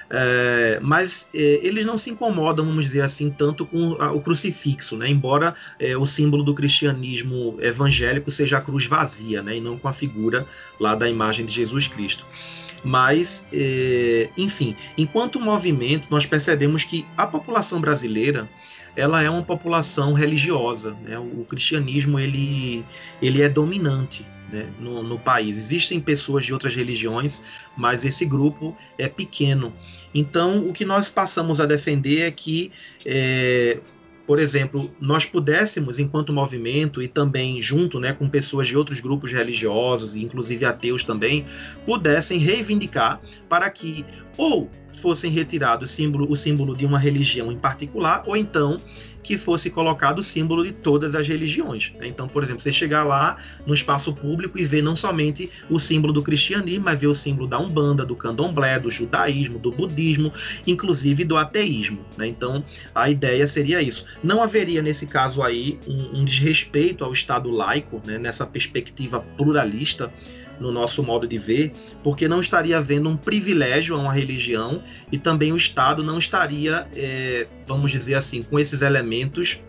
É, 0.08 0.78
mas 0.80 1.28
é, 1.34 1.38
eles 1.62 1.84
não 1.84 1.98
se 1.98 2.10
incomodam, 2.10 2.64
vamos 2.64 2.84
dizer 2.84 3.00
assim, 3.00 3.28
tanto 3.28 3.66
com 3.66 3.96
a, 4.00 4.12
o 4.12 4.20
crucifixo, 4.20 4.96
né? 4.96 5.08
embora 5.08 5.52
é, 5.80 5.96
o 5.96 6.06
símbolo 6.06 6.44
do 6.44 6.54
cristianismo 6.54 7.56
evangélico 7.60 8.30
seja 8.30 8.58
a 8.58 8.60
cruz 8.60 8.86
vazia, 8.86 9.42
né? 9.42 9.56
e 9.56 9.60
não 9.60 9.76
com 9.76 9.88
a 9.88 9.92
figura 9.92 10.46
lá 10.78 10.94
da 10.94 11.08
imagem 11.08 11.44
de 11.44 11.52
Jesus 11.52 11.88
Cristo. 11.88 12.24
Mas, 12.84 13.48
é, 13.52 14.28
enfim, 14.36 14.76
enquanto 14.96 15.40
movimento, 15.40 16.06
nós 16.08 16.24
percebemos 16.24 16.84
que 16.84 17.04
a 17.16 17.26
população 17.26 17.80
brasileira 17.80 18.48
ela 18.96 19.22
é 19.22 19.28
uma 19.28 19.42
população 19.42 20.14
religiosa. 20.14 20.96
Né? 21.02 21.18
O, 21.18 21.44
cristianismo 21.44 22.18
ele, 22.18 22.84
ele 23.20 23.42
é 23.42 23.48
dominante 23.48 24.26
né? 24.50 24.68
no, 24.80 25.02
no, 25.02 25.18
país. 25.18 25.56
Existem 25.56 26.00
pessoas 26.00 26.44
de 26.44 26.52
outras 26.52 26.74
religiões, 26.74 27.42
mas 27.76 28.04
esse 28.04 28.24
grupo 28.24 28.76
é 28.98 29.08
pequeno. 29.08 29.72
Então, 30.14 30.68
o 30.68 30.72
que 30.72 30.84
nós 30.84 31.10
passamos 31.10 31.60
a 31.60 31.66
defender 31.66 32.22
é 32.22 32.30
que 32.30 32.72
é, 33.04 33.78
por 34.26 34.40
exemplo, 34.40 34.90
nós 35.00 35.24
pudéssemos, 35.24 35.98
enquanto 35.98 36.32
movimento 36.32 37.00
e 37.00 37.06
também 37.06 37.60
junto 37.62 38.00
né, 38.00 38.12
com 38.12 38.28
pessoas 38.28 38.66
de 38.66 38.76
outros 38.76 38.98
grupos 38.98 39.32
religiosos, 39.32 40.16
inclusive 40.16 40.64
ateus 40.64 41.04
também, 41.04 41.46
pudessem 41.84 42.38
reivindicar 42.38 43.20
para 43.48 43.70
que 43.70 44.04
ou 44.36 44.70
fossem 44.92 45.30
retirados 45.30 45.90
o 45.90 45.92
símbolo, 45.92 46.30
o 46.30 46.36
símbolo 46.36 46.76
de 46.76 46.84
uma 46.84 46.98
religião 46.98 47.52
em 47.52 47.58
particular, 47.58 48.24
ou 48.26 48.36
então 48.36 48.78
que 49.26 49.36
fosse 49.36 49.70
colocado 49.70 50.20
o 50.20 50.22
símbolo 50.22 50.62
de 50.62 50.70
todas 50.70 51.16
as 51.16 51.26
religiões. 51.26 51.92
Né? 51.98 52.06
Então, 52.06 52.28
por 52.28 52.44
exemplo, 52.44 52.62
você 52.62 52.70
chegar 52.70 53.02
lá 53.02 53.36
no 53.66 53.74
espaço 53.74 54.14
público 54.14 54.56
e 54.56 54.64
ver 54.64 54.82
não 54.82 54.94
somente 54.94 55.50
o 55.68 55.80
símbolo 55.80 56.12
do 56.12 56.22
cristianismo, 56.22 56.84
mas 56.84 57.00
ver 57.00 57.08
o 57.08 57.14
símbolo 57.14 57.48
da 57.48 57.58
Umbanda, 57.58 58.06
do 58.06 58.14
Candomblé, 58.14 58.78
do 58.78 58.88
judaísmo, 58.88 59.58
do 59.58 59.72
budismo, 59.72 60.32
inclusive 60.64 61.24
do 61.24 61.36
ateísmo. 61.36 62.06
Né? 62.16 62.28
Então, 62.28 62.64
a 62.94 63.10
ideia 63.10 63.48
seria 63.48 63.82
isso. 63.82 64.06
Não 64.22 64.40
haveria, 64.40 64.80
nesse 64.80 65.08
caso 65.08 65.42
aí, 65.42 65.76
um, 65.88 66.20
um 66.20 66.24
desrespeito 66.24 67.04
ao 67.04 67.12
Estado 67.12 67.50
laico, 67.50 68.00
né? 68.06 68.18
nessa 68.18 68.46
perspectiva 68.46 69.18
pluralista 69.36 70.12
no 70.60 70.72
nosso 70.72 71.02
modo 71.02 71.26
de 71.26 71.38
ver, 71.38 71.72
porque 72.02 72.28
não 72.28 72.40
estaria 72.40 72.78
havendo 72.78 73.08
um 73.08 73.16
privilégio 73.16 73.94
a 73.94 73.98
uma 73.98 74.12
religião 74.12 74.82
e 75.10 75.18
também 75.18 75.52
o 75.52 75.56
Estado 75.56 76.02
não 76.02 76.18
estaria, 76.18 76.86
é, 76.94 77.46
vamos 77.66 77.90
dizer 77.90 78.14
assim, 78.14 78.42
com 78.42 78.58
esses 78.58 78.82
elementos 78.82 79.60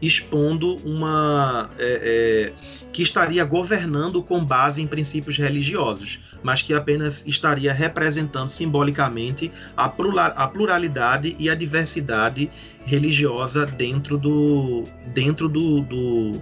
expondo 0.00 0.76
uma 0.84 1.70
é, 1.78 2.52
é, 2.52 2.86
que 2.92 3.02
estaria 3.02 3.44
governando 3.44 4.22
com 4.22 4.44
base 4.44 4.80
em 4.80 4.86
princípios 4.86 5.36
religiosos, 5.36 6.20
mas 6.42 6.62
que 6.62 6.74
apenas 6.74 7.24
estaria 7.26 7.72
representando 7.72 8.50
simbolicamente 8.50 9.50
a, 9.76 9.88
pluralidade 9.88 11.36
e 11.38 11.48
a 11.48 11.54
diversidade 11.54 12.50
religiosa 12.84 13.66
dentro 13.66 14.16
do 14.16 14.84
dentro 15.14 15.48
do, 15.48 15.80
do, 15.82 16.40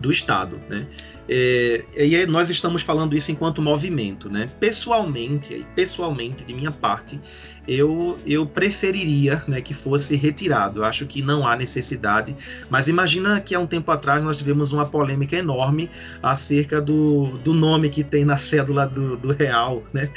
do 0.00 0.10
Estado, 0.10 0.60
né? 0.68 0.86
É, 1.28 1.84
e 1.96 2.26
nós 2.26 2.50
estamos 2.50 2.82
falando 2.82 3.16
isso 3.16 3.30
enquanto 3.30 3.62
movimento, 3.62 4.28
né? 4.28 4.48
Pessoalmente, 4.58 5.64
pessoalmente 5.74 6.44
de 6.44 6.52
minha 6.52 6.72
parte, 6.72 7.20
eu, 7.66 8.18
eu 8.26 8.44
preferiria 8.44 9.42
né, 9.46 9.60
que 9.60 9.72
fosse 9.72 10.16
retirado. 10.16 10.80
Eu 10.80 10.84
acho 10.84 11.06
que 11.06 11.22
não 11.22 11.46
há 11.46 11.56
necessidade. 11.56 12.34
Mas 12.68 12.88
imagina 12.88 13.40
que 13.40 13.54
há 13.54 13.60
um 13.60 13.66
tempo 13.66 13.90
atrás 13.90 14.22
nós 14.22 14.38
tivemos 14.38 14.72
uma 14.72 14.84
polêmica 14.84 15.36
enorme 15.36 15.88
acerca 16.22 16.80
do, 16.80 17.38
do 17.38 17.54
nome 17.54 17.88
que 17.88 18.02
tem 18.02 18.24
na 18.24 18.36
cédula 18.36 18.86
do, 18.86 19.16
do 19.16 19.32
real, 19.32 19.82
né? 19.92 20.10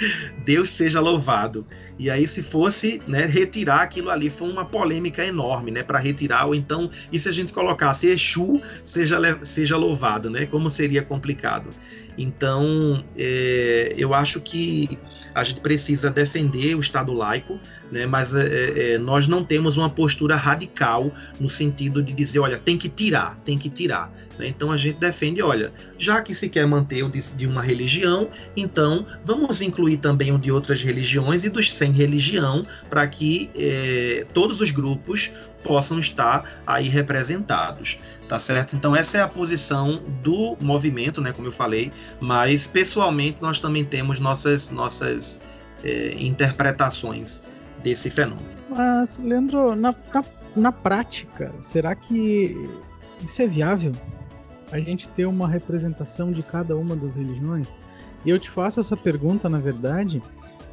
Deus 0.44 0.72
seja 0.72 1.00
louvado. 1.00 1.66
E 1.98 2.10
aí, 2.10 2.28
se 2.28 2.42
fosse 2.42 3.02
né, 3.08 3.26
retirar 3.26 3.82
aquilo 3.82 4.10
ali, 4.10 4.30
foi 4.30 4.50
uma 4.50 4.66
polêmica 4.66 5.24
enorme, 5.24 5.72
né? 5.72 5.82
Para 5.82 6.00
retirar, 6.00 6.46
ou 6.46 6.56
então, 6.56 6.90
e 7.12 7.18
se 7.18 7.30
a 7.30 7.32
gente 7.32 7.54
colocasse 7.54 8.08
Exu 8.08 8.62
seja, 8.84 9.18
seja 9.44 9.78
louvado, 9.78 10.30
né? 10.30 10.46
Como 10.46 10.70
seria 10.70 10.95
complicado. 11.04 11.70
Então, 12.18 13.04
é, 13.18 13.94
eu 13.98 14.14
acho 14.14 14.40
que 14.42 14.98
a 15.34 15.44
gente 15.44 15.60
precisa 15.62 16.10
defender 16.10 16.76
o 16.76 16.80
Estado 16.80 17.12
laico, 17.14 17.60
né, 17.92 18.06
mas 18.06 18.34
é, 18.34 18.46
é, 18.46 18.94
é, 18.94 18.98
nós 18.98 19.28
não 19.28 19.44
temos 19.44 19.78
uma 19.78 19.90
postura 19.90 20.36
radical 20.36 21.12
no 21.40 21.50
sentido 21.50 22.02
de 22.02 22.14
dizer, 22.14 22.40
olha, 22.40 22.58
tem 22.58 22.78
que 22.78 22.90
tirar, 22.90 23.38
tem 23.46 23.58
que 23.58 23.70
tirar. 23.70 24.12
Né? 24.38 24.48
Então 24.48 24.72
a 24.72 24.78
gente 24.78 25.00
defende, 25.00 25.42
olha, 25.42 25.72
já 25.98 26.22
que 26.22 26.34
se 26.34 26.50
quer 26.50 26.66
manter 26.66 27.04
o 27.04 27.10
de, 27.10 27.22
de, 27.34 27.48
uma 27.48 27.62
religião, 27.62 28.30
então 28.56 29.06
vamos 29.24 29.62
incluir 29.62 29.98
também 29.98 30.32
o 30.32 30.38
de 30.38 30.52
outras 30.52 30.82
religiões 30.82 31.46
e 31.46 31.50
dos 31.50 31.74
sem 31.74 31.92
religião, 31.92 32.66
para 32.90 33.06
que 33.08 33.50
é, 33.56 34.26
todos 34.34 34.62
os 34.62 34.72
grupos 34.72 35.32
possam 35.64 36.00
estar 36.00 36.62
aí 36.66 36.88
representados, 36.90 37.98
tá 38.30 38.38
certo? 38.38 38.76
Então 38.76 38.96
essa 38.96 39.18
é 39.18 39.22
a 39.22 39.28
posição 39.28 40.02
do 40.22 40.56
movimento, 40.62 41.20
né, 41.22 41.32
como 41.32 41.48
eu 41.48 41.52
falei, 41.52 41.92
mas 42.20 42.68
pessoalmente 42.68 43.42
nós 43.42 43.60
também 43.60 43.84
temos 43.84 44.20
nossas 44.20 44.70
nossas 44.70 45.42
é, 45.84 46.16
interpretações 46.20 47.42
desse 47.86 48.10
fenômeno. 48.10 48.50
Mas, 48.68 49.20
Leandro, 49.20 49.76
na, 49.76 49.94
na, 50.12 50.24
na 50.56 50.72
prática, 50.72 51.54
será 51.62 51.96
que 51.96 52.68
isso 53.24 53.42
é 53.44 53.48
viável? 53.48 53.92
A 54.72 54.80
gente 54.80 55.08
ter 55.10 55.28
uma 55.28 55.48
representação 55.48 56.32
de 56.32 56.42
cada 56.42 56.76
uma 56.76 56.96
das 56.96 57.16
religiões? 57.16 57.78
E 58.26 58.32
eu 58.32 58.40
te 58.40 58.50
faço 58.50 58.80
essa 58.80 58.98
pergunta, 58.98 59.48
na 59.48 59.60
verdade, 59.60 60.22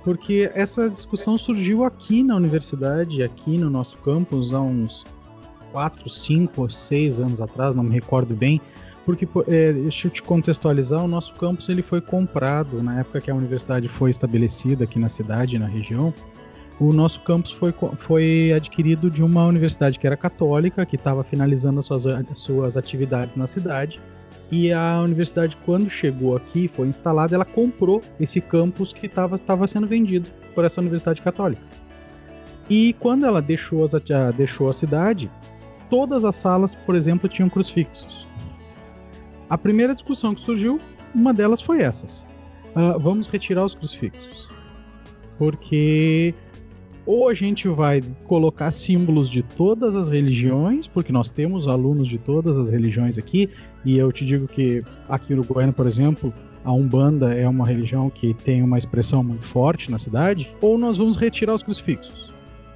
porque 0.03 0.51
essa 0.55 0.89
discussão 0.89 1.37
surgiu 1.37 1.85
aqui 1.85 2.23
na 2.23 2.35
universidade, 2.35 3.23
aqui 3.23 3.59
no 3.59 3.69
nosso 3.69 3.99
campus, 3.99 4.55
há 4.55 4.61
uns 4.61 5.05
4, 5.71 6.09
5 6.09 6.63
ou 6.63 6.71
6 6.71 7.21
anos 7.21 7.43
atrás, 7.43 7.77
não 7.77 7.85
me 7.85 7.93
recordo 7.93 8.35
bem, 8.35 8.59
porque 9.05 9.29
é, 9.49 9.73
deixa 9.75 10.07
eu 10.07 10.11
te 10.11 10.23
contextualizar, 10.23 11.05
o 11.05 11.09
nosso 11.09 11.35
campus 11.35 11.69
ele 11.69 11.83
foi 11.83 12.01
comprado 12.01 12.83
na 12.83 13.01
época 13.01 13.21
que 13.21 13.31
a 13.31 13.35
universidade 13.35 13.87
foi 13.87 14.11
estabelecida 14.11 14.85
aqui 14.85 14.99
na 14.99 15.11
cidade, 15.11 15.59
na 15.59 15.67
região. 15.67 16.15
O 16.83 16.93
nosso 16.93 17.21
campus 17.21 17.53
foi, 17.53 17.73
foi 18.01 18.53
adquirido 18.53 19.09
de 19.09 19.23
uma 19.23 19.47
universidade 19.47 20.01
que 20.01 20.05
era 20.05 20.17
católica, 20.17 20.85
que 20.85 20.97
estava 20.97 21.23
finalizando 21.23 21.79
as 21.79 21.87
suas, 21.87 22.05
as 22.07 22.41
suas 22.41 22.77
atividades 22.77 23.37
na 23.37 23.47
cidade. 23.47 24.01
E 24.51 24.73
a 24.73 25.01
universidade, 25.01 25.57
quando 25.65 25.89
chegou 25.89 26.35
aqui, 26.35 26.67
foi 26.67 26.89
instalada, 26.89 27.37
ela 27.37 27.45
comprou 27.45 28.03
esse 28.19 28.41
campus 28.41 28.93
que 28.93 29.07
estava 29.07 29.69
sendo 29.69 29.87
vendido 29.87 30.29
por 30.57 30.65
essa 30.65 30.81
universidade 30.81 31.23
católica. 31.23 31.63
E 32.69 32.95
quando 32.95 33.27
ela 33.27 33.41
deixou, 33.41 33.85
as, 33.85 33.93
deixou 34.37 34.69
a 34.69 34.73
cidade, 34.73 35.31
todas 35.89 36.25
as 36.25 36.35
salas, 36.35 36.75
por 36.75 36.97
exemplo, 36.97 37.29
tinham 37.29 37.49
crucifixos. 37.49 38.27
A 39.49 39.57
primeira 39.57 39.95
discussão 39.95 40.35
que 40.35 40.41
surgiu, 40.41 40.81
uma 41.15 41.33
delas 41.33 41.63
foi 41.63 41.81
essas. 41.81 42.27
Uh, 42.75 42.99
vamos 42.99 43.29
retirar 43.29 43.65
os 43.65 43.77
crucifixos. 43.77 44.49
Porque 45.39 46.35
ou 47.05 47.29
a 47.29 47.35
gente 47.35 47.69
vai 47.69 48.01
colocar 48.27 48.71
símbolos 48.73 49.29
de 49.29 49.43
todas 49.43 49.95
as 49.95 50.09
religiões, 50.09 50.87
porque 50.87 51.13
nós 51.13 51.31
temos 51.31 51.67
alunos 51.67 52.09
de 52.09 52.19
todas 52.19 52.57
as 52.57 52.71
religiões 52.71 53.19
aqui, 53.19 53.51
e 53.85 53.99
eu 53.99 54.13
te 54.13 54.25
digo 54.25 54.47
que 54.47 54.83
aqui 55.09 55.35
no 55.35 55.45
Goiânia, 55.45 55.73
por 55.73 55.87
exemplo, 55.87 56.33
a 56.65 56.73
Umbanda 56.73 57.35
é 57.35 57.49
uma 57.49 57.67
religião 57.67 58.09
que 58.09 58.33
tem 58.35 58.63
uma 58.63 58.79
expressão 58.79 59.23
muito 59.23 59.47
forte 59.49 59.91
na 59.91 59.99
cidade, 59.99 60.49
ou 60.61 60.79
nós 60.79 60.99
vamos 60.99 61.17
retirar 61.17 61.55
os 61.55 61.63
crucifixos. 61.63 62.32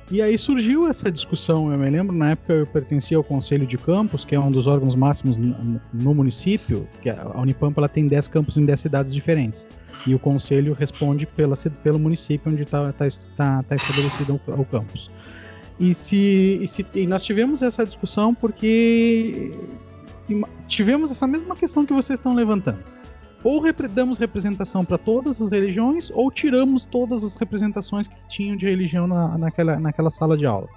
E 0.09 0.23
aí 0.23 0.39
surgiu 0.39 0.89
essa 0.89 1.11
discussão, 1.11 1.73
eu 1.73 1.79
me 1.79 1.91
lembro, 1.91 2.15
na 2.15 2.31
época 2.31 2.53
eu 2.53 2.67
pertencia 2.67 3.17
ao 3.17 3.25
Conselho 3.25 3.67
de 3.67 3.77
Campos, 3.77 4.25
que 4.25 4.37
é 4.37 4.41
um 4.41 4.53
dos 4.53 4.69
órgãos 4.69 4.95
máximos 4.95 5.37
no 5.37 6.15
município, 6.15 6.89
que 7.03 7.11
a 7.11 7.33
Unipampa 7.41 7.81
ela 7.81 7.89
tem 7.89 8.07
10 8.07 8.29
campos 8.29 8.57
em 8.57 8.65
10 8.65 8.79
cidades 8.79 9.13
diferentes. 9.13 9.67
E 10.07 10.15
o 10.15 10.19
Conselho 10.19 10.75
responde 10.75 11.27
pela, 11.27 11.57
pelo 11.83 11.99
município 11.99 12.53
onde 12.53 12.63
está 12.63 12.93
tá, 12.93 13.09
tá, 13.37 13.63
tá 13.65 13.75
estabelecido 13.75 14.41
o, 14.47 14.61
o 14.61 14.65
campus. 14.65 15.11
E, 15.81 15.93
se, 15.93 16.61
e, 16.63 16.69
se, 16.69 16.87
e 16.95 17.05
nós 17.05 17.25
tivemos 17.25 17.61
essa 17.61 17.85
discussão 17.85 18.33
porque 18.33 19.53
tivemos 20.69 21.11
essa 21.11 21.27
mesma 21.27 21.57
questão 21.57 21.85
que 21.85 21.93
vocês 21.93 22.19
estão 22.19 22.33
levantando 22.33 22.96
ou 23.47 23.61
repre 23.61 23.87
damos 23.87 24.19
representação 24.19 24.85
para 24.85 24.99
todas 24.99 25.41
as 25.41 25.49
religiões, 25.49 26.11
ou 26.11 26.33
tiramos 26.33 26.85
todas 26.85 27.23
as 27.23 27.37
representações 27.37 28.09
que 28.09 28.17
tinham 28.29 28.57
de 28.57 28.67
religião 28.67 29.07
na, 29.07 29.39
naquela, 29.39 29.79
naquela 29.79 30.11
sala 30.11 30.37
de 30.37 30.45
aula. 30.45 30.69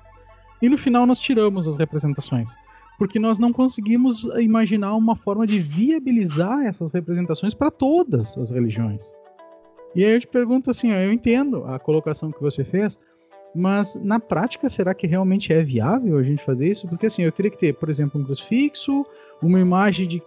E 0.61 0.69
no 0.69 0.77
final 0.77 1.07
nós 1.07 1.19
tiramos 1.19 1.67
as 1.67 1.77
representações, 1.77 2.53
porque 2.99 3.17
nós 3.17 3.39
não 3.39 3.51
conseguimos 3.51 4.23
imaginar 4.37 4.93
uma 4.93 5.15
forma 5.15 5.47
de 5.47 5.57
viabilizar 5.57 6.63
essas 6.63 6.91
representações 6.91 7.55
para 7.55 7.71
todas 7.71 8.37
as 8.37 8.51
religiões. 8.51 9.03
E 9.95 10.05
aí 10.05 10.13
eu 10.13 10.19
te 10.19 10.27
pergunto 10.27 10.69
assim, 10.69 10.91
ó, 10.91 10.95
eu 10.97 11.11
entendo 11.11 11.63
a 11.65 11.79
colocação 11.79 12.31
que 12.31 12.39
você 12.39 12.63
fez, 12.63 12.99
mas 13.55 13.95
na 13.95 14.19
prática 14.19 14.69
será 14.69 14.93
que 14.93 15.07
realmente 15.07 15.51
é 15.51 15.63
viável 15.63 16.19
a 16.19 16.23
gente 16.23 16.45
fazer 16.45 16.69
isso? 16.69 16.87
Porque 16.87 17.07
assim, 17.07 17.23
eu 17.23 17.31
teria 17.31 17.49
que 17.49 17.57
ter, 17.57 17.73
por 17.73 17.89
exemplo, 17.89 18.21
um 18.21 18.23
crucifixo, 18.23 19.03
uma 19.41 19.59
imagem 19.59 20.07
de 20.07 20.21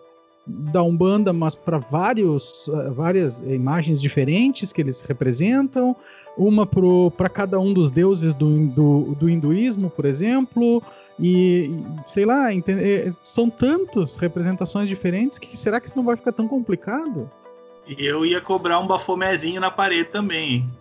da 0.47 0.83
Umbanda, 0.83 1.33
mas 1.33 1.55
para 1.55 1.79
vários 1.79 2.69
eh, 2.69 2.91
várias 2.91 3.43
imagens 3.43 4.01
diferentes 4.01 4.73
que 4.73 4.81
eles 4.81 5.01
representam, 5.03 5.95
uma 6.37 6.67
para 6.67 7.29
cada 7.29 7.61
um 7.61 7.73
dos 7.73 7.91
deuses 7.91 8.35
do, 8.35 8.67
do, 8.69 9.15
do, 9.15 9.29
hinduísmo, 9.29 9.91
por 9.91 10.05
exemplo, 10.05 10.83
e 11.21 11.71
sei 12.09 12.25
lá, 12.25 12.53
eh, 12.53 13.11
são 13.25 13.49
tantas 13.49 14.17
representações 14.17 14.89
diferentes 14.89 15.39
que 15.39 15.57
será 15.57 15.81
que 15.81 15.87
isso 15.89 15.97
não 15.97 16.05
vai 16.05 16.17
ficar 16.17 16.33
tão 16.33 16.49
complicado? 16.49 17.31
E 17.87 18.07
eu 18.07 18.25
ia 18.25 18.41
cobrar 18.41 18.79
um 18.79 18.87
bafomezinho 18.87 19.61
na 19.61 19.71
parede 19.71 20.09
também. 20.11 20.69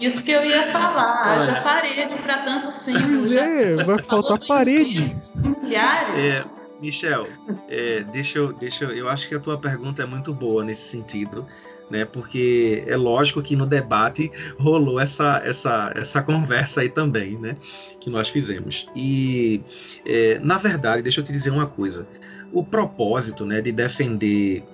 Isso 0.00 0.24
que 0.24 0.32
eu 0.32 0.44
ia 0.44 0.66
falar, 0.72 1.38
haja 1.38 1.60
parede 1.60 2.14
para 2.16 2.38
tanto 2.38 2.72
símbolo. 2.72 3.32
É, 3.32 3.76
vai 3.84 3.98
faltar 4.02 4.40
parede. 4.44 5.16
Milhares. 5.62 6.58
É 6.60 6.63
Michel, 6.80 7.26
é, 7.68 8.02
deixa, 8.12 8.38
eu, 8.38 8.52
deixa 8.52 8.84
eu, 8.84 8.90
eu 8.90 9.08
acho 9.08 9.28
que 9.28 9.34
a 9.34 9.40
tua 9.40 9.58
pergunta 9.58 10.02
é 10.02 10.06
muito 10.06 10.34
boa 10.34 10.64
nesse 10.64 10.88
sentido, 10.88 11.46
né? 11.90 12.04
Porque 12.04 12.84
é 12.86 12.96
lógico 12.96 13.40
que 13.42 13.54
no 13.56 13.66
debate 13.66 14.30
rolou 14.58 14.98
essa, 14.98 15.40
essa, 15.44 15.92
essa 15.96 16.22
conversa 16.22 16.80
aí 16.80 16.88
também, 16.88 17.38
né? 17.38 17.56
Que 18.00 18.10
nós 18.10 18.28
fizemos. 18.28 18.88
E 18.94 19.62
é, 20.04 20.38
na 20.40 20.58
verdade, 20.58 21.02
deixa 21.02 21.20
eu 21.20 21.24
te 21.24 21.32
dizer 21.32 21.50
uma 21.50 21.66
coisa: 21.66 22.06
o 22.52 22.64
propósito, 22.64 23.46
né, 23.46 23.60
de 23.60 23.72
defender 23.72 24.64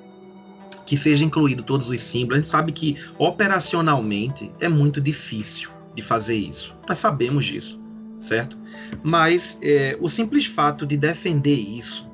que 0.86 0.96
seja 0.96 1.24
incluído 1.24 1.62
todos 1.62 1.88
os 1.88 2.00
símbolos, 2.00 2.38
a 2.38 2.40
gente 2.40 2.48
sabe 2.48 2.72
que 2.72 2.96
operacionalmente 3.16 4.50
é 4.58 4.68
muito 4.68 5.00
difícil 5.00 5.70
de 5.94 6.02
fazer 6.02 6.36
isso. 6.36 6.74
Nós 6.88 6.98
sabemos 6.98 7.44
disso 7.44 7.79
certo? 8.20 8.56
Mas 9.02 9.58
é, 9.62 9.96
o 10.00 10.08
simples 10.08 10.46
fato 10.46 10.86
de 10.86 10.96
defender 10.96 11.58
isso 11.58 12.08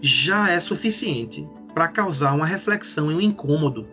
já 0.00 0.50
é 0.50 0.58
suficiente 0.58 1.46
para 1.74 1.88
causar 1.88 2.34
uma 2.34 2.46
reflexão 2.46 3.10
e 3.12 3.14
um 3.14 3.20
incômodo 3.20 3.86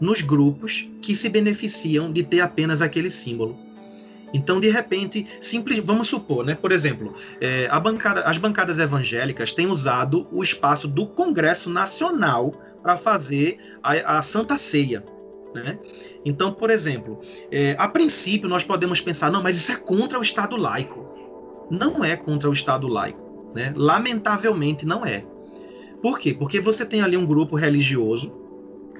nos 0.00 0.22
grupos 0.22 0.90
que 1.00 1.14
se 1.14 1.28
beneficiam 1.28 2.12
de 2.12 2.22
ter 2.22 2.40
apenas 2.40 2.82
aquele 2.82 3.10
símbolo. 3.10 3.56
Então, 4.32 4.58
de 4.58 4.68
repente, 4.68 5.26
simples, 5.40 5.78
vamos 5.78 6.08
supor, 6.08 6.44
né? 6.44 6.56
Por 6.56 6.72
exemplo, 6.72 7.14
é, 7.40 7.68
bancada, 7.78 8.22
as 8.22 8.36
bancadas 8.36 8.80
evangélicas 8.80 9.52
têm 9.52 9.68
usado 9.68 10.26
o 10.32 10.42
espaço 10.42 10.88
do 10.88 11.06
Congresso 11.06 11.70
Nacional 11.70 12.60
para 12.82 12.96
fazer 12.96 13.58
a, 13.80 14.18
a 14.18 14.22
Santa 14.22 14.58
Ceia. 14.58 15.04
Né? 15.54 15.78
Então, 16.24 16.52
por 16.52 16.68
exemplo, 16.70 17.20
é, 17.50 17.76
a 17.78 17.86
princípio 17.86 18.48
nós 18.48 18.64
podemos 18.64 19.00
pensar, 19.00 19.30
não, 19.30 19.42
mas 19.42 19.56
isso 19.56 19.70
é 19.72 19.76
contra 19.76 20.18
o 20.18 20.22
Estado 20.22 20.56
laico. 20.56 21.06
Não 21.70 22.04
é 22.04 22.16
contra 22.16 22.50
o 22.50 22.52
Estado 22.52 22.88
laico. 22.88 23.52
Né? 23.54 23.72
Lamentavelmente 23.76 24.84
não 24.84 25.06
é. 25.06 25.24
Por 26.02 26.18
quê? 26.18 26.34
Porque 26.34 26.60
você 26.60 26.84
tem 26.84 27.02
ali 27.02 27.16
um 27.16 27.24
grupo 27.24 27.56
religioso 27.56 28.44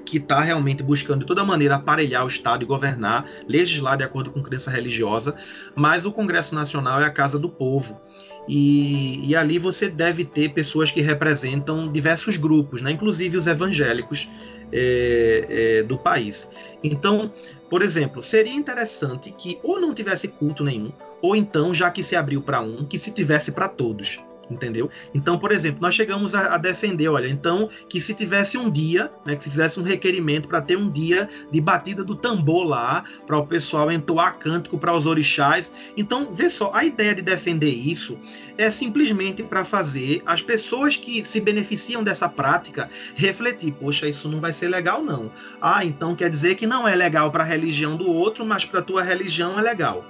que 0.05 0.17
está 0.17 0.39
realmente 0.39 0.83
buscando 0.83 1.21
de 1.21 1.25
toda 1.25 1.43
maneira 1.43 1.75
aparelhar 1.75 2.23
o 2.23 2.27
Estado 2.27 2.63
e 2.63 2.65
governar, 2.65 3.27
legislar 3.47 3.97
de 3.97 4.03
acordo 4.03 4.31
com 4.31 4.41
crença 4.41 4.69
religiosa, 4.69 5.35
mas 5.75 6.05
o 6.05 6.11
Congresso 6.11 6.53
Nacional 6.53 7.01
é 7.01 7.05
a 7.05 7.09
casa 7.09 7.39
do 7.39 7.49
povo. 7.49 7.99
E, 8.47 9.27
e, 9.27 9.35
ali 9.35 9.57
você 9.57 9.89
deve 9.89 10.23
ter 10.23 10.49
pessoas 10.49 10.91
que 10.91 11.01
representam 11.01 11.91
diversos 11.91 12.37
grupos, 12.37 12.79
né? 12.79 12.91
inclusive 12.91 13.37
os 13.37 13.47
evangélicos 13.47 14.29
é, 14.71 15.45
é, 15.49 15.83
do 15.83 15.97
país. 15.97 16.49
Então, 16.83 17.31
por 17.69 17.81
exemplo, 17.81 18.21
seria 18.21 18.53
interessante 18.53 19.31
que 19.31 19.59
ou 19.63 19.79
não 19.79 19.93
tivesse 19.93 20.27
culto 20.27 20.63
nenhum, 20.63 20.91
ou 21.21 21.35
então, 21.35 21.73
já 21.73 21.89
que 21.89 22.03
se 22.03 22.15
abriu 22.15 22.41
para 22.41 22.61
um, 22.61 22.85
que 22.85 22.97
se 22.97 23.11
tivesse 23.11 23.51
para 23.51 23.67
todos 23.67 24.19
entendeu? 24.49 24.89
Então, 25.13 25.37
por 25.37 25.51
exemplo, 25.51 25.81
nós 25.81 25.95
chegamos 25.95 26.35
a, 26.35 26.55
a, 26.55 26.57
defender, 26.57 27.07
olha, 27.09 27.27
então 27.27 27.69
que 27.89 27.99
se 27.99 28.13
tivesse 28.13 28.57
um 28.57 28.69
dia, 28.69 29.11
né, 29.25 29.35
que 29.35 29.43
se 29.43 29.49
fizesse 29.49 29.79
um 29.79 29.83
requerimento 29.83 30.47
para 30.47 30.61
ter 30.61 30.77
um 30.77 30.89
dia 30.89 31.29
de 31.51 31.61
batida 31.61 32.03
do 32.03 32.15
tambor 32.15 32.65
lá, 32.65 33.03
para 33.25 33.37
o 33.37 33.45
pessoal 33.45 33.91
entoar 33.91 34.37
cântico 34.37 34.77
para 34.77 34.93
os 34.93 35.05
orixás. 35.05 35.73
Então, 35.97 36.33
vê 36.33 36.49
só, 36.49 36.71
a 36.73 36.83
ideia 36.83 37.13
de 37.13 37.21
defender 37.21 37.73
isso 37.73 38.17
é 38.57 38.69
simplesmente 38.69 39.43
para 39.43 39.65
fazer 39.65 40.21
as 40.25 40.41
pessoas 40.41 40.95
que 40.95 41.23
se 41.23 41.41
beneficiam 41.41 42.03
dessa 42.03 42.29
prática 42.29 42.89
refletir, 43.15 43.71
poxa, 43.73 44.07
isso 44.07 44.29
não 44.29 44.39
vai 44.39 44.53
ser 44.53 44.67
legal 44.67 45.03
não. 45.03 45.31
Ah, 45.61 45.83
então 45.83 46.15
quer 46.15 46.29
dizer 46.29 46.55
que 46.55 46.65
não 46.65 46.87
é 46.87 46.95
legal 46.95 47.31
para 47.31 47.43
a 47.43 47.47
religião 47.47 47.95
do 47.97 48.09
outro, 48.09 48.45
mas 48.45 48.65
para 48.65 48.81
tua 48.81 49.03
religião 49.03 49.59
é 49.59 49.61
legal. 49.61 50.05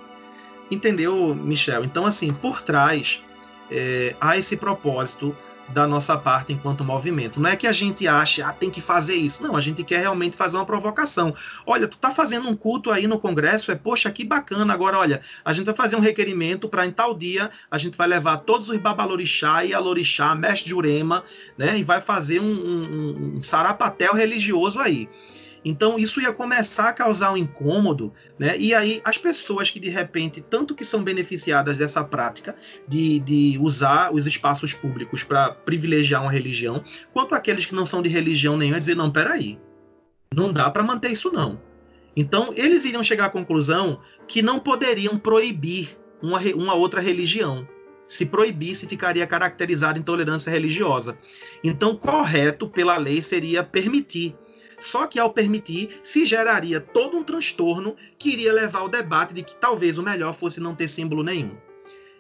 Entendeu, 0.70 1.36
Michel? 1.36 1.84
Então, 1.84 2.06
assim, 2.06 2.34
por 2.34 2.62
trás 2.62 3.22
é, 3.70 4.16
esse 4.38 4.57
propósito 4.57 5.36
da 5.70 5.88
nossa 5.88 6.18
parte 6.18 6.53
enquanto 6.53 6.84
movimento. 6.84 7.39
Não 7.39 7.49
é 7.49 7.55
que 7.55 7.68
a 7.68 7.72
gente 7.72 8.07
ache, 8.07 8.41
ah, 8.41 8.51
tem 8.51 8.70
que 8.70 8.82
fazer 8.82 9.16
isso. 9.16 9.41
Não, 9.41 9.55
a 9.55 9.61
gente 9.61 9.84
quer 9.84 10.01
realmente 10.01 10.38
fazer 10.38 10.57
uma 10.57 10.66
provocação. 10.66 11.34
Olha, 11.66 11.88
tu 11.88 11.97
tá 11.97 12.11
fazendo 12.11 12.47
um 12.47 12.55
culto 12.55 12.91
aí 12.91 13.07
no 13.07 13.20
Congresso, 13.20 13.72
é 13.72 13.76
poxa, 13.76 14.11
que 14.11 14.24
bacana. 14.24 14.74
Agora, 14.74 14.97
olha, 14.97 15.22
a 15.43 15.53
gente 15.53 15.66
vai 15.66 15.76
fazer 15.76 15.95
um 15.95 16.01
requerimento 16.01 16.70
para 16.70 16.86
em 16.86 16.91
tal 16.91 17.13
dia 17.16 17.49
a 17.70 17.78
gente 17.78 17.97
vai 17.97 18.07
levar 18.07 18.38
todos 18.38 18.70
os 18.70 18.78
babalorixá 18.78 19.66
e 19.66 19.74
alorixá, 19.74 20.36
mestre 20.36 20.70
Jurema, 20.70 21.24
né? 21.57 21.78
E 21.78 21.84
vai 21.84 21.99
fazer 21.99 22.39
um, 22.39 22.45
um, 22.45 23.38
um 23.38 23.43
sarapatel 23.43 24.13
religioso 24.13 24.80
aí. 24.80 25.09
Então 25.66 25.97
isso 25.97 26.22
ia 26.22 26.32
começar 26.32 26.89
a 26.89 26.93
causar 26.93 27.34
um 27.34 27.38
incômodo, 27.38 28.13
né? 28.38 28.55
E 28.55 28.72
aí 28.72 29.01
as 29.03 29.18
pessoas 29.18 29.72
que 29.72 29.80
de 29.80 29.89
repente, 29.89 30.39
tanto 30.39 30.76
que 30.76 30.86
são 30.86 31.03
beneficiadas 31.03 31.76
dessa 31.76 32.03
prática 32.03 32.55
de, 32.88 33.20
de 33.20 33.57
usar 33.59 34.13
os 34.13 34.28
espaços 34.28 34.74
públicos 34.74 35.24
para 35.24 35.51
privilegiar 35.51 36.22
uma 36.22 36.32
religião, 36.32 36.84
quanto 37.11 37.34
aqueles 37.34 37.66
que 37.66 37.74
não 37.74 37.86
são 37.86 38.03
de 38.03 38.09
religião 38.09 38.55
nenhuma, 38.55 38.78
dizer, 38.78 38.95
não, 38.95 39.09
peraí, 39.09 39.59
não 40.32 40.53
dá 40.53 40.70
para 40.70 40.84
manter 40.84 41.11
isso 41.11 41.32
não. 41.32 41.59
Então 42.16 42.53
eles 42.55 42.86
iriam 42.86 43.03
chegar 43.03 43.26
à 43.26 43.30
conclusão 43.30 43.99
que 44.28 44.43
não 44.43 44.59
poderiam 44.59 45.18
proibir 45.18 45.97
uma, 46.22 46.39
uma 46.55 46.76
outra 46.76 47.01
religião. 47.01 47.68
Se 48.07 48.28
proibisse, 48.28 48.86
ficaria 48.86 49.26
caracterizado 49.26 49.97
intolerância 49.97 50.51
religiosa. 50.51 51.18
Então, 51.63 51.95
correto 51.95 52.70
pela 52.70 52.97
lei 52.97 53.20
seria 53.24 53.63
permitir. 53.63 54.36
Só 54.96 55.08
que 55.08 55.20
ao 55.20 55.30
permitir, 55.30 56.00
se 56.06 56.26
geraria 56.26 56.80
todo 56.80 57.18
um 57.18 57.24
transtorno 57.24 57.98
que 58.18 58.30
iria 58.30 58.54
levar 58.54 58.80
ao 58.80 58.88
debate 58.88 59.34
de 59.34 59.43
que 59.43 59.54
talvez 59.54 59.98
o 59.98 60.04
melhor 60.04 60.34
fosse 60.34 60.62
não 60.62 60.74
ter 60.74 60.88
símbolo 60.88 61.22
nenhum. 61.22 61.52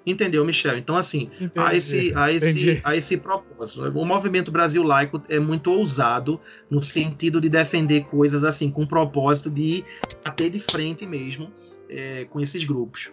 Entendeu, 0.05 0.43
Michel? 0.43 0.77
Então, 0.77 0.97
assim, 0.97 1.31
entendi, 1.39 1.51
a 1.55 1.73
esse, 1.73 2.13
a, 2.13 2.31
esse, 2.33 2.81
a 2.83 2.93
esse 2.93 3.15
propósito. 3.15 3.81
O 3.97 4.05
movimento 4.05 4.51
Brasil 4.51 4.83
Laico 4.83 5.23
é 5.29 5.39
muito 5.39 5.71
ousado 5.71 6.37
no 6.69 6.83
sentido 6.83 7.39
de 7.39 7.47
defender 7.47 8.03
coisas 8.07 8.43
assim, 8.43 8.69
com 8.69 8.83
o 8.83 8.87
propósito 8.87 9.49
de 9.49 9.85
bater 10.25 10.49
de 10.49 10.59
frente 10.59 11.07
mesmo 11.07 11.53
é, 11.89 12.25
com 12.25 12.41
esses 12.41 12.65
grupos. 12.65 13.09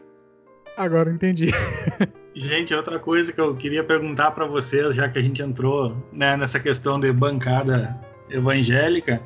Agora 0.77 1.09
entendi. 1.09 1.53
Gente, 2.35 2.75
outra 2.75 2.99
coisa 2.99 3.33
que 3.33 3.41
eu 3.41 3.55
queria 3.55 3.85
perguntar 3.85 4.33
para 4.33 4.45
vocês, 4.45 4.93
já 4.97 5.09
que 5.09 5.21
a 5.21 5.23
gente 5.23 5.41
entrou 5.41 5.97
né, 6.13 6.37
nessa 6.37 6.59
questão 6.59 6.99
de 6.99 7.13
bancada 7.13 7.97
evangélica, 8.29 9.23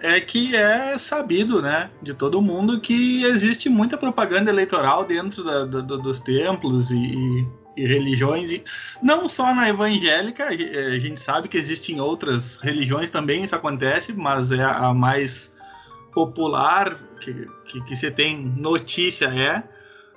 é 0.00 0.20
que 0.20 0.54
é 0.54 0.96
sabido, 0.96 1.60
né, 1.60 1.90
de 2.02 2.14
todo 2.14 2.42
mundo 2.42 2.80
que 2.80 3.24
existe 3.24 3.68
muita 3.68 3.96
propaganda 3.96 4.50
eleitoral 4.50 5.04
dentro 5.04 5.42
da, 5.42 5.64
da, 5.64 5.80
dos 5.80 6.20
templos 6.20 6.90
e, 6.90 7.46
e, 7.76 7.86
religiões, 7.86 8.52
e 8.52 8.62
não 9.02 9.28
só 9.28 9.54
na 9.54 9.68
evangélica, 9.68 10.46
a 10.46 10.98
gente 10.98 11.20
sabe 11.20 11.48
que 11.48 11.56
existem 11.56 12.00
outras 12.00 12.56
religiões 12.56 13.10
também 13.10 13.44
isso 13.44 13.54
acontece, 13.54 14.12
mas 14.12 14.52
é 14.52 14.62
a 14.62 14.94
mais 14.94 15.54
popular 16.12 16.98
que, 17.20 17.48
que, 17.66 17.80
que 17.84 17.96
se 17.96 18.10
tem 18.10 18.38
notícia 18.38 19.26
é. 19.26 19.62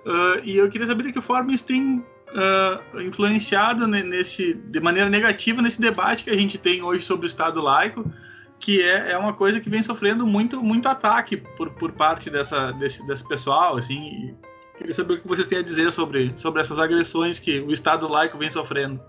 Uh, 0.04 0.42
e 0.44 0.58
eu 0.58 0.68
queria 0.70 0.88
saber 0.88 1.04
de 1.04 1.14
que 1.14 1.22
forma 1.22 1.54
isso 1.54 1.66
tem 1.66 2.04
uh, 2.32 3.02
influenciado 3.02 3.86
nesse, 3.88 4.54
de 4.54 4.80
maneira 4.80 5.10
negativa 5.10 5.62
nesse 5.62 5.80
debate 5.80 6.24
que 6.24 6.32
a 6.32 6.36
gente 6.36 6.58
tem 6.58 6.82
hoje 6.82 7.04
sobre 7.04 7.28
o 7.28 7.30
Estado 7.30 7.62
laico 7.62 8.12
que 8.62 8.82
é, 8.82 9.12
é 9.12 9.18
uma 9.18 9.34
coisa 9.34 9.60
que 9.60 9.70
vem 9.70 9.82
sofrendo 9.82 10.26
muito, 10.26 10.62
muito 10.62 10.88
ataque 10.88 11.36
por, 11.36 11.72
por 11.72 11.92
parte 11.92 12.30
dessa, 12.30 12.72
desse, 12.72 13.06
desse 13.06 13.28
pessoal, 13.28 13.76
assim. 13.76 14.36
queria 14.78 14.94
saber 14.94 15.16
o 15.16 15.22
que 15.22 15.28
vocês 15.28 15.48
têm 15.48 15.58
a 15.58 15.64
dizer 15.64 15.92
sobre, 15.92 16.32
sobre 16.38 16.62
essas 16.62 16.78
agressões 16.78 17.40
que 17.40 17.60
o 17.60 17.74
Estado 17.74 18.08
laico 18.08 18.38
vem 18.38 18.50
sofrendo. 18.50 19.02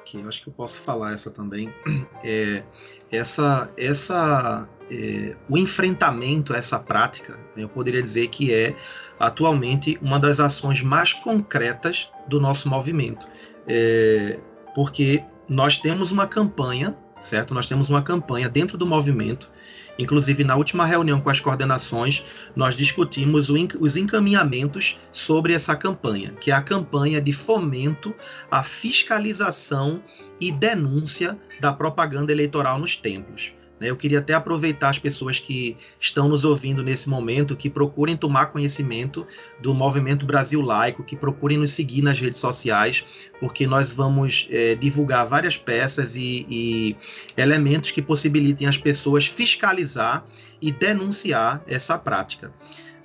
Ok, 0.00 0.24
acho 0.26 0.42
que 0.42 0.48
eu 0.48 0.52
posso 0.54 0.80
falar 0.80 1.12
essa 1.12 1.30
também. 1.30 1.72
É, 2.22 2.62
essa, 3.10 3.70
essa, 3.78 4.68
é, 4.90 5.34
o 5.48 5.56
enfrentamento 5.56 6.52
a 6.52 6.58
essa 6.58 6.78
prática, 6.78 7.38
eu 7.56 7.66
poderia 7.66 8.02
dizer 8.02 8.28
que 8.28 8.52
é 8.52 8.76
atualmente 9.18 9.98
uma 10.02 10.18
das 10.18 10.38
ações 10.38 10.82
mais 10.82 11.14
concretas 11.14 12.10
do 12.28 12.38
nosso 12.38 12.68
movimento, 12.68 13.26
é, 13.66 14.38
porque 14.74 15.24
nós 15.50 15.76
temos 15.76 16.12
uma 16.12 16.28
campanha, 16.28 16.96
certo? 17.20 17.52
Nós 17.52 17.66
temos 17.66 17.88
uma 17.88 18.00
campanha 18.00 18.48
dentro 18.48 18.78
do 18.78 18.86
movimento. 18.86 19.50
Inclusive, 19.98 20.44
na 20.44 20.54
última 20.54 20.86
reunião 20.86 21.20
com 21.20 21.28
as 21.28 21.40
coordenações, 21.40 22.24
nós 22.54 22.76
discutimos 22.76 23.48
os 23.50 23.96
encaminhamentos 23.96 24.96
sobre 25.10 25.52
essa 25.52 25.74
campanha, 25.74 26.32
que 26.40 26.52
é 26.52 26.54
a 26.54 26.62
campanha 26.62 27.20
de 27.20 27.32
fomento 27.32 28.14
à 28.48 28.62
fiscalização 28.62 30.00
e 30.40 30.52
denúncia 30.52 31.36
da 31.58 31.72
propaganda 31.72 32.30
eleitoral 32.30 32.78
nos 32.78 32.94
templos. 32.94 33.52
Né? 33.80 33.90
Eu 33.90 33.96
queria 33.96 34.18
até 34.18 34.34
aproveitar 34.34 34.90
as 34.90 34.98
pessoas 34.98 35.38
que 35.38 35.76
estão 35.98 36.28
nos 36.28 36.44
ouvindo 36.44 36.82
nesse 36.82 37.08
momento, 37.08 37.56
que 37.56 37.70
procurem 37.70 38.16
tomar 38.16 38.46
conhecimento 38.46 39.26
do 39.60 39.72
Movimento 39.72 40.26
Brasil 40.26 40.60
Laico, 40.60 41.02
que 41.02 41.16
procurem 41.16 41.56
nos 41.56 41.72
seguir 41.72 42.02
nas 42.02 42.20
redes 42.20 42.38
sociais, 42.38 43.02
porque 43.40 43.66
nós 43.66 43.90
vamos 43.90 44.46
é, 44.50 44.74
divulgar 44.74 45.26
várias 45.26 45.56
peças 45.56 46.14
e, 46.14 46.46
e 46.48 46.96
elementos 47.36 47.90
que 47.90 48.02
possibilitem 48.02 48.68
as 48.68 48.76
pessoas 48.76 49.26
fiscalizar 49.26 50.24
e 50.60 50.70
denunciar 50.70 51.62
essa 51.66 51.98
prática. 51.98 52.52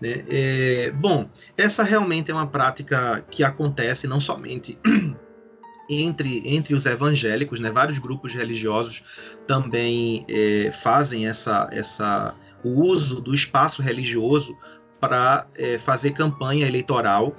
Né? 0.01 0.25
É, 0.29 0.91
bom, 0.91 1.29
essa 1.57 1.83
realmente 1.83 2.29
é 2.29 2.33
uma 2.33 2.47
prática 2.47 3.23
que 3.31 3.43
acontece 3.43 4.07
não 4.07 4.19
somente 4.19 4.77
entre, 5.89 6.41
entre 6.45 6.73
os 6.73 6.85
evangélicos, 6.85 7.59
né, 7.59 7.71
vários 7.71 7.97
grupos 7.97 8.33
religiosos 8.33 9.03
também 9.45 10.25
é, 10.27 10.71
fazem 10.71 11.27
essa, 11.27 11.69
essa, 11.71 12.35
o 12.63 12.81
uso 12.83 13.21
do 13.21 13.33
espaço 13.33 13.81
religioso 13.81 14.57
para 14.99 15.47
é, 15.55 15.77
fazer 15.77 16.11
campanha 16.11 16.65
eleitoral 16.65 17.35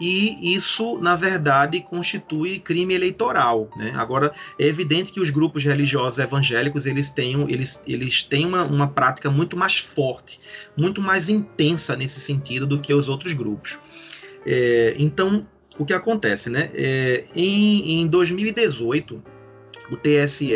e 0.00 0.54
isso, 0.54 0.96
na 0.98 1.16
verdade, 1.16 1.80
constitui 1.80 2.60
crime 2.60 2.94
eleitoral. 2.94 3.68
Né? 3.76 3.92
Agora, 3.96 4.32
é 4.58 4.66
evidente 4.66 5.10
que 5.10 5.20
os 5.20 5.30
grupos 5.30 5.64
religiosos 5.64 6.20
evangélicos 6.20 6.86
eles 6.86 7.10
têm, 7.10 7.50
eles, 7.50 7.82
eles 7.86 8.22
têm 8.22 8.46
uma, 8.46 8.62
uma 8.64 8.86
prática 8.86 9.28
muito 9.28 9.56
mais 9.56 9.78
forte, 9.78 10.38
muito 10.76 11.02
mais 11.02 11.28
intensa 11.28 11.96
nesse 11.96 12.20
sentido 12.20 12.66
do 12.66 12.78
que 12.78 12.94
os 12.94 13.08
outros 13.08 13.32
grupos. 13.32 13.78
É, 14.46 14.94
então, 14.98 15.46
o 15.78 15.84
que 15.84 15.94
acontece, 15.94 16.50
né? 16.50 16.70
É, 16.74 17.24
em, 17.34 18.00
em 18.00 18.06
2018, 18.06 19.22
o 19.90 19.96
TSE, 19.96 20.52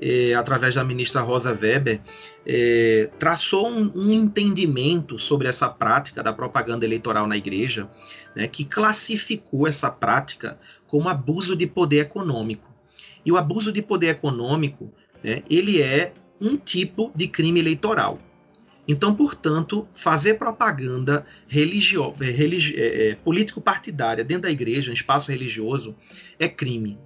é, 0.00 0.34
através 0.34 0.74
da 0.74 0.84
ministra 0.84 1.22
Rosa 1.22 1.50
Weber, 1.50 2.00
é, 2.46 3.10
traçou 3.18 3.68
um, 3.68 3.90
um, 3.94 4.12
entendimento 4.12 5.18
sobre 5.18 5.48
essa 5.48 5.68
prática 5.68 6.22
da 6.22 6.32
propaganda 6.32 6.84
eleitoral 6.84 7.26
na 7.26 7.36
igreja, 7.36 7.88
né, 8.34 8.46
que 8.46 8.64
classificou 8.64 9.66
essa 9.66 9.90
prática 9.90 10.58
como 10.86 11.08
abuso 11.08 11.56
de 11.56 11.66
poder 11.66 12.00
econômico. 12.00 12.72
E 13.24 13.32
o 13.32 13.36
abuso 13.38 13.72
de 13.72 13.80
poder 13.80 14.08
econômico, 14.08 14.92
né, 15.22 15.42
ele 15.48 15.80
é 15.80 16.12
um 16.40 16.56
tipo 16.56 17.10
de 17.14 17.26
crime 17.28 17.60
eleitoral. 17.60 18.18
Então, 18.86 19.14
portanto, 19.14 19.88
fazer 19.94 20.34
propaganda 20.34 21.26
religio 21.48 22.12
religi 22.18 22.74
é, 22.76 23.10
é, 23.10 23.14
político-partidária 23.14 24.22
dentro 24.22 24.42
da 24.42 24.50
igreja, 24.50 24.90
em 24.90 24.94
espaço 24.94 25.30
religioso, 25.30 25.94
é 26.38 26.48
crime. 26.48 26.98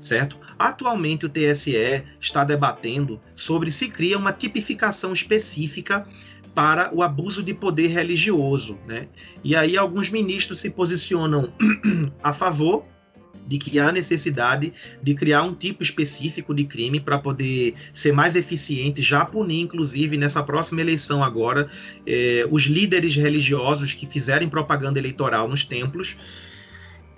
Certo? 0.00 0.38
Atualmente 0.56 1.26
o 1.26 1.28
TSE 1.28 2.04
está 2.20 2.44
debatendo 2.44 3.20
sobre 3.34 3.70
se 3.72 3.88
cria 3.88 4.16
uma 4.16 4.32
tipificação 4.32 5.12
específica 5.12 6.06
para 6.54 6.94
o 6.94 7.02
abuso 7.02 7.42
de 7.42 7.52
poder 7.52 7.88
religioso. 7.88 8.78
Né? 8.86 9.08
E 9.42 9.56
aí 9.56 9.76
alguns 9.76 10.08
ministros 10.08 10.60
se 10.60 10.70
posicionam 10.70 11.52
a 12.22 12.32
favor 12.32 12.84
de 13.46 13.58
que 13.58 13.78
há 13.78 13.90
necessidade 13.92 14.72
de 15.02 15.14
criar 15.14 15.42
um 15.42 15.54
tipo 15.54 15.82
específico 15.82 16.54
de 16.54 16.64
crime 16.64 17.00
para 17.00 17.18
poder 17.18 17.74
ser 17.92 18.12
mais 18.12 18.36
eficiente, 18.36 19.02
já 19.02 19.24
punir, 19.24 19.60
inclusive, 19.60 20.16
nessa 20.16 20.42
próxima 20.42 20.80
eleição 20.80 21.22
agora, 21.22 21.68
eh, 22.06 22.46
os 22.50 22.64
líderes 22.64 23.14
religiosos 23.14 23.94
que 23.94 24.06
fizerem 24.06 24.48
propaganda 24.48 24.98
eleitoral 24.98 25.48
nos 25.48 25.64
templos. 25.64 26.16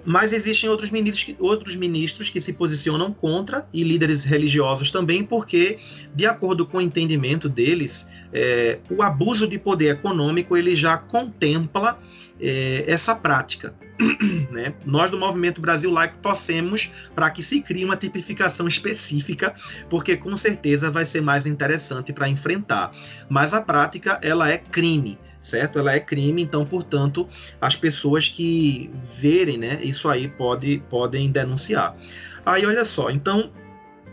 Mas 0.04 0.32
existem 0.32 0.68
outros 0.68 0.90
ministros, 0.90 1.24
que, 1.24 1.36
outros 1.38 1.76
ministros 1.76 2.30
que 2.30 2.40
se 2.40 2.52
posicionam 2.52 3.12
contra 3.12 3.66
e 3.72 3.84
líderes 3.84 4.24
religiosos 4.24 4.90
também, 4.90 5.22
porque, 5.22 5.78
de 6.14 6.26
acordo 6.26 6.64
com 6.64 6.78
o 6.78 6.80
entendimento 6.80 7.48
deles, 7.48 8.08
é, 8.32 8.78
o 8.90 9.02
abuso 9.02 9.46
de 9.46 9.58
poder 9.58 9.90
econômico 9.90 10.56
ele 10.56 10.74
já 10.74 10.96
contempla 10.96 11.98
é, 12.40 12.84
essa 12.86 13.14
prática. 13.14 13.74
Né? 14.50 14.74
Nós 14.84 15.10
do 15.10 15.18
Movimento 15.18 15.60
Brasil 15.60 15.90
Laico 15.90 16.18
torcemos 16.20 16.90
para 17.14 17.30
que 17.30 17.42
se 17.42 17.60
crie 17.60 17.84
uma 17.84 17.96
tipificação 17.96 18.66
específica, 18.66 19.54
porque 19.88 20.16
com 20.16 20.36
certeza 20.36 20.90
vai 20.90 21.04
ser 21.04 21.20
mais 21.20 21.46
interessante 21.46 22.12
para 22.12 22.28
enfrentar. 22.28 22.90
Mas 23.28 23.54
a 23.54 23.60
prática 23.60 24.18
ela 24.22 24.50
é 24.50 24.58
crime, 24.58 25.18
certo? 25.40 25.78
Ela 25.78 25.92
é 25.92 26.00
crime, 26.00 26.42
então, 26.42 26.64
portanto, 26.64 27.28
as 27.60 27.76
pessoas 27.76 28.28
que 28.28 28.90
verem, 29.16 29.56
né, 29.56 29.78
isso 29.82 30.08
aí 30.08 30.26
pode, 30.26 30.82
podem 30.90 31.30
denunciar. 31.30 31.94
Aí, 32.44 32.66
olha 32.66 32.84
só, 32.84 33.10
então 33.10 33.52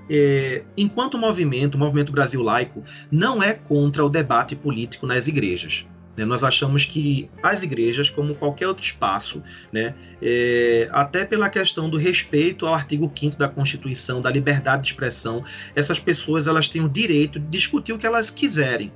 é, 0.10 0.64
enquanto 0.78 1.18
movimento, 1.18 1.76
o 1.76 1.78
Movimento 1.78 2.12
Brasil 2.12 2.42
Laico 2.42 2.84
não 3.12 3.42
é 3.42 3.54
contra 3.54 4.06
o 4.06 4.10
debate 4.10 4.56
político 4.56 5.06
nas 5.08 5.28
igrejas. 5.28 5.86
Né? 6.18 6.26
Nós 6.26 6.44
achamos 6.44 6.84
que 6.84 7.30
as 7.44 7.62
igrejas, 7.62 8.10
como 8.10 8.34
qualquer 8.34 8.68
outro 8.68 8.84
espaço, 8.84 9.44
né, 9.72 9.94
é, 10.22 10.90
até 10.92 11.24
pela 11.24 11.48
questão 11.48 11.90
do 11.90 11.98
respeito 11.98 12.66
ao 12.66 12.74
artigo 12.74 13.12
5 13.16 13.38
da 13.38 13.48
Constituição, 13.48 14.20
da 14.20 14.32
liberdade 14.32 14.82
de 14.82 14.90
expressão, 14.90 15.46
essas 15.76 16.00
pessoas 16.00 16.48
elas 16.48 16.68
têm 16.68 16.84
o 16.84 16.90
direito 16.90 17.40
de 17.40 17.48
discutir 17.48 17.94
o 17.94 17.98
que 18.00 18.08
elas 18.08 18.32
quiserem 18.32 18.92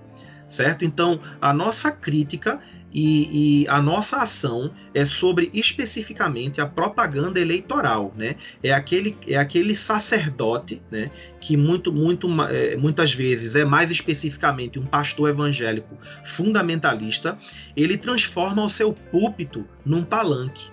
certo? 0.49 0.83
Então, 0.83 1.17
a 1.39 1.53
nossa 1.53 1.89
crítica 1.89 2.59
e, 2.93 3.63
e, 3.63 3.67
a 3.69 3.81
nossa 3.81 4.17
ação 4.17 4.71
é 4.93 5.05
sobre 5.05 5.49
especificamente 5.53 6.59
a 6.59 6.65
propaganda 6.65 7.39
eleitoral, 7.39 8.13
né? 8.17 8.35
É 8.61 8.73
aquele, 8.73 9.17
é 9.25 9.37
aquele 9.37 9.77
sacerdote, 9.77 10.81
né? 10.91 11.09
Que 11.39 11.55
muito, 11.55 11.93
muito, 11.93 12.27
é, 12.49 12.75
muitas 12.75 13.13
vezes 13.13 13.55
é 13.55 13.63
mais 13.63 13.91
especificamente 13.91 14.77
um 14.77 14.85
pastor 14.85 15.29
evangélico 15.29 15.97
fundamentalista. 16.23 17.37
Ele 17.77 17.97
transforma 17.97 18.61
o 18.63 18.69
seu 18.69 18.91
púlpito 18.91 19.65
num 19.85 20.03
palanque. 20.03 20.69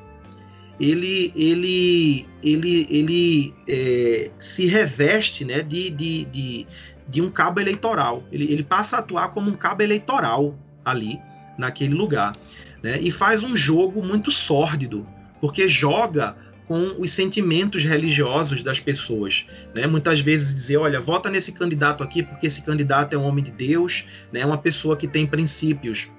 Ele, 0.81 1.33
ele, 1.37 2.27
ele, 2.43 2.87
ele 2.91 3.55
é, 3.69 4.31
se 4.41 4.67
reveste, 4.67 5.45
né? 5.45 5.63
De, 5.63 5.89
de, 5.91 6.25
de, 6.25 6.67
de 7.09 7.23
um 7.23 7.31
cabo 7.31 7.61
eleitoral. 7.61 8.25
Ele, 8.33 8.53
ele 8.53 8.65
passa 8.65 8.97
a 8.97 8.99
atuar 8.99 9.29
como 9.29 9.49
um 9.49 9.55
cabo 9.55 9.85
eleitoral 9.85 10.59
ali 10.85 11.21
naquele 11.59 11.95
lugar. 11.95 12.33
Né? 12.83 13.01
E 13.01 13.11
faz 13.11 13.43
um 13.43 13.57
jogo 13.57 14.03
muito 14.03 14.31
sórdido, 14.31 15.07
porque 15.41 15.67
joga 15.67 16.37
com 16.65 16.97
os 16.99 17.11
sentimentos 17.11 17.83
religiosos 17.83 18.63
das 18.63 18.79
pessoas. 18.79 19.45
Né? 19.75 19.87
Muitas 19.87 20.21
vezes 20.21 20.55
dizer, 20.55 20.77
olha, 20.77 21.01
vota 21.01 21.29
nesse 21.29 21.53
candidato 21.53 22.05
aqui 22.05 22.23
porque 22.23 22.47
esse 22.47 22.63
candidato 22.63 23.15
é 23.15 23.19
um 23.19 23.25
homem 23.25 23.43
de 23.43 23.51
Deus, 23.51 24.05
né? 24.31 24.45
uma 24.45 24.59
pessoa 24.59 24.97
que 24.97 25.09
tem 25.09 25.27
princípios 25.27 26.11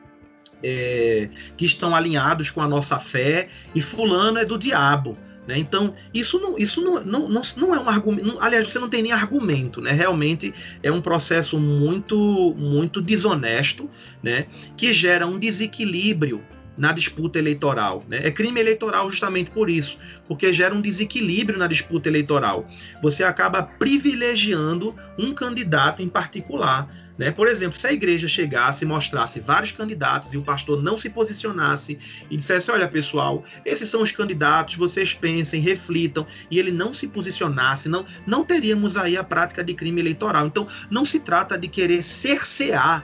é, 0.63 1.29
que 1.55 1.65
estão 1.65 1.95
alinhados 1.95 2.49
com 2.49 2.61
a 2.61 2.67
nossa 2.67 2.99
fé, 2.99 3.47
e 3.73 3.81
fulano 3.81 4.37
é 4.37 4.45
do 4.45 4.57
diabo. 4.57 5.17
Né? 5.49 5.57
Então, 5.57 5.95
isso, 6.13 6.39
não, 6.39 6.55
isso 6.59 6.79
não, 6.79 7.03
não, 7.03 7.27
não, 7.27 7.41
não 7.57 7.73
é 7.73 7.79
um 7.79 7.89
argumento. 7.89 8.37
aliás, 8.39 8.67
você 8.67 8.77
não 8.77 8.87
tem 8.87 9.01
nem 9.01 9.11
argumento. 9.11 9.81
Né? 9.81 9.91
Realmente 9.91 10.53
é 10.83 10.91
um 10.91 11.01
processo 11.01 11.57
muito, 11.57 12.53
muito 12.55 13.01
desonesto 13.01 13.89
né? 14.21 14.45
que 14.77 14.93
gera 14.93 15.25
um 15.25 15.39
desequilíbrio 15.39 16.43
na 16.79 16.91
disputa 16.91 17.37
eleitoral. 17.37 18.03
Né? 18.07 18.21
É 18.23 18.31
crime 18.31 18.59
eleitoral 18.59 19.09
justamente 19.09 19.51
por 19.51 19.69
isso, 19.69 19.99
porque 20.27 20.51
gera 20.51 20.73
um 20.73 20.81
desequilíbrio 20.81 21.59
na 21.59 21.67
disputa 21.67 22.09
eleitoral. 22.09 22.65
Você 23.03 23.23
acaba 23.23 23.61
privilegiando 23.61 24.95
um 25.17 25.33
candidato 25.33 26.01
em 26.01 26.07
particular 26.07 26.89
né? 27.19 27.31
Por 27.31 27.49
exemplo, 27.49 27.77
se 27.77 27.85
a 27.85 27.91
igreja 27.91 28.29
chegasse 28.29 28.85
e 28.85 28.87
mostrasse 28.87 29.41
vários 29.41 29.73
candidatos 29.73 30.33
e 30.33 30.37
o 30.37 30.41
pastor 30.41 30.81
não 30.81 30.97
se 30.97 31.09
posicionasse 31.09 31.99
e 32.31 32.37
dissesse: 32.37 32.71
Olha, 32.71 32.87
pessoal, 32.87 33.43
esses 33.65 33.89
são 33.89 34.01
os 34.01 34.11
candidatos, 34.13 34.75
vocês 34.75 35.13
pensem, 35.13 35.59
reflitam, 35.59 36.25
e 36.49 36.57
ele 36.57 36.71
não 36.71 36.93
se 36.93 37.09
posicionasse, 37.09 37.89
não, 37.89 38.05
não 38.25 38.45
teríamos 38.45 38.95
aí 38.95 39.17
a 39.17 39.23
prática 39.23 39.61
de 39.61 39.73
crime 39.73 39.99
eleitoral. 39.99 40.47
Então, 40.47 40.65
não 40.89 41.03
se 41.03 41.19
trata 41.19 41.57
de 41.57 41.67
querer 41.67 42.01
cercear 42.01 43.03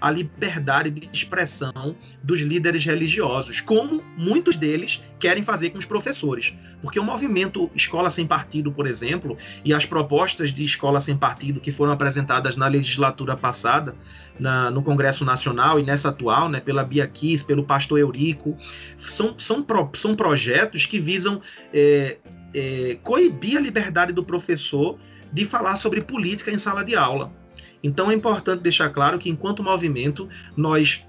a 0.00 0.10
liberdade 0.10 0.90
de 0.90 1.08
expressão 1.12 1.96
dos 2.22 2.40
líderes 2.40 2.84
religiosos, 2.84 3.60
como 3.60 4.02
muitos 4.16 4.56
deles 4.56 5.00
querem 5.18 5.42
fazer 5.42 5.70
com 5.70 5.78
os 5.78 5.86
professores. 5.86 6.52
Porque 6.80 6.98
o 6.98 7.04
movimento 7.04 7.70
Escola 7.74 8.10
Sem 8.10 8.26
Partido, 8.26 8.70
por 8.72 8.86
exemplo, 8.86 9.36
e 9.64 9.72
as 9.72 9.86
propostas 9.86 10.52
de 10.52 10.64
Escola 10.64 11.00
Sem 11.00 11.16
Partido 11.16 11.60
que 11.60 11.72
foram 11.72 11.92
apresentadas 11.92 12.56
na 12.56 12.66
legislatura 12.66 13.36
passada, 13.36 13.94
na, 14.38 14.70
no 14.70 14.82
Congresso 14.82 15.24
Nacional 15.24 15.78
e 15.78 15.82
nessa 15.82 16.10
atual, 16.10 16.48
né, 16.48 16.60
pela 16.60 16.84
Bia 16.84 17.06
Kiss, 17.06 17.44
pelo 17.44 17.64
pastor 17.64 17.98
Eurico, 17.98 18.56
são, 18.98 19.38
são, 19.38 19.62
pro, 19.62 19.90
são 19.94 20.14
projetos 20.14 20.86
que 20.86 20.98
visam 20.98 21.40
é, 21.72 22.18
é, 22.52 22.98
coibir 23.02 23.58
a 23.58 23.60
liberdade 23.60 24.12
do 24.12 24.24
professor 24.24 24.98
de 25.32 25.44
falar 25.44 25.76
sobre 25.76 26.00
política 26.00 26.50
em 26.50 26.58
sala 26.58 26.84
de 26.84 26.94
aula. 26.94 27.32
Então 27.84 28.10
é 28.10 28.14
importante 28.14 28.62
deixar 28.62 28.88
claro 28.88 29.18
que, 29.18 29.28
enquanto 29.28 29.62
movimento, 29.62 30.26
nós 30.56 31.04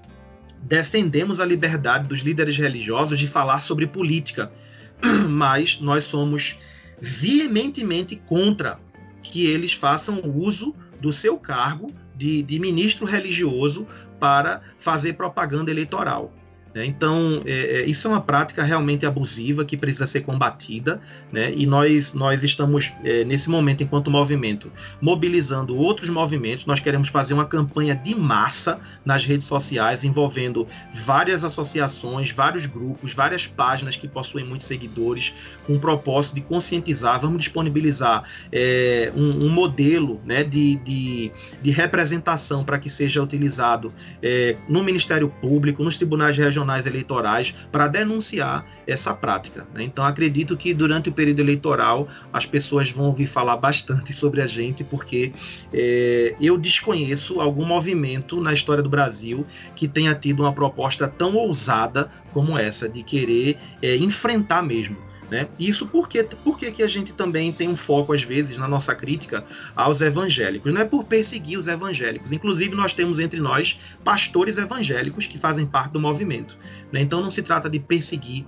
defendemos 0.62 1.40
a 1.40 1.44
liberdade 1.46 2.06
dos 2.06 2.20
líderes 2.20 2.58
religiosos 2.58 3.18
de 3.18 3.26
falar 3.26 3.62
sobre 3.62 3.86
política, 3.86 4.52
mas 5.26 5.80
nós 5.80 6.04
somos 6.04 6.58
veementemente 7.00 8.14
contra 8.14 8.78
que 9.22 9.46
eles 9.46 9.72
façam 9.72 10.20
uso 10.22 10.74
do 11.00 11.14
seu 11.14 11.38
cargo 11.38 11.90
de, 12.14 12.42
de 12.42 12.58
ministro 12.58 13.06
religioso 13.06 13.86
para 14.20 14.60
fazer 14.78 15.14
propaganda 15.14 15.70
eleitoral. 15.70 16.30
Né? 16.76 16.84
Então, 16.84 17.40
é, 17.46 17.78
é, 17.78 17.86
isso 17.86 18.06
é 18.06 18.10
uma 18.10 18.20
prática 18.20 18.62
realmente 18.62 19.06
abusiva 19.06 19.64
que 19.64 19.78
precisa 19.78 20.06
ser 20.06 20.20
combatida, 20.20 21.00
né? 21.32 21.50
e 21.56 21.64
nós, 21.64 22.12
nós 22.12 22.44
estamos, 22.44 22.92
é, 23.02 23.24
nesse 23.24 23.48
momento, 23.48 23.82
enquanto 23.82 24.10
movimento, 24.10 24.70
mobilizando 25.00 25.74
outros 25.74 26.10
movimentos. 26.10 26.66
Nós 26.66 26.78
queremos 26.78 27.08
fazer 27.08 27.32
uma 27.32 27.46
campanha 27.46 27.94
de 27.94 28.14
massa 28.14 28.78
nas 29.06 29.24
redes 29.24 29.46
sociais, 29.46 30.04
envolvendo 30.04 30.68
várias 30.92 31.44
associações, 31.44 32.30
vários 32.30 32.66
grupos, 32.66 33.14
várias 33.14 33.46
páginas 33.46 33.96
que 33.96 34.06
possuem 34.06 34.44
muitos 34.44 34.66
seguidores, 34.66 35.32
com 35.66 35.76
o 35.76 35.80
propósito 35.80 36.34
de 36.34 36.42
conscientizar. 36.42 37.18
Vamos 37.18 37.38
disponibilizar 37.38 38.24
é, 38.52 39.10
um, 39.16 39.46
um, 39.46 39.48
modelo 39.48 40.20
né, 40.26 40.44
de, 40.44 40.76
de, 40.76 41.32
de 41.62 41.70
representação 41.70 42.62
para 42.62 42.78
que 42.78 42.90
seja 42.90 43.22
utilizado 43.22 43.94
é, 44.22 44.58
no 44.68 44.84
Ministério 44.84 45.30
Público, 45.40 45.82
nos 45.82 45.96
tribunais 45.96 46.36
regionais 46.36 46.65
regionais 46.66 46.86
eleitorais 46.86 47.54
para 47.70 47.86
denunciar 47.86 48.66
essa 48.86 49.14
prática. 49.14 49.66
Né? 49.72 49.84
Então 49.84 50.04
acredito 50.04 50.56
que 50.56 50.74
durante 50.74 51.08
o 51.08 51.12
período 51.12 51.40
eleitoral 51.40 52.08
as 52.32 52.44
pessoas 52.44 52.90
vão 52.90 53.06
ouvir 53.06 53.26
falar 53.26 53.56
bastante 53.56 54.12
sobre 54.14 54.42
a 54.42 54.46
gente, 54.46 54.84
porque 54.84 55.32
é, 55.72 56.34
eu 56.40 56.58
desconheço 56.58 57.40
algum 57.40 57.64
movimento 57.64 58.40
na 58.40 58.52
história 58.52 58.82
do 58.82 58.88
Brasil 58.88 59.46
que 59.74 59.86
tenha 59.86 60.14
tido 60.14 60.40
uma 60.40 60.52
proposta 60.52 61.08
tão 61.08 61.36
ousada 61.36 62.10
como 62.32 62.58
essa, 62.58 62.88
de 62.88 63.02
querer 63.02 63.56
é, 63.80 63.96
enfrentar 63.96 64.62
mesmo 64.62 64.96
né? 65.30 65.48
Isso 65.58 65.86
porque, 65.86 66.22
porque 66.44 66.70
que 66.70 66.82
a 66.82 66.88
gente 66.88 67.12
também 67.12 67.52
tem 67.52 67.68
um 67.68 67.76
foco, 67.76 68.12
às 68.12 68.22
vezes, 68.22 68.56
na 68.58 68.68
nossa 68.68 68.94
crítica 68.94 69.44
aos 69.74 70.00
evangélicos. 70.00 70.72
Não 70.72 70.80
é 70.80 70.84
por 70.84 71.04
perseguir 71.04 71.58
os 71.58 71.66
evangélicos. 71.66 72.32
Inclusive, 72.32 72.74
nós 72.74 72.94
temos 72.94 73.18
entre 73.18 73.40
nós 73.40 73.78
pastores 74.04 74.58
evangélicos 74.58 75.26
que 75.26 75.38
fazem 75.38 75.66
parte 75.66 75.92
do 75.92 76.00
movimento. 76.00 76.58
Né? 76.92 77.00
Então, 77.00 77.20
não 77.20 77.30
se 77.30 77.42
trata 77.42 77.68
de 77.68 77.80
perseguir 77.80 78.46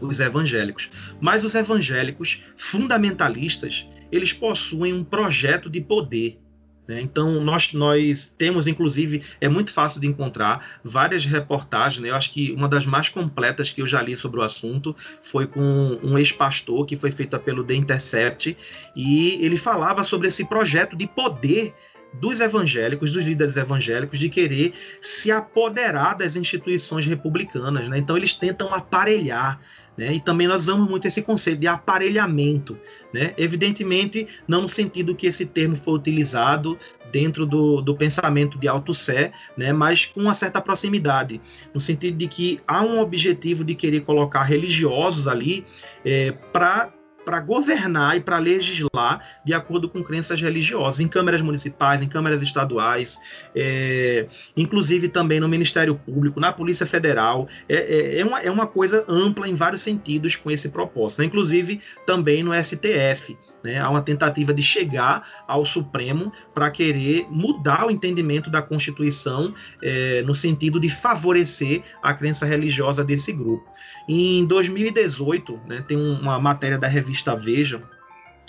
os 0.00 0.20
evangélicos. 0.20 0.90
Mas 1.20 1.44
os 1.44 1.54
evangélicos 1.54 2.42
fundamentalistas, 2.56 3.86
eles 4.10 4.32
possuem 4.32 4.92
um 4.92 5.04
projeto 5.04 5.68
de 5.68 5.80
poder 5.80 6.40
né? 6.88 7.02
Então, 7.02 7.40
nós, 7.42 7.74
nós 7.74 8.34
temos, 8.38 8.66
inclusive, 8.66 9.22
é 9.42 9.48
muito 9.48 9.70
fácil 9.70 10.00
de 10.00 10.06
encontrar 10.06 10.78
várias 10.82 11.26
reportagens. 11.26 12.00
Né? 12.00 12.08
Eu 12.08 12.16
acho 12.16 12.32
que 12.32 12.50
uma 12.52 12.66
das 12.66 12.86
mais 12.86 13.10
completas 13.10 13.70
que 13.70 13.82
eu 13.82 13.86
já 13.86 14.00
li 14.00 14.16
sobre 14.16 14.40
o 14.40 14.42
assunto 14.42 14.96
foi 15.20 15.46
com 15.46 15.60
um 16.02 16.16
ex-pastor 16.16 16.86
que 16.86 16.96
foi 16.96 17.12
feita 17.12 17.38
pelo 17.38 17.62
The 17.62 17.74
Intercept, 17.74 18.56
e 18.96 19.44
ele 19.44 19.58
falava 19.58 20.02
sobre 20.02 20.28
esse 20.28 20.46
projeto 20.46 20.96
de 20.96 21.06
poder 21.06 21.74
dos 22.14 22.40
evangélicos, 22.40 23.12
dos 23.12 23.22
líderes 23.22 23.58
evangélicos, 23.58 24.18
de 24.18 24.30
querer 24.30 24.72
se 25.02 25.30
apoderar 25.30 26.16
das 26.16 26.36
instituições 26.36 27.06
republicanas. 27.06 27.86
Né? 27.90 27.98
Então, 27.98 28.16
eles 28.16 28.32
tentam 28.32 28.72
aparelhar 28.72 29.60
né? 29.98 30.14
E 30.14 30.20
também 30.20 30.46
nós 30.46 30.62
usamos 30.62 30.88
muito 30.88 31.08
esse 31.08 31.20
conceito 31.20 31.58
de 31.58 31.66
aparelhamento. 31.66 32.78
Né? 33.12 33.34
Evidentemente, 33.36 34.28
não 34.46 34.62
no 34.62 34.68
sentido 34.68 35.14
que 35.14 35.26
esse 35.26 35.44
termo 35.44 35.74
foi 35.74 35.94
utilizado 35.94 36.78
dentro 37.10 37.44
do, 37.44 37.82
do 37.82 37.96
pensamento 37.96 38.58
de 38.58 38.68
Alto 38.68 38.94
Sé, 38.94 39.32
né? 39.56 39.72
mas 39.72 40.04
com 40.04 40.20
uma 40.20 40.34
certa 40.34 40.60
proximidade, 40.60 41.40
no 41.74 41.80
sentido 41.80 42.16
de 42.16 42.28
que 42.28 42.60
há 42.66 42.82
um 42.82 43.00
objetivo 43.00 43.64
de 43.64 43.74
querer 43.74 44.02
colocar 44.02 44.44
religiosos 44.44 45.26
ali 45.26 45.64
é, 46.04 46.30
para 46.52 46.92
para 47.28 47.40
governar 47.40 48.16
e 48.16 48.22
para 48.22 48.38
legislar 48.38 49.22
de 49.44 49.52
acordo 49.52 49.86
com 49.86 50.02
crenças 50.02 50.40
religiosas, 50.40 50.98
em 50.98 51.06
câmaras 51.06 51.42
municipais, 51.42 52.00
em 52.00 52.08
câmaras 52.08 52.40
estaduais, 52.40 53.20
é, 53.54 54.26
inclusive 54.56 55.08
também 55.08 55.38
no 55.38 55.46
Ministério 55.46 55.94
Público, 55.94 56.40
na 56.40 56.50
Polícia 56.54 56.86
Federal. 56.86 57.46
É, 57.68 57.76
é, 57.76 58.20
é, 58.20 58.24
uma, 58.24 58.40
é 58.40 58.50
uma 58.50 58.66
coisa 58.66 59.04
ampla 59.06 59.46
em 59.46 59.52
vários 59.54 59.82
sentidos 59.82 60.36
com 60.36 60.50
esse 60.50 60.70
propósito, 60.70 61.18
né? 61.18 61.26
inclusive 61.26 61.82
também 62.06 62.42
no 62.42 62.54
STF. 62.54 63.36
Né? 63.62 63.78
Há 63.78 63.90
uma 63.90 64.00
tentativa 64.00 64.54
de 64.54 64.62
chegar 64.62 65.44
ao 65.46 65.66
Supremo 65.66 66.32
para 66.54 66.70
querer 66.70 67.26
mudar 67.28 67.86
o 67.86 67.90
entendimento 67.90 68.48
da 68.48 68.62
Constituição 68.62 69.54
é, 69.82 70.22
no 70.22 70.34
sentido 70.34 70.80
de 70.80 70.88
favorecer 70.88 71.82
a 72.02 72.14
crença 72.14 72.46
religiosa 72.46 73.04
desse 73.04 73.32
grupo. 73.32 73.68
Em 74.08 74.46
2018, 74.46 75.60
né, 75.66 75.84
tem 75.86 75.98
uma 75.98 76.38
matéria 76.38 76.78
da 76.78 76.88
revista 76.88 77.17
Veja. 77.34 77.82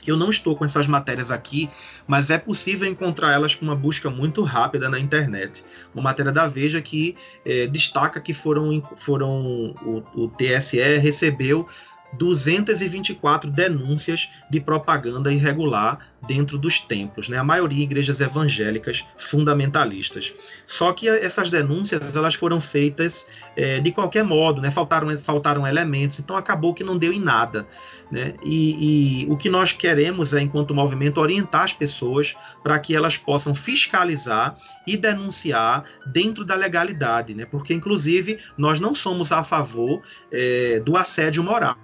Eu 0.08 0.16
não 0.16 0.30
estou 0.30 0.56
com 0.56 0.64
essas 0.64 0.88
matérias 0.88 1.30
aqui, 1.30 1.70
mas 2.08 2.30
é 2.30 2.38
possível 2.38 2.90
encontrar 2.90 3.34
elas 3.34 3.54
com 3.54 3.66
uma 3.66 3.76
busca 3.76 4.10
muito 4.10 4.42
rápida 4.44 4.90
na 4.90 4.98
internet. 4.98 5.64
Uma 5.94 6.04
matéria 6.04 6.32
da 6.32 6.48
Veja 6.48 6.82
que 6.82 7.18
é, 7.46 7.68
destaca 7.68 8.22
que 8.22 8.34
foram, 8.34 8.82
foram 8.96 9.76
o, 9.84 10.04
o 10.16 10.30
TSE 10.30 10.98
recebeu 11.00 11.68
224 12.14 13.50
denúncias 13.50 14.30
de 14.50 14.60
propaganda 14.60 15.32
irregular 15.32 16.10
dentro 16.28 16.58
dos 16.58 16.80
templos, 16.80 17.30
né? 17.30 17.38
a 17.38 17.44
maioria 17.44 17.84
igrejas 17.84 18.20
evangélicas 18.20 19.06
fundamentalistas. 19.18 20.34
Só 20.68 20.92
que 20.92 21.08
essas 21.08 21.50
denúncias 21.50 22.16
elas 22.16 22.36
foram 22.36 22.60
feitas 22.60 23.26
é, 23.56 23.80
de 23.80 23.92
qualquer 23.92 24.24
modo, 24.24 24.62
né? 24.62 24.70
faltaram, 24.70 25.18
faltaram 25.20 25.66
elementos, 25.66 26.20
então 26.20 26.36
acabou 26.36 26.74
que 26.74 26.84
não 26.84 26.98
deu 26.98 27.14
em 27.14 27.22
nada. 27.22 27.66
Né? 28.12 28.34
E, 28.44 29.24
e 29.24 29.32
o 29.32 29.38
que 29.38 29.50
nós 29.50 29.72
queremos 29.72 30.34
é, 30.34 30.42
enquanto 30.42 30.74
movimento, 30.74 31.22
orientar 31.22 31.64
as 31.64 31.74
pessoas 31.74 32.36
para 32.64 32.78
que 32.80 32.96
elas 32.96 33.18
possam 33.18 33.54
fiscalizar 33.54 34.58
e 34.90 34.98
denunciar 34.98 35.86
dentro 36.08 36.44
da 36.44 36.56
legalidade, 36.56 37.36
né? 37.36 37.46
porque, 37.46 37.76
inclusive, 37.76 38.40
nós 38.58 38.80
não 38.80 38.96
somos 38.96 39.32
a 39.32 39.44
favor 39.44 40.02
é, 40.32 40.80
do 40.80 40.98
assédio 40.98 41.44
moral. 41.44 41.78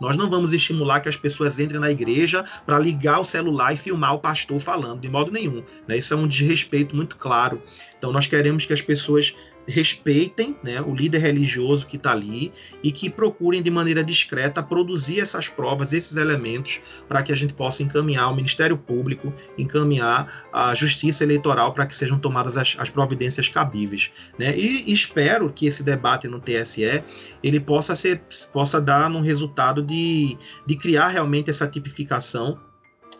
Nós 0.00 0.16
não 0.16 0.30
vamos 0.30 0.54
estimular 0.54 1.00
que 1.00 1.10
as 1.10 1.16
pessoas 1.16 1.60
entrem 1.60 1.78
na 1.78 1.90
igreja 1.90 2.42
para 2.64 2.78
ligar 2.78 3.20
o 3.20 3.24
celular 3.24 3.74
e 3.74 3.76
filmar 3.76 4.14
o 4.14 4.18
pastor 4.18 4.58
falando, 4.58 5.02
de 5.02 5.10
modo 5.10 5.30
nenhum. 5.30 5.62
Né? 5.86 5.98
Isso 5.98 6.14
é 6.14 6.16
um 6.16 6.26
desrespeito 6.26 6.96
muito 6.96 7.16
claro. 7.16 7.62
Então, 7.98 8.10
nós 8.10 8.26
queremos 8.26 8.64
que 8.64 8.72
as 8.72 8.80
pessoas 8.80 9.34
respeitem 9.68 10.56
né, 10.62 10.80
o 10.80 10.94
líder 10.94 11.18
religioso 11.18 11.86
que 11.86 11.96
está 11.96 12.12
ali 12.12 12.50
e 12.82 12.90
que 12.90 13.10
procurem 13.10 13.62
de 13.62 13.70
maneira 13.70 14.02
discreta 14.02 14.62
produzir 14.62 15.20
essas 15.20 15.46
provas, 15.46 15.92
esses 15.92 16.16
elementos, 16.16 16.80
para 17.06 17.22
que 17.22 17.30
a 17.30 17.36
gente 17.36 17.52
possa 17.52 17.82
encaminhar 17.82 18.32
o 18.32 18.34
Ministério 18.34 18.78
Público, 18.78 19.32
encaminhar 19.58 20.48
a 20.52 20.74
Justiça 20.74 21.22
Eleitoral 21.22 21.72
para 21.72 21.86
que 21.86 21.94
sejam 21.94 22.18
tomadas 22.18 22.56
as, 22.56 22.74
as 22.78 22.88
providências 22.88 23.48
cabíveis. 23.48 24.10
Né? 24.38 24.58
E, 24.58 24.90
espero 24.90 25.52
que 25.52 25.66
esse 25.66 25.82
debate 25.82 26.26
no 26.26 26.40
TSE 26.40 27.04
ele 27.42 27.60
possa, 27.60 27.94
ser, 27.94 28.22
possa 28.52 28.80
dar 28.80 29.10
um 29.10 29.20
resultado 29.20 29.82
de, 29.82 30.36
de 30.66 30.76
criar 30.76 31.08
realmente 31.08 31.50
essa 31.50 31.68
tipificação 31.68 32.58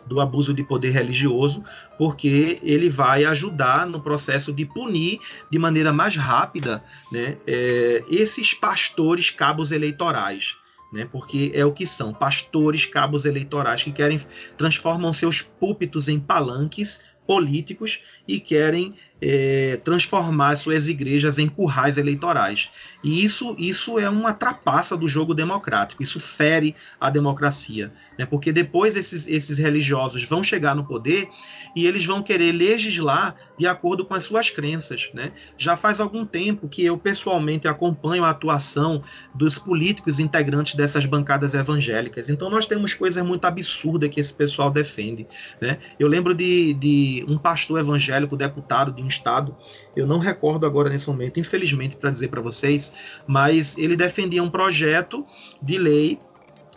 do 0.09 0.19
abuso 0.19 0.53
de 0.53 0.63
poder 0.63 0.89
religioso, 0.89 1.63
porque 1.97 2.59
ele 2.63 2.89
vai 2.89 3.23
ajudar 3.25 3.85
no 3.85 4.01
processo 4.01 4.51
de 4.51 4.65
punir 4.65 5.19
de 5.49 5.59
maneira 5.59 5.93
mais 5.93 6.15
rápida 6.15 6.83
né, 7.11 7.37
é, 7.45 8.03
esses 8.09 8.53
pastores 8.53 9.29
cabos 9.29 9.71
eleitorais. 9.71 10.57
Né, 10.91 11.07
porque 11.11 11.51
é 11.53 11.63
o 11.63 11.71
que 11.71 11.85
são 11.85 12.11
pastores 12.11 12.87
cabos 12.87 13.23
eleitorais 13.23 13.83
que 13.83 13.91
querem 13.91 14.19
transformam 14.57 15.13
seus 15.13 15.39
púlpitos 15.39 16.09
em 16.09 16.19
palanques 16.19 17.01
políticos 17.27 17.99
e 18.27 18.39
querem 18.39 18.95
é, 19.21 19.79
transformar 19.83 20.55
suas 20.55 20.87
igrejas 20.87 21.37
em 21.37 21.47
currais 21.47 21.97
eleitorais. 21.97 22.69
E 23.03 23.23
isso, 23.23 23.55
isso 23.57 23.97
é 23.97 24.09
uma 24.09 24.33
trapaça 24.33 24.95
do 24.97 25.07
jogo 25.07 25.33
democrático, 25.33 26.03
isso 26.03 26.19
fere 26.19 26.75
a 26.99 27.09
democracia, 27.09 27.93
né? 28.17 28.25
porque 28.25 28.51
depois 28.51 28.95
esses, 28.95 29.27
esses 29.27 29.57
religiosos 29.57 30.23
vão 30.25 30.43
chegar 30.43 30.75
no 30.75 30.85
poder 30.85 31.29
e 31.75 31.85
eles 31.85 32.05
vão 32.05 32.21
querer 32.21 32.51
legislar 32.51 33.35
de 33.57 33.65
acordo 33.65 34.05
com 34.05 34.13
as 34.13 34.23
suas 34.23 34.49
crenças. 34.49 35.09
Né? 35.13 35.31
Já 35.57 35.77
faz 35.77 36.01
algum 36.01 36.25
tempo 36.25 36.67
que 36.67 36.83
eu 36.83 36.97
pessoalmente 36.97 37.67
acompanho 37.67 38.23
a 38.23 38.29
atuação 38.29 39.01
dos 39.33 39.57
políticos 39.57 40.19
integrantes 40.19 40.75
dessas 40.75 41.05
bancadas 41.05 41.53
evangélicas, 41.53 42.29
então 42.29 42.49
nós 42.49 42.65
temos 42.65 42.93
coisas 42.93 43.25
muito 43.25 43.45
absurdas 43.45 44.09
que 44.09 44.19
esse 44.19 44.33
pessoal 44.33 44.69
defende. 44.69 45.25
Né? 45.61 45.77
Eu 45.97 46.07
lembro 46.07 46.33
de, 46.33 46.73
de 46.73 47.25
um 47.29 47.37
pastor 47.37 47.79
evangélico, 47.79 48.35
deputado 48.35 48.91
de 48.91 49.08
estado, 49.09 49.55
eu 49.95 50.07
não 50.07 50.19
recordo 50.19 50.65
agora 50.65 50.89
nesse 50.89 51.07
momento, 51.09 51.39
infelizmente, 51.39 51.97
para 51.97 52.09
dizer 52.09 52.29
para 52.29 52.41
vocês, 52.41 52.93
mas 53.27 53.77
ele 53.77 53.95
defendia 53.95 54.41
um 54.41 54.49
projeto 54.49 55.25
de 55.61 55.77
lei 55.77 56.19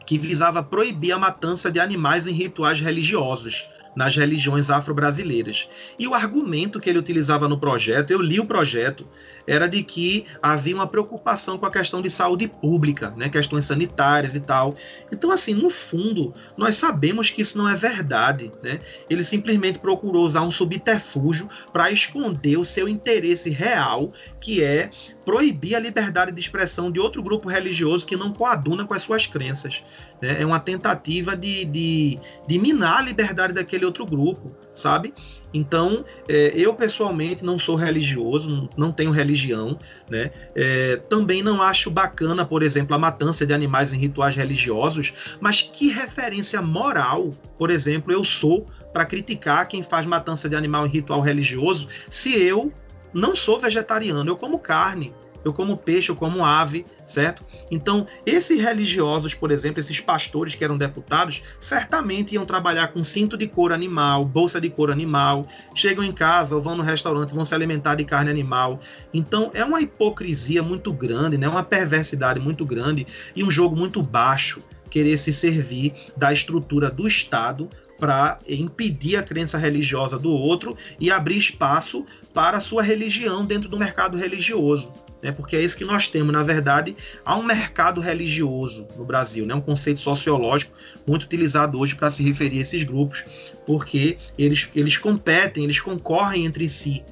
que 0.06 0.18
visava 0.18 0.62
proibir 0.62 1.12
a 1.12 1.18
matança 1.18 1.70
de 1.70 1.78
animais 1.78 2.26
em 2.26 2.32
rituais 2.32 2.80
religiosos 2.80 3.68
nas 3.94 4.16
religiões 4.16 4.70
afro-brasileiras. 4.70 5.68
E 5.98 6.08
o 6.08 6.14
argumento 6.14 6.80
que 6.80 6.88
ele 6.88 6.98
utilizava 6.98 7.48
no 7.48 7.58
projeto, 7.58 8.10
eu 8.10 8.20
li 8.20 8.40
o 8.40 8.46
projeto, 8.46 9.06
era 9.46 9.68
de 9.68 9.82
que 9.82 10.26
havia 10.42 10.74
uma 10.74 10.86
preocupação 10.86 11.58
com 11.58 11.66
a 11.66 11.70
questão 11.70 12.02
de 12.02 12.10
saúde 12.10 12.48
pública, 12.48 13.12
né, 13.16 13.28
questões 13.28 13.64
sanitárias 13.64 14.34
e 14.34 14.40
tal. 14.40 14.76
Então, 15.10 15.30
assim, 15.30 15.54
no 15.54 15.70
fundo, 15.70 16.34
nós 16.56 16.76
sabemos 16.76 17.30
que 17.30 17.42
isso 17.42 17.58
não 17.58 17.68
é 17.68 17.74
verdade. 17.74 18.52
Né? 18.62 18.80
Ele 19.08 19.24
simplesmente 19.24 19.78
procurou 19.78 20.26
usar 20.26 20.42
um 20.42 20.50
subterfúgio 20.50 21.48
para 21.72 21.90
esconder 21.90 22.56
o 22.56 22.64
seu 22.64 22.88
interesse 22.88 23.50
real, 23.50 24.12
que 24.40 24.62
é 24.62 24.90
proibir 25.24 25.74
a 25.76 25.78
liberdade 25.78 26.32
de 26.32 26.40
expressão 26.40 26.90
de 26.90 26.98
outro 26.98 27.22
grupo 27.22 27.48
religioso 27.48 28.06
que 28.06 28.16
não 28.16 28.32
coaduna 28.32 28.86
com 28.86 28.94
as 28.94 29.02
suas 29.02 29.26
crenças. 29.26 29.82
Né? 30.20 30.40
É 30.40 30.46
uma 30.46 30.60
tentativa 30.60 31.36
de, 31.36 31.64
de, 31.64 32.18
de 32.46 32.58
minar 32.58 32.98
a 32.98 33.02
liberdade 33.02 33.52
daquele 33.52 33.84
outro 33.84 34.04
grupo, 34.04 34.54
sabe? 34.74 35.14
Então, 35.52 36.04
é, 36.28 36.52
eu 36.54 36.74
pessoalmente 36.74 37.44
não 37.44 37.58
sou 37.58 37.76
religioso, 37.76 38.68
não 38.76 38.90
tenho 38.90 39.10
religião, 39.10 39.78
né? 40.08 40.30
É, 40.54 40.96
também 41.08 41.42
não 41.42 41.60
acho 41.60 41.90
bacana, 41.90 42.44
por 42.44 42.62
exemplo, 42.62 42.94
a 42.94 42.98
matança 42.98 43.46
de 43.46 43.52
animais 43.52 43.92
em 43.92 43.98
rituais 43.98 44.34
religiosos, 44.34 45.12
mas 45.40 45.60
que 45.60 45.88
referência 45.88 46.62
moral, 46.62 47.32
por 47.58 47.70
exemplo, 47.70 48.12
eu 48.12 48.24
sou 48.24 48.66
para 48.92 49.04
criticar 49.04 49.68
quem 49.68 49.82
faz 49.82 50.06
matança 50.06 50.48
de 50.48 50.56
animal 50.56 50.86
em 50.86 50.90
ritual 50.90 51.20
religioso, 51.20 51.88
se 52.08 52.40
eu 52.40 52.72
não 53.12 53.36
sou 53.36 53.60
vegetariano, 53.60 54.30
eu 54.30 54.36
como 54.36 54.58
carne, 54.58 55.12
eu 55.44 55.52
como 55.52 55.76
peixe, 55.76 56.10
eu 56.10 56.16
como 56.16 56.44
ave, 56.44 56.84
certo? 57.06 57.44
Então, 57.70 58.06
esses 58.24 58.60
religiosos, 58.60 59.34
por 59.34 59.50
exemplo, 59.50 59.80
esses 59.80 60.00
pastores 60.00 60.54
que 60.54 60.64
eram 60.64 60.78
deputados, 60.78 61.42
certamente 61.60 62.34
iam 62.34 62.44
trabalhar 62.44 62.88
com 62.88 63.02
cinto 63.02 63.36
de 63.36 63.46
couro 63.46 63.74
animal, 63.74 64.24
bolsa 64.24 64.60
de 64.60 64.70
couro 64.70 64.92
animal, 64.92 65.46
chegam 65.74 66.04
em 66.04 66.12
casa 66.12 66.54
ou 66.54 66.62
vão 66.62 66.76
no 66.76 66.82
restaurante, 66.82 67.34
vão 67.34 67.44
se 67.44 67.54
alimentar 67.54 67.94
de 67.94 68.04
carne 68.04 68.30
animal. 68.30 68.80
Então, 69.12 69.50
é 69.54 69.64
uma 69.64 69.80
hipocrisia 69.80 70.62
muito 70.62 70.92
grande, 70.92 71.36
né? 71.36 71.48
uma 71.48 71.62
perversidade 71.62 72.40
muito 72.40 72.64
grande 72.64 73.06
e 73.34 73.44
um 73.44 73.50
jogo 73.50 73.76
muito 73.76 74.02
baixo 74.02 74.62
querer 74.90 75.16
se 75.16 75.32
servir 75.32 75.94
da 76.16 76.32
estrutura 76.32 76.90
do 76.90 77.08
Estado 77.08 77.68
para 77.98 78.38
impedir 78.48 79.16
a 79.16 79.22
crença 79.22 79.56
religiosa 79.56 80.18
do 80.18 80.30
outro 80.30 80.76
e 81.00 81.10
abrir 81.10 81.38
espaço 81.38 82.04
para 82.34 82.56
a 82.56 82.60
sua 82.60 82.82
religião 82.82 83.46
dentro 83.46 83.68
do 83.68 83.78
mercado 83.78 84.18
religioso. 84.18 84.92
Né? 85.22 85.30
Porque 85.30 85.54
é 85.56 85.60
isso 85.60 85.76
que 85.76 85.84
nós 85.84 86.08
temos. 86.08 86.32
Na 86.32 86.42
verdade, 86.42 86.96
há 87.24 87.36
um 87.36 87.42
mercado 87.42 88.00
religioso 88.00 88.88
no 88.96 89.04
Brasil, 89.04 89.46
né? 89.46 89.54
um 89.54 89.60
conceito 89.60 90.00
sociológico 90.00 90.72
muito 91.06 91.22
utilizado 91.22 91.78
hoje 91.78 91.94
para 91.94 92.10
se 92.10 92.22
referir 92.22 92.58
a 92.58 92.62
esses 92.62 92.82
grupos, 92.82 93.24
porque 93.64 94.18
eles, 94.36 94.68
eles 94.74 94.96
competem, 94.96 95.64
eles 95.64 95.78
concorrem 95.78 96.44
entre 96.44 96.68
si. 96.68 97.04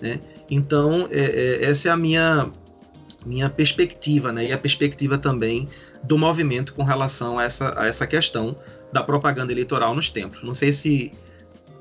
Né? 0.00 0.18
Então, 0.50 1.08
é, 1.10 1.20
é, 1.20 1.64
essa 1.64 1.88
é 1.88 1.90
a 1.92 1.96
minha, 1.96 2.50
minha 3.24 3.48
perspectiva, 3.48 4.32
né? 4.32 4.46
e 4.46 4.52
a 4.52 4.58
perspectiva 4.58 5.16
também 5.16 5.68
do 6.02 6.18
movimento 6.18 6.74
com 6.74 6.82
relação 6.82 7.38
a 7.38 7.44
essa, 7.44 7.80
a 7.80 7.86
essa 7.86 8.06
questão 8.06 8.56
da 8.92 9.02
propaganda 9.02 9.52
eleitoral 9.52 9.94
nos 9.94 10.08
templos. 10.08 10.42
Não 10.42 10.54
sei 10.54 10.72
se, 10.72 11.12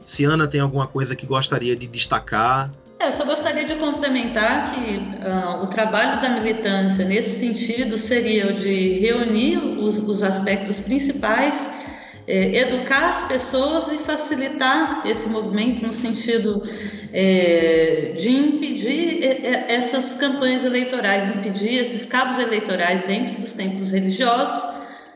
se 0.06 0.24
Ana 0.24 0.48
tem 0.48 0.62
alguma 0.62 0.88
coisa 0.88 1.16
que 1.16 1.26
gostaria 1.26 1.76
de 1.76 1.88
destacar. 1.88 2.72
É, 3.00 3.08
eu 3.08 3.12
só 3.12 3.26
gostaria 3.26 3.53
complementar 3.84 4.74
que 4.74 4.96
uh, 4.96 5.64
o 5.64 5.68
trabalho 5.68 6.22
da 6.22 6.30
militância 6.30 7.04
nesse 7.04 7.40
sentido 7.40 7.98
seria 7.98 8.48
o 8.48 8.54
de 8.54 9.00
reunir 9.00 9.58
os, 9.58 10.00
os 10.00 10.24
aspectos 10.24 10.80
principais 10.80 11.84
é, 12.26 12.56
educar 12.56 13.10
as 13.10 13.22
pessoas 13.24 13.92
e 13.92 13.98
facilitar 13.98 15.04
esse 15.06 15.28
movimento 15.28 15.86
no 15.86 15.92
sentido 15.92 16.64
é, 17.12 18.14
de 18.18 18.32
impedir 18.32 19.20
essas 19.68 20.14
campanhas 20.14 20.64
eleitorais, 20.64 21.28
impedir 21.36 21.76
esses 21.76 22.06
cabos 22.06 22.40
eleitorais 22.40 23.04
dentro 23.04 23.36
dos 23.42 23.52
templos 23.52 23.92
religiosos, 23.92 24.74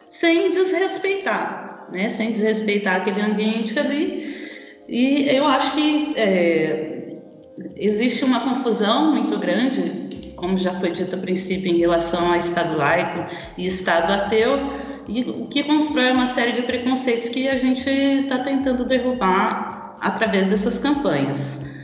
sem 0.10 0.52
desrespeitar, 0.52 1.88
né, 1.94 2.10
sem 2.10 2.32
desrespeitar 2.34 2.98
aquele 2.98 3.22
ambiente 3.22 3.80
ali. 3.80 4.36
E 4.90 5.30
eu 5.30 5.46
acho 5.46 5.76
que 5.76 6.14
é, 6.18 6.87
existe 7.76 8.24
uma 8.24 8.40
confusão 8.40 9.12
muito 9.12 9.38
grande, 9.38 10.34
como 10.36 10.56
já 10.58 10.72
foi 10.72 10.92
dito 10.92 11.16
a 11.16 11.20
princípio, 11.20 11.72
em 11.72 11.78
relação 11.78 12.32
a 12.32 12.38
Estado 12.38 12.78
laico 12.78 13.34
e 13.58 13.66
Estado 13.66 14.12
ateu 14.14 14.60
e 15.08 15.22
o 15.22 15.48
que 15.48 15.64
constrói 15.64 16.12
uma 16.12 16.28
série 16.28 16.52
de 16.52 16.64
preconceitos 16.64 17.30
que 17.30 17.48
a 17.48 17.56
gente 17.56 17.90
está 17.90 18.40
tentando 18.40 18.86
derrubar 18.86 19.96
através 20.02 20.48
dessas 20.48 20.80
campanhas. 20.80 21.76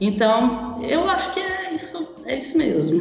Então, 0.00 0.78
eu 0.82 1.08
acho 1.08 1.32
que 1.32 1.40
é 1.40 1.74
isso, 1.74 2.16
é 2.26 2.36
isso 2.36 2.58
mesmo. 2.58 3.00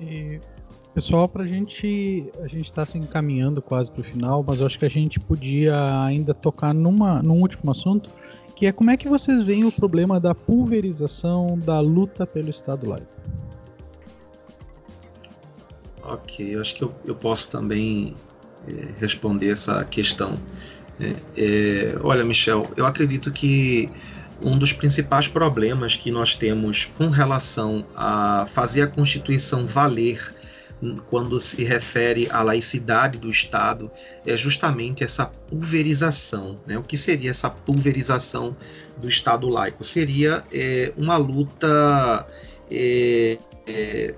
E, 0.00 0.40
pessoal, 0.94 1.28
para 1.28 1.42
a 1.42 1.46
gente, 1.46 2.30
a 2.40 2.46
gente 2.46 2.66
está 2.66 2.86
se 2.86 2.96
encaminhando 2.96 3.60
quase 3.60 3.90
para 3.90 4.02
o 4.02 4.04
final, 4.04 4.44
mas 4.46 4.60
eu 4.60 4.66
acho 4.66 4.78
que 4.78 4.84
a 4.84 4.90
gente 4.90 5.18
podia 5.18 6.04
ainda 6.04 6.32
tocar 6.32 6.72
numa, 6.72 7.20
num 7.20 7.40
último 7.40 7.72
assunto, 7.72 8.08
que 8.58 8.66
é 8.66 8.72
como 8.72 8.90
é 8.90 8.96
que 8.96 9.08
vocês 9.08 9.40
veem 9.44 9.64
o 9.64 9.70
problema 9.70 10.18
da 10.18 10.34
pulverização 10.34 11.56
da 11.56 11.78
luta 11.78 12.26
pelo 12.26 12.50
Estado 12.50 12.88
laico. 12.88 13.06
Ok, 16.02 16.56
eu 16.56 16.60
acho 16.60 16.74
que 16.74 16.82
eu, 16.82 16.92
eu 17.04 17.14
posso 17.14 17.48
também 17.50 18.14
é, 18.66 18.94
responder 18.98 19.50
essa 19.50 19.84
questão. 19.84 20.36
É, 20.98 21.14
é, 21.36 21.98
olha, 22.02 22.24
Michel, 22.24 22.68
eu 22.76 22.84
acredito 22.84 23.30
que 23.30 23.88
um 24.42 24.58
dos 24.58 24.72
principais 24.72 25.28
problemas 25.28 25.94
que 25.94 26.10
nós 26.10 26.34
temos 26.34 26.86
com 26.98 27.10
relação 27.10 27.84
a 27.94 28.44
fazer 28.48 28.82
a 28.82 28.88
Constituição 28.88 29.68
valer 29.68 30.34
quando 31.06 31.40
se 31.40 31.64
refere 31.64 32.28
à 32.30 32.42
laicidade 32.42 33.18
do 33.18 33.28
Estado 33.28 33.90
é 34.24 34.36
justamente 34.36 35.02
essa 35.02 35.26
pulverização. 35.26 36.60
Né? 36.66 36.78
O 36.78 36.82
que 36.82 36.96
seria 36.96 37.30
essa 37.30 37.50
pulverização 37.50 38.56
do 38.96 39.08
Estado 39.08 39.48
laico? 39.48 39.84
Seria 39.84 40.44
é, 40.52 40.92
uma 40.96 41.16
luta. 41.16 42.26
É, 42.70 43.38
é, 43.66 44.14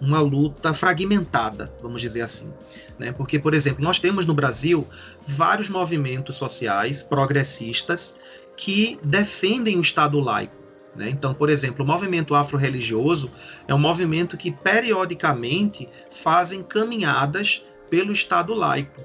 uma 0.00 0.20
luta 0.20 0.72
fragmentada, 0.72 1.72
vamos 1.82 2.00
dizer 2.00 2.20
assim. 2.20 2.52
Né? 2.98 3.10
Porque, 3.10 3.36
por 3.36 3.52
exemplo, 3.52 3.82
nós 3.82 3.98
temos 3.98 4.26
no 4.26 4.32
Brasil 4.32 4.86
vários 5.26 5.68
movimentos 5.68 6.36
sociais 6.36 7.02
progressistas 7.02 8.16
que 8.56 8.98
defendem 9.02 9.76
o 9.76 9.80
Estado 9.80 10.20
laico. 10.20 10.67
Né? 10.94 11.10
Então, 11.10 11.34
por 11.34 11.48
exemplo, 11.48 11.84
o 11.84 11.86
movimento 11.86 12.34
afro-religioso 12.34 13.30
é 13.66 13.74
um 13.74 13.78
movimento 13.78 14.36
que 14.36 14.50
periodicamente 14.50 15.88
fazem 16.10 16.62
caminhadas 16.62 17.62
pelo 17.88 18.12
Estado 18.12 18.54
laico. 18.54 19.00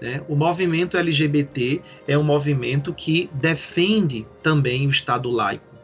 Né? 0.00 0.22
O 0.28 0.36
movimento 0.36 0.96
LGBT 0.96 1.80
é 2.06 2.16
um 2.16 2.22
movimento 2.22 2.92
que 2.92 3.30
defende 3.32 4.26
também 4.42 4.86
o 4.86 4.90
Estado 4.90 5.30
laico. 5.30 5.74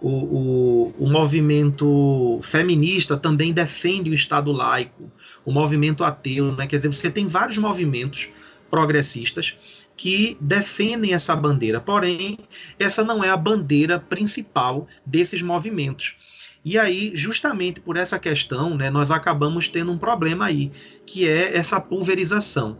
O, 0.00 0.08
o, 0.08 0.94
o, 0.98 1.08
movimento 1.08 2.40
feminista 2.42 3.16
também 3.16 3.52
defende 3.52 4.10
o 4.10 4.14
Estado 4.14 4.50
laico, 4.50 5.08
o 5.44 5.52
movimento 5.52 6.02
ateu, 6.02 6.50
né? 6.56 6.66
quer 6.66 6.74
dizer, 6.74 6.92
você 6.92 7.08
tem 7.08 7.28
vários 7.28 7.56
movimentos 7.56 8.28
progressistas 8.68 9.56
que 9.96 10.36
defendem 10.40 11.14
essa 11.14 11.34
bandeira. 11.36 11.80
Porém, 11.80 12.38
essa 12.78 13.04
não 13.04 13.22
é 13.22 13.30
a 13.30 13.36
bandeira 13.36 13.98
principal 13.98 14.86
desses 15.04 15.42
movimentos. 15.42 16.16
E 16.64 16.78
aí, 16.78 17.10
justamente 17.14 17.80
por 17.80 17.96
essa 17.96 18.18
questão, 18.18 18.76
né, 18.76 18.88
nós 18.88 19.10
acabamos 19.10 19.68
tendo 19.68 19.90
um 19.90 19.98
problema 19.98 20.46
aí, 20.46 20.70
que 21.04 21.26
é 21.26 21.56
essa 21.56 21.80
pulverização. 21.80 22.78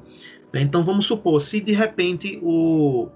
Então, 0.54 0.82
vamos 0.82 1.06
supor, 1.06 1.40
se 1.40 1.60
de 1.60 1.72
repente 1.72 2.38
o, 2.42 3.08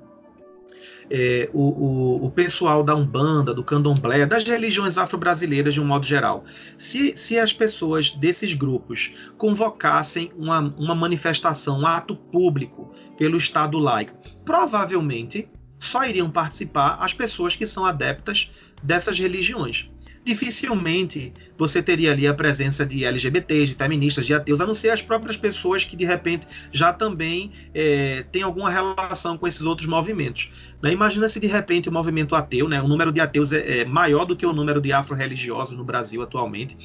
é, 1.11 1.49
o, 1.53 1.61
o, 1.61 2.27
o, 2.27 2.31
pessoal 2.31 2.83
da 2.83 2.95
Umbanda, 2.95 3.55
do 3.55 3.65
Candomblé, 3.65 4.27
das 4.27 4.45
religiões 4.45 4.99
afro-brasileiras 4.99 5.75
de 5.75 5.81
um 5.81 5.87
modo 5.87 6.07
geral. 6.07 6.45
Se, 6.79 7.17
se 7.17 7.39
as 7.39 7.53
pessoas 7.53 8.11
desses 8.11 8.55
grupos 8.55 9.13
convocassem 9.37 10.33
uma, 10.37 10.75
uma 10.79 10.95
manifestação, 10.95 11.81
um 11.81 11.87
ato 11.87 12.17
público 12.17 12.93
pelo 13.17 13.37
Estado 13.37 13.79
laico, 13.79 14.17
provavelmente 14.45 15.49
só 15.79 16.05
iriam 16.05 16.31
participar 16.31 16.97
as 17.01 17.13
pessoas 17.13 17.55
que 17.55 17.67
são 17.67 17.85
adeptas 17.85 18.51
dessas 18.83 19.19
religiões 19.19 19.91
dificilmente 20.27 21.33
você 21.57 21.81
teria 21.81 22.11
ali 22.11 22.27
a 22.27 22.35
presença 22.35 22.85
de 22.85 23.05
LGBTs, 23.05 23.68
de 23.68 23.74
feministas, 23.74 24.27
de 24.27 24.35
ateus, 24.35 24.61
a 24.61 24.66
não 24.66 24.74
ser 24.74 24.91
as 24.91 25.01
próprias 25.01 25.37
pessoas 25.37 25.85
que 25.85 25.97
de 25.97 26.05
repente 26.05 26.49
já 26.72 26.93
também 26.93 27.53
é, 27.72 28.24
têm 28.33 28.43
alguma 28.43 28.68
relação 28.68 29.39
com 29.39 29.47
esses 29.47 29.62
outros 29.62 29.87
movimentos. 29.87 30.51
Né? 30.83 30.93
Imagina 30.93 31.29
se 31.29 31.39
de 31.39 31.47
repente 31.47 31.89
o 31.89 31.93
movimento 31.93 32.35
ateu, 32.35 32.68
né, 32.68 32.83
o 32.83 32.89
número 32.89 33.12
de 33.12 33.20
ateus 33.20 33.53
é, 33.53 33.83
é 33.83 33.85
maior 33.85 34.24
do 34.24 34.35
que 34.35 34.45
o 34.45 34.53
número 34.53 34.81
de 34.81 34.93
afro-religiosos 34.93 35.79
no 35.79 35.85
Brasil 35.85 36.20
atualmente, 36.20 36.77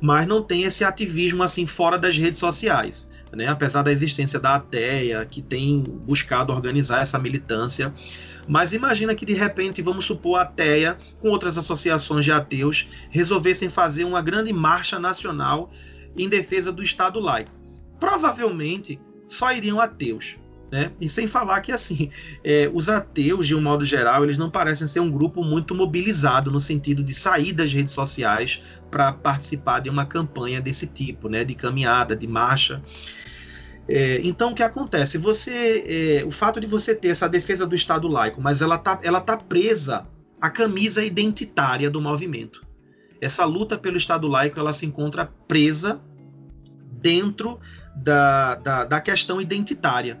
mas 0.00 0.26
não 0.26 0.42
tem 0.42 0.64
esse 0.64 0.82
ativismo 0.82 1.44
assim 1.44 1.64
fora 1.64 1.96
das 1.96 2.18
redes 2.18 2.40
sociais. 2.40 3.08
Né? 3.32 3.46
Apesar 3.46 3.82
da 3.82 3.92
existência 3.92 4.40
da 4.40 4.56
ATEA, 4.56 5.24
que 5.24 5.40
tem 5.40 5.84
buscado 5.84 6.52
organizar 6.52 7.00
essa 7.00 7.16
militância, 7.16 7.94
mas 8.48 8.72
imagina 8.72 9.14
que 9.14 9.24
de 9.24 9.34
repente, 9.34 9.82
vamos 9.82 10.04
supor, 10.04 10.40
a 10.40 10.44
TEA, 10.44 10.98
com 11.20 11.28
outras 11.28 11.56
associações 11.58 12.24
de 12.24 12.32
ateus, 12.32 12.86
resolvessem 13.10 13.68
fazer 13.68 14.04
uma 14.04 14.22
grande 14.22 14.52
marcha 14.52 14.98
nacional 14.98 15.70
em 16.16 16.28
defesa 16.28 16.72
do 16.72 16.82
Estado 16.82 17.20
laico. 17.20 17.50
Provavelmente 17.98 19.00
só 19.28 19.52
iriam 19.52 19.80
ateus. 19.80 20.36
Né? 20.70 20.90
E 20.98 21.06
sem 21.06 21.26
falar 21.26 21.60
que 21.60 21.70
assim, 21.70 22.10
é, 22.42 22.70
os 22.72 22.88
ateus, 22.88 23.46
de 23.46 23.54
um 23.54 23.60
modo 23.60 23.84
geral, 23.84 24.24
eles 24.24 24.38
não 24.38 24.50
parecem 24.50 24.88
ser 24.88 25.00
um 25.00 25.10
grupo 25.10 25.44
muito 25.44 25.74
mobilizado 25.74 26.50
no 26.50 26.58
sentido 26.58 27.04
de 27.04 27.12
sair 27.12 27.52
das 27.52 27.70
redes 27.70 27.92
sociais 27.92 28.62
para 28.90 29.12
participar 29.12 29.80
de 29.80 29.90
uma 29.90 30.06
campanha 30.06 30.62
desse 30.62 30.86
tipo, 30.86 31.28
né? 31.28 31.44
de 31.44 31.54
caminhada, 31.54 32.16
de 32.16 32.26
marcha. 32.26 32.82
É, 33.88 34.20
então, 34.22 34.52
o 34.52 34.54
que 34.54 34.62
acontece? 34.62 35.18
Você, 35.18 36.20
é, 36.20 36.24
o 36.24 36.30
fato 36.30 36.60
de 36.60 36.66
você 36.66 36.94
ter 36.94 37.08
essa 37.08 37.28
defesa 37.28 37.66
do 37.66 37.74
Estado 37.74 38.08
laico, 38.08 38.40
mas 38.40 38.62
ela 38.62 38.76
está 38.76 39.00
ela 39.02 39.20
tá 39.20 39.36
presa 39.36 40.06
à 40.40 40.48
camisa 40.48 41.04
identitária 41.04 41.90
do 41.90 42.00
movimento. 42.00 42.64
Essa 43.20 43.44
luta 43.44 43.76
pelo 43.78 43.96
Estado 43.96 44.26
laico 44.28 44.58
ela 44.58 44.72
se 44.72 44.86
encontra 44.86 45.26
presa 45.46 46.00
dentro 46.90 47.58
da, 47.94 48.54
da, 48.56 48.84
da 48.84 49.00
questão 49.00 49.40
identitária. 49.40 50.20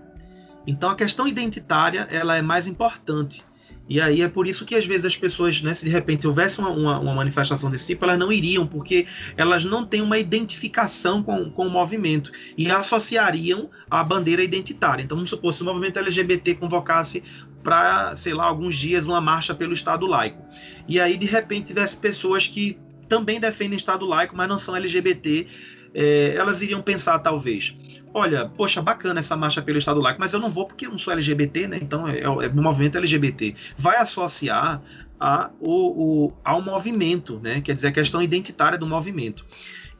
Então, 0.66 0.90
a 0.90 0.94
questão 0.94 1.26
identitária 1.26 2.06
ela 2.10 2.36
é 2.36 2.42
mais 2.42 2.66
importante. 2.66 3.44
E 3.88 4.00
aí 4.00 4.22
é 4.22 4.28
por 4.28 4.46
isso 4.46 4.64
que 4.64 4.74
às 4.74 4.86
vezes 4.86 5.04
as 5.04 5.16
pessoas, 5.16 5.60
né, 5.60 5.74
se 5.74 5.84
de 5.84 5.90
repente 5.90 6.26
houvesse 6.26 6.60
uma, 6.60 6.70
uma, 6.70 6.98
uma, 7.00 7.14
manifestação 7.14 7.70
desse 7.70 7.88
tipo, 7.88 8.04
elas 8.04 8.18
não 8.18 8.32
iriam, 8.32 8.66
porque 8.66 9.06
elas 9.36 9.64
não 9.64 9.84
têm 9.84 10.00
uma 10.00 10.18
identificação 10.18 11.22
com, 11.22 11.50
com 11.50 11.66
o 11.66 11.70
movimento 11.70 12.30
e 12.56 12.70
associariam 12.70 13.68
a 13.90 14.02
bandeira 14.02 14.42
identitária. 14.42 15.02
Então 15.02 15.16
vamos 15.16 15.30
supor, 15.30 15.52
se 15.52 15.62
o 15.62 15.64
movimento 15.64 15.98
LGBT 15.98 16.54
convocasse 16.54 17.22
para, 17.62 18.14
sei 18.16 18.34
lá, 18.34 18.44
alguns 18.44 18.76
dias 18.76 19.06
uma 19.06 19.20
marcha 19.20 19.54
pelo 19.54 19.72
Estado 19.72 20.06
laico. 20.06 20.42
E 20.88 21.00
aí 21.00 21.16
de 21.16 21.26
repente 21.26 21.66
tivesse 21.66 21.96
pessoas 21.96 22.46
que 22.46 22.78
também 23.08 23.38
defendem 23.38 23.76
Estado 23.76 24.06
laico, 24.06 24.36
mas 24.36 24.48
não 24.48 24.58
são 24.58 24.74
LGBT, 24.74 25.46
é, 25.94 26.34
elas 26.36 26.62
iriam 26.62 26.80
pensar 26.80 27.18
talvez 27.18 27.74
olha, 28.14 28.48
poxa, 28.48 28.82
bacana 28.82 29.20
essa 29.20 29.36
marcha 29.36 29.62
pelo 29.62 29.78
Estado 29.78 30.00
laico, 30.00 30.20
mas 30.20 30.32
eu 30.32 30.40
não 30.40 30.50
vou 30.50 30.66
porque 30.66 30.86
eu 30.86 30.90
não 30.90 30.98
sou 30.98 31.12
LGBT, 31.12 31.66
né? 31.66 31.78
Então 31.80 32.06
é, 32.06 32.20
é 32.20 32.48
movimento 32.48 32.98
LGBT. 32.98 33.54
Vai 33.76 33.96
associar 33.96 34.82
a, 35.18 35.50
o, 35.60 36.26
o, 36.26 36.32
ao 36.44 36.60
movimento, 36.60 37.40
né? 37.42 37.60
Quer 37.60 37.74
dizer, 37.74 37.88
a 37.88 37.92
questão 37.92 38.22
identitária 38.22 38.78
do 38.78 38.86
movimento. 38.86 39.46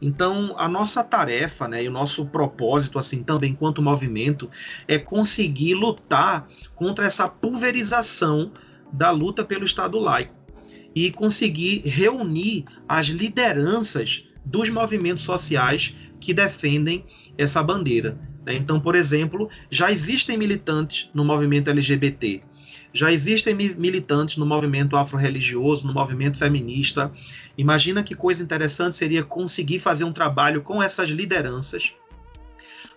Então, 0.04 0.56
a 0.58 0.68
nossa 0.68 1.04
tarefa, 1.04 1.68
né, 1.68 1.84
e 1.84 1.88
o 1.88 1.92
nosso 1.92 2.26
propósito, 2.26 2.98
assim, 2.98 3.22
também 3.22 3.52
enquanto 3.52 3.80
movimento, 3.80 4.50
é 4.88 4.98
conseguir 4.98 5.74
lutar 5.74 6.48
contra 6.74 7.06
essa 7.06 7.28
pulverização 7.28 8.50
da 8.92 9.12
luta 9.12 9.44
pelo 9.44 9.64
Estado 9.64 10.00
laico 10.00 10.34
e 10.92 11.12
conseguir 11.12 11.82
reunir 11.86 12.64
as 12.88 13.06
lideranças 13.06 14.24
dos 14.44 14.68
movimentos 14.70 15.24
sociais 15.24 15.94
que 16.20 16.34
defendem 16.34 17.04
essa 17.36 17.62
bandeira. 17.62 18.18
Né? 18.44 18.54
Então, 18.54 18.80
por 18.80 18.94
exemplo, 18.94 19.48
já 19.70 19.90
existem 19.90 20.36
militantes 20.36 21.08
no 21.14 21.24
movimento 21.24 21.70
LGBT, 21.70 22.42
já 22.92 23.10
existem 23.10 23.54
militantes 23.54 24.36
no 24.36 24.44
movimento 24.44 24.96
afro-religioso, 24.96 25.86
no 25.86 25.94
movimento 25.94 26.36
feminista. 26.36 27.10
Imagina 27.56 28.02
que 28.02 28.14
coisa 28.14 28.42
interessante 28.42 28.96
seria 28.96 29.22
conseguir 29.22 29.78
fazer 29.78 30.04
um 30.04 30.12
trabalho 30.12 30.62
com 30.62 30.82
essas 30.82 31.08
lideranças 31.08 31.94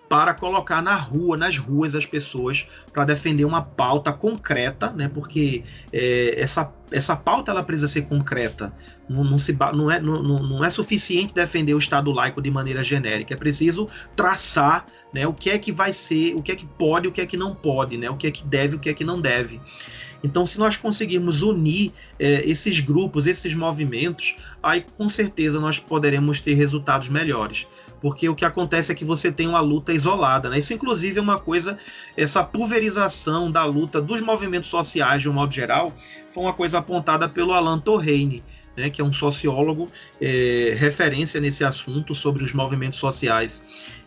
para 0.08 0.34
colocar 0.34 0.82
na 0.82 0.96
rua, 0.96 1.36
nas 1.36 1.58
ruas, 1.58 1.96
as 1.96 2.06
pessoas 2.06 2.68
para 2.94 3.06
defender 3.06 3.46
uma 3.46 3.62
pauta 3.62 4.14
concreta, 4.14 4.92
né? 4.92 5.08
Porque 5.08 5.64
é, 5.92 6.40
essa, 6.40 6.72
essa 6.92 7.16
pauta 7.16 7.52
ela 7.52 7.64
precisa 7.64 7.88
ser 7.88 8.04
concreta. 8.04 8.74
Não, 9.10 9.24
não, 9.24 9.40
se, 9.40 9.58
não, 9.74 9.90
é, 9.90 10.00
não, 10.00 10.22
não 10.22 10.64
é 10.64 10.70
suficiente 10.70 11.34
defender 11.34 11.74
o 11.74 11.80
Estado 11.80 12.12
laico 12.12 12.42
de 12.42 12.52
maneira 12.52 12.84
genérica. 12.84 13.34
É 13.34 13.38
preciso 13.38 13.90
traçar 14.16 14.86
né, 15.14 15.28
o 15.28 15.34
que 15.34 15.50
é 15.50 15.58
que 15.58 15.72
vai 15.72 15.92
ser, 15.92 16.36
o 16.36 16.42
que 16.42 16.52
é 16.52 16.56
que 16.56 16.66
pode, 16.66 17.08
o 17.08 17.12
que 17.12 17.22
é 17.22 17.26
que 17.26 17.38
não 17.38 17.56
pode, 17.56 17.98
né? 17.98 18.10
O 18.10 18.18
que 18.18 18.28
é 18.28 18.32
que 18.32 18.46
deve, 18.46 18.76
o 18.76 18.80
que 18.80 18.90
é 18.90 18.94
que 18.94 19.04
não 19.04 19.20
deve. 19.20 19.60
Então, 20.24 20.46
se 20.46 20.58
nós 20.58 20.76
conseguirmos 20.76 21.44
unir 21.44 21.92
é, 22.18 22.50
esses 22.50 22.80
grupos, 22.80 23.28
esses 23.28 23.54
movimentos, 23.54 24.36
aí 24.62 24.84
com 24.98 25.08
certeza 25.08 25.60
nós 25.60 25.78
poderemos 25.78 26.40
ter 26.40 26.56
resultados 26.56 27.10
melhores 27.10 27.68
porque 28.00 28.28
o 28.30 28.36
que 28.36 28.46
acontece 28.46 28.92
é 28.92 28.96
que 28.96 29.06
você 29.06 29.32
tem 29.32 29.48
uma 29.48 29.60
luta 29.60 29.94
isolada. 29.94 30.50
Né? 30.50 30.60
Isso, 30.60 30.74
inclusive, 30.74 31.20
é 31.20 31.22
uma 31.22 31.40
coisa, 31.40 31.78
essa 32.16 32.44
pulverização 32.44 33.52
da 33.52 33.64
luta 33.66 34.02
dos 34.02 34.22
movimentos 34.22 34.70
sociais, 34.70 35.22
de 35.22 35.30
um 35.30 35.34
modo 35.34 35.54
geral, 35.54 35.94
foi 36.30 36.44
uma 36.44 36.54
coisa 36.54 36.80
apontada 36.80 37.28
pelo 37.30 37.54
Alan 37.54 37.80
Torreine. 37.80 38.44
né, 38.76 38.90
que 38.90 39.00
é 39.00 39.04
um 39.04 39.14
sociólogo 39.14 39.88
é, 40.20 40.76
referência 40.78 41.40
nesse 41.40 41.64
assunto 41.64 42.14
sobre 42.14 42.44
os 42.44 42.54
movimentos 42.54 43.00
sociais. 43.00 43.64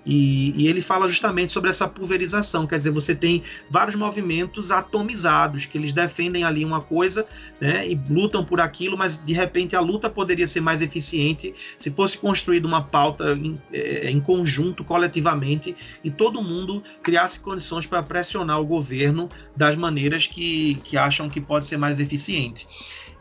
E, 0.06 0.54
e, 0.56 0.68
ele 0.68 0.80
fala 0.80 1.08
justamente 1.08 1.52
sobre 1.52 1.68
essa 1.68 1.86
pulverização, 1.86 2.66
quer 2.66 2.76
dizer, 2.76 2.90
você 2.90 3.14
tem 3.14 3.42
vários 3.70 3.94
movimentos 3.94 4.70
atomizados, 4.70 5.66
que 5.66 5.76
eles 5.76 5.92
defendem 5.92 6.44
ali 6.44 6.64
uma 6.64 6.80
coisa 6.80 7.26
né, 7.60 7.86
e 7.86 8.00
lutam 8.08 8.44
por 8.44 8.60
aquilo, 8.60 8.96
mas 8.96 9.22
de 9.22 9.32
repente 9.32 9.76
a 9.76 9.80
luta 9.80 10.08
poderia 10.08 10.48
ser 10.48 10.60
mais 10.60 10.80
eficiente 10.80 11.54
se 11.78 11.90
fosse 11.90 12.16
construída 12.16 12.66
uma 12.66 12.82
pauta 12.82 13.32
em, 13.32 13.60
é, 13.72 14.10
em 14.10 14.20
conjunto, 14.20 14.84
coletivamente, 14.84 15.76
e 16.02 16.10
todo 16.10 16.42
mundo 16.42 16.82
criasse 17.02 17.40
condições 17.40 17.86
para 17.86 18.02
pressionar 18.02 18.60
o 18.60 18.66
governo 18.66 19.28
das 19.56 19.76
maneiras 19.76 20.26
que, 20.26 20.76
que 20.84 20.96
acham 20.96 21.28
que 21.28 21.40
pode 21.40 21.66
ser 21.66 21.76
mais 21.76 22.00
eficiente. 22.00 22.66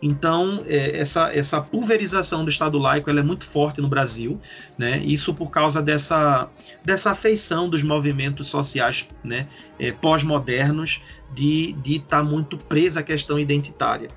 Então, 0.01 0.63
é, 0.67 0.99
essa, 0.99 1.33
essa 1.33 1.59
pulverização 1.61 2.43
do 2.43 2.51
Estado 2.51 2.77
laico 2.77 3.09
é 3.09 3.23
muito 3.23 3.45
forte 3.49 3.81
no 3.81 3.87
Brasil, 3.87 4.39
né? 4.77 4.99
isso 5.03 5.33
por 5.33 5.49
causa 5.49 5.81
dessa, 5.81 6.49
dessa 6.85 7.11
afeição 7.11 7.69
dos 7.69 7.81
movimentos 7.81 8.47
sociais 8.47 9.07
né? 9.23 9.47
É, 9.79 9.91
pós-modernos 9.91 11.01
de 11.33 11.75
estar 11.85 12.19
tá 12.19 12.23
muito 12.23 12.57
presa 12.57 12.99
à 12.99 13.03
questão 13.03 13.39
identitária. 13.39 14.09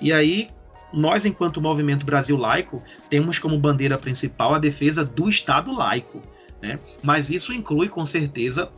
E 0.00 0.12
aí, 0.12 0.48
nós, 0.92 1.26
enquanto 1.26 1.60
movimento 1.60 2.06
Brasil 2.06 2.36
Laico, 2.36 2.82
temos 3.10 3.38
como 3.38 3.58
bandeira 3.58 3.98
principal 3.98 4.54
a 4.54 4.58
defesa 4.58 5.04
do 5.04 5.28
Estado 5.28 5.72
laico. 5.72 6.22
Né? 6.62 6.78
Mas 7.02 7.28
isso 7.30 7.52
inclui, 7.52 7.88
com 7.88 8.04
certeza, 8.06 8.70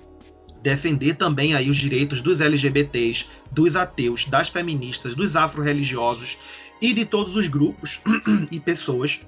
defender 0.63 1.15
também 1.15 1.55
aí 1.55 1.71
os 1.71 1.77
direitos 1.77 2.21
dos 2.21 2.41
LGBTs, 2.41 3.27
dos 3.51 3.77
ateus, 3.77 4.25
das 4.25 4.49
feministas, 4.49 5.15
dos 5.15 5.37
afro-religiosos 5.37 6.37
e 6.81 6.93
de 6.93 7.05
todos 7.05 7.37
os 7.37 7.49
grupos 7.49 8.01
e 8.51 8.61
pessoas 8.61 9.21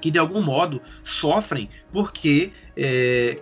que 0.00 0.10
de 0.10 0.18
algum 0.18 0.42
modo 0.42 0.82
sofrem 1.02 1.68
porque 1.90 2.52
é, 2.76 3.38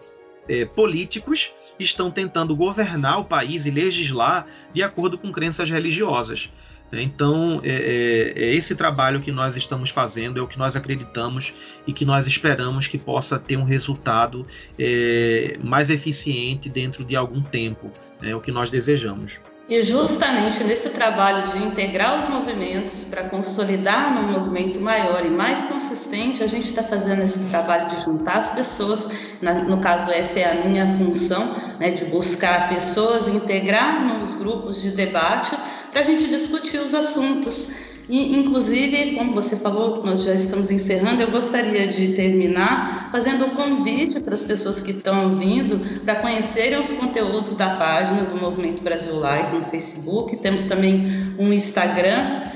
é, 0.49 0.65
políticos 0.65 1.51
estão 1.79 2.11
tentando 2.11 2.55
governar 2.55 3.19
o 3.19 3.25
país 3.25 3.67
e 3.67 3.71
legislar 3.71 4.47
de 4.73 4.83
acordo 4.83 5.19
com 5.19 5.33
crenças 5.33 5.69
religiosas. 5.69 6.51
Né? 6.93 7.03
Então, 7.03 7.61
é, 7.65 7.71
é, 7.71 8.33
é, 8.37 8.55
esse 8.55 8.77
trabalho 8.77 9.21
que 9.21 9.33
nós 9.33 9.57
estamos 9.57 9.89
fazendo, 9.89 10.39
é 10.39 10.43
o 10.43 10.47
que 10.47 10.59
nós 10.59 10.77
acreditamos 10.77 11.55
e 11.87 11.93
que 11.93 12.05
nós 12.05 12.27
esperamos 12.27 12.87
que 12.87 12.99
possa 12.99 13.39
ter 13.39 13.57
um 13.57 13.65
resultado 13.65 14.47
é, 14.79 15.57
mais 15.65 15.89
eficiente 15.89 16.69
dentro 16.69 17.03
de 17.03 17.17
algum 17.17 17.41
tempo, 17.41 17.91
é 18.21 18.37
o 18.37 18.41
que 18.41 18.53
nós 18.53 18.71
desejamos. 18.71 19.41
E 19.69 19.81
justamente 19.81 20.63
nesse 20.65 20.91
trabalho 20.91 21.47
de 21.47 21.59
integrar 21.59 22.19
os 22.19 22.29
movimentos 22.29 23.05
para 23.05 23.23
consolidar 23.23 24.13
num 24.13 24.33
movimento 24.33 24.81
maior 24.81 25.25
e 25.25 25.31
mais 25.31 25.63
consistente, 25.63 26.43
a 26.43 26.47
gente 26.47 26.69
está 26.69 26.83
fazendo 26.83 27.23
esse 27.23 27.49
trabalho 27.49 27.89
de 27.89 28.03
juntar 28.03 28.39
as 28.39 28.51
pessoas. 28.51 29.09
no 29.41 29.79
caso, 29.79 30.11
essa 30.11 30.41
é 30.41 30.51
a 30.51 30.69
minha 30.69 30.87
função, 30.99 31.55
né, 31.79 31.91
de 31.91 32.05
buscar 32.05 32.69
pessoas, 32.69 33.29
integrar 33.29 34.05
nos 34.05 34.37
grupos 34.37 34.83
de 34.83 34.91
debate 34.91 35.57
para 35.93 36.01
a 36.01 36.05
gente 36.05 36.27
discutir 36.27 36.79
os 36.79 36.95
assuntos. 36.95 37.69
E, 38.09 38.35
inclusive, 38.37 39.15
como 39.15 39.33
você 39.33 39.57
falou, 39.57 40.03
nós 40.05 40.25
já 40.25 40.35
estamos 40.35 40.71
encerrando, 40.71 41.23
eu 41.23 41.31
gostaria 41.31 41.87
de 41.87 42.15
terminar 42.15 43.11
fazendo 43.13 43.45
um 43.45 43.51
convite 43.51 44.19
para 44.19 44.35
as 44.35 44.43
pessoas 44.43 44.81
que 44.81 44.91
estão 44.91 45.31
ouvindo 45.31 46.01
para 46.01 46.17
conhecerem 46.17 46.81
os 46.81 46.91
conteúdos 46.93 47.55
da 47.55 47.77
página 47.77 48.25
do 48.25 48.37
Movimento 48.37 48.83
Brasil 48.83 49.19
Live 49.19 49.57
no 49.57 49.65
Facebook. 49.65 50.37
Temos 50.39 50.65
também 50.65 51.35
um 51.39 51.53
Instagram 51.53 52.51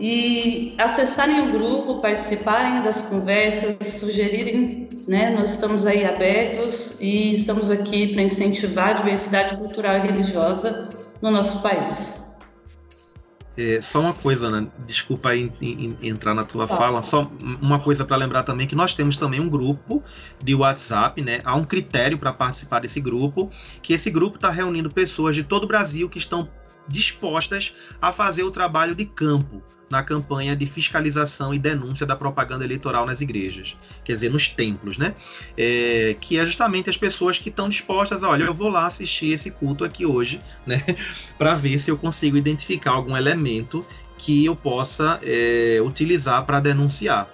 e 0.00 0.74
acessarem 0.78 1.42
o 1.42 1.52
grupo, 1.52 2.00
participarem 2.00 2.82
das 2.82 3.02
conversas, 3.02 3.76
sugerirem, 3.86 4.88
né? 5.06 5.30
Nós 5.30 5.50
estamos 5.50 5.86
aí 5.86 6.04
abertos 6.04 6.96
e 7.00 7.34
estamos 7.34 7.70
aqui 7.70 8.08
para 8.08 8.22
incentivar 8.22 8.90
a 8.90 8.92
diversidade 8.94 9.56
cultural 9.56 9.96
e 9.96 10.00
religiosa 10.00 10.88
no 11.22 11.30
nosso 11.30 11.62
país. 11.62 12.27
É, 13.60 13.82
só 13.82 14.00
uma 14.00 14.14
coisa, 14.14 14.48
né? 14.48 14.68
desculpa 14.86 15.30
aí 15.30 15.52
em, 15.60 15.96
em, 16.00 16.08
entrar 16.08 16.32
na 16.32 16.44
tua 16.44 16.68
tá. 16.68 16.76
fala, 16.76 17.02
só 17.02 17.28
uma 17.60 17.80
coisa 17.80 18.04
para 18.04 18.16
lembrar 18.16 18.44
também 18.44 18.68
que 18.68 18.76
nós 18.76 18.94
temos 18.94 19.16
também 19.16 19.40
um 19.40 19.48
grupo 19.48 20.00
de 20.40 20.54
WhatsApp, 20.54 21.20
né? 21.20 21.40
Há 21.42 21.56
um 21.56 21.64
critério 21.64 22.16
para 22.16 22.32
participar 22.32 22.78
desse 22.78 23.00
grupo, 23.00 23.50
que 23.82 23.92
esse 23.92 24.12
grupo 24.12 24.36
está 24.36 24.48
reunindo 24.48 24.88
pessoas 24.88 25.34
de 25.34 25.42
todo 25.42 25.64
o 25.64 25.66
Brasil 25.66 26.08
que 26.08 26.18
estão 26.18 26.48
dispostas 26.86 27.74
a 28.00 28.12
fazer 28.12 28.44
o 28.44 28.50
trabalho 28.52 28.94
de 28.94 29.04
campo 29.04 29.60
na 29.90 30.02
campanha 30.02 30.54
de 30.54 30.66
fiscalização 30.66 31.54
e 31.54 31.58
denúncia 31.58 32.06
da 32.06 32.14
propaganda 32.14 32.64
eleitoral 32.64 33.06
nas 33.06 33.20
igrejas, 33.20 33.76
quer 34.04 34.12
dizer, 34.12 34.30
nos 34.30 34.48
templos, 34.48 34.98
né? 34.98 35.14
É, 35.56 36.16
que 36.20 36.38
é 36.38 36.44
justamente 36.44 36.90
as 36.90 36.96
pessoas 36.96 37.38
que 37.38 37.48
estão 37.48 37.68
dispostas, 37.68 38.22
olha, 38.22 38.44
eu 38.44 38.54
vou 38.54 38.68
lá 38.68 38.86
assistir 38.86 39.32
esse 39.32 39.50
culto 39.50 39.84
aqui 39.84 40.04
hoje, 40.04 40.40
né? 40.66 40.82
Para 41.38 41.54
ver 41.54 41.78
se 41.78 41.90
eu 41.90 41.96
consigo 41.96 42.36
identificar 42.36 42.92
algum 42.92 43.16
elemento 43.16 43.84
que 44.18 44.44
eu 44.44 44.56
possa 44.56 45.20
é, 45.22 45.80
utilizar 45.80 46.44
para 46.44 46.58
denunciar. 46.58 47.30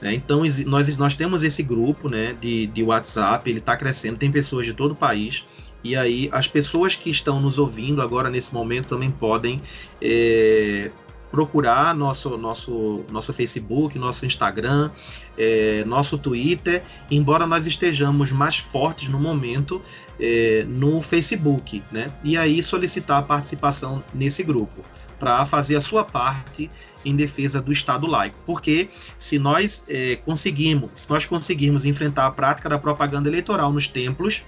Né? 0.00 0.14
Então 0.14 0.42
nós, 0.66 0.96
nós 0.96 1.16
temos 1.16 1.42
esse 1.42 1.62
grupo 1.62 2.08
né, 2.08 2.36
de, 2.38 2.66
de 2.66 2.82
WhatsApp, 2.82 3.48
ele 3.48 3.58
está 3.58 3.76
crescendo, 3.76 4.18
tem 4.18 4.30
pessoas 4.30 4.66
de 4.66 4.74
todo 4.74 4.92
o 4.92 4.96
país. 4.96 5.44
E 5.82 5.96
aí 5.96 6.28
as 6.32 6.46
pessoas 6.46 6.94
que 6.94 7.08
estão 7.08 7.40
nos 7.40 7.58
ouvindo 7.58 8.02
agora 8.02 8.28
nesse 8.28 8.52
momento 8.52 8.88
também 8.88 9.10
podem 9.10 9.62
é, 10.02 10.90
procurar 11.30 11.94
nosso, 11.94 12.36
nosso, 12.38 13.04
nosso 13.10 13.32
Facebook, 13.32 13.98
nosso 13.98 14.24
Instagram, 14.24 14.90
é, 15.36 15.84
nosso 15.84 16.16
Twitter, 16.16 16.82
embora 17.10 17.46
nós 17.46 17.66
estejamos 17.66 18.32
mais 18.32 18.58
fortes 18.58 19.08
no 19.08 19.18
momento 19.18 19.82
é, 20.18 20.64
no 20.68 21.02
Facebook, 21.02 21.82
né? 21.90 22.12
E 22.24 22.36
aí 22.36 22.62
solicitar 22.62 23.18
a 23.18 23.22
participação 23.22 24.02
nesse 24.14 24.42
grupo 24.42 24.82
para 25.18 25.44
fazer 25.46 25.76
a 25.76 25.80
sua 25.80 26.04
parte 26.04 26.70
em 27.04 27.16
defesa 27.16 27.60
do 27.60 27.72
Estado 27.72 28.06
laico, 28.06 28.36
porque 28.44 28.88
se 29.18 29.38
nós 29.38 29.84
é, 29.88 30.16
conseguimos, 30.16 30.90
se 30.94 31.08
nós 31.08 31.24
conseguirmos 31.24 31.84
enfrentar 31.84 32.26
a 32.26 32.30
prática 32.30 32.68
da 32.68 32.78
propaganda 32.78 33.28
eleitoral 33.28 33.72
nos 33.72 33.88
templos, 33.88 34.42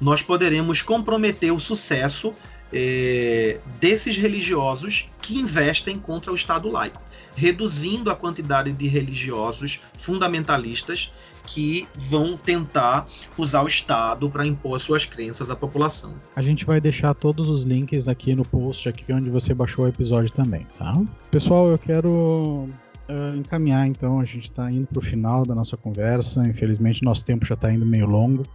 nós 0.00 0.22
poderemos 0.22 0.82
comprometer 0.82 1.52
o 1.52 1.60
sucesso 1.60 2.34
é, 2.72 3.58
desses 3.78 4.16
religiosos 4.16 5.08
que 5.20 5.38
investem 5.38 5.98
contra 5.98 6.32
o 6.32 6.34
Estado 6.34 6.70
laico, 6.70 7.02
reduzindo 7.36 8.10
a 8.10 8.16
quantidade 8.16 8.72
de 8.72 8.88
religiosos 8.88 9.80
fundamentalistas 9.94 11.12
que 11.46 11.88
vão 11.94 12.36
tentar 12.36 13.06
usar 13.36 13.62
o 13.62 13.66
Estado 13.66 14.30
para 14.30 14.46
impor 14.46 14.80
suas 14.80 15.04
crenças 15.04 15.50
à 15.50 15.56
população. 15.56 16.14
A 16.36 16.42
gente 16.42 16.64
vai 16.64 16.80
deixar 16.80 17.14
todos 17.14 17.48
os 17.48 17.64
links 17.64 18.08
aqui 18.08 18.34
no 18.34 18.44
post, 18.44 18.88
aqui 18.88 19.12
onde 19.12 19.28
você 19.28 19.52
baixou 19.52 19.84
o 19.84 19.88
episódio 19.88 20.32
também, 20.32 20.66
tá? 20.78 21.00
Pessoal, 21.30 21.68
eu 21.68 21.78
quero 21.78 22.68
uh, 23.08 23.36
encaminhar 23.36 23.86
então, 23.86 24.20
a 24.20 24.24
gente 24.24 24.44
está 24.44 24.70
indo 24.70 24.86
para 24.86 24.98
o 24.98 25.02
final 25.02 25.44
da 25.44 25.54
nossa 25.54 25.76
conversa, 25.76 26.46
infelizmente 26.46 27.04
nosso 27.04 27.24
tempo 27.24 27.44
já 27.44 27.54
está 27.54 27.72
indo 27.72 27.84
meio 27.84 28.06
longo, 28.06 28.46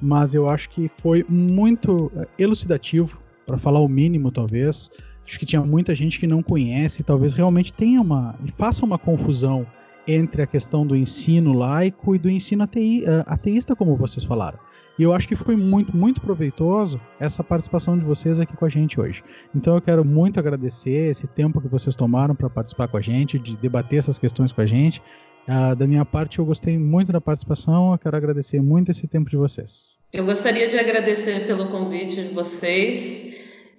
mas 0.00 0.34
eu 0.34 0.48
acho 0.48 0.68
que 0.70 0.90
foi 1.00 1.24
muito 1.28 2.12
elucidativo 2.38 3.25
para 3.46 3.56
falar 3.58 3.80
o 3.80 3.88
mínimo, 3.88 4.30
talvez. 4.30 4.90
Acho 5.26 5.38
que 5.38 5.46
tinha 5.46 5.62
muita 5.62 5.94
gente 5.94 6.20
que 6.20 6.26
não 6.26 6.42
conhece, 6.42 7.02
talvez 7.02 7.32
realmente 7.32 7.72
tenha 7.72 8.00
uma 8.00 8.34
e 8.44 8.50
faça 8.52 8.84
uma 8.84 8.98
confusão 8.98 9.66
entre 10.06 10.42
a 10.42 10.46
questão 10.46 10.86
do 10.86 10.94
ensino 10.94 11.52
laico 11.52 12.14
e 12.14 12.18
do 12.18 12.30
ensino 12.30 12.62
atei, 12.62 13.04
eh, 13.04 13.24
ateísta, 13.26 13.74
como 13.74 13.96
vocês 13.96 14.24
falaram. 14.24 14.58
E 14.98 15.02
eu 15.02 15.12
acho 15.12 15.28
que 15.28 15.36
foi 15.36 15.56
muito, 15.56 15.94
muito 15.94 16.20
proveitoso 16.20 17.00
essa 17.20 17.44
participação 17.44 17.98
de 17.98 18.04
vocês 18.04 18.40
aqui 18.40 18.56
com 18.56 18.64
a 18.64 18.68
gente 18.68 19.00
hoje. 19.00 19.22
Então 19.54 19.74
eu 19.74 19.80
quero 19.80 20.04
muito 20.04 20.40
agradecer 20.40 21.10
esse 21.10 21.26
tempo 21.26 21.60
que 21.60 21.68
vocês 21.68 21.94
tomaram 21.94 22.34
para 22.34 22.48
participar 22.48 22.88
com 22.88 22.96
a 22.96 23.00
gente, 23.00 23.38
de 23.38 23.56
debater 23.56 23.98
essas 23.98 24.18
questões 24.18 24.52
com 24.52 24.60
a 24.60 24.66
gente. 24.66 25.02
Uh, 25.48 25.76
da 25.76 25.86
minha 25.86 26.04
parte, 26.04 26.40
eu 26.40 26.44
gostei 26.44 26.76
muito 26.76 27.12
da 27.12 27.20
participação. 27.20 27.92
Eu 27.92 27.98
quero 27.98 28.16
agradecer 28.16 28.60
muito 28.60 28.90
esse 28.90 29.06
tempo 29.06 29.30
de 29.30 29.36
vocês. 29.36 29.96
Eu 30.12 30.24
gostaria 30.24 30.66
de 30.66 30.76
agradecer 30.78 31.46
pelo 31.46 31.66
convite 31.66 32.16
de 32.16 32.34
vocês 32.34 33.36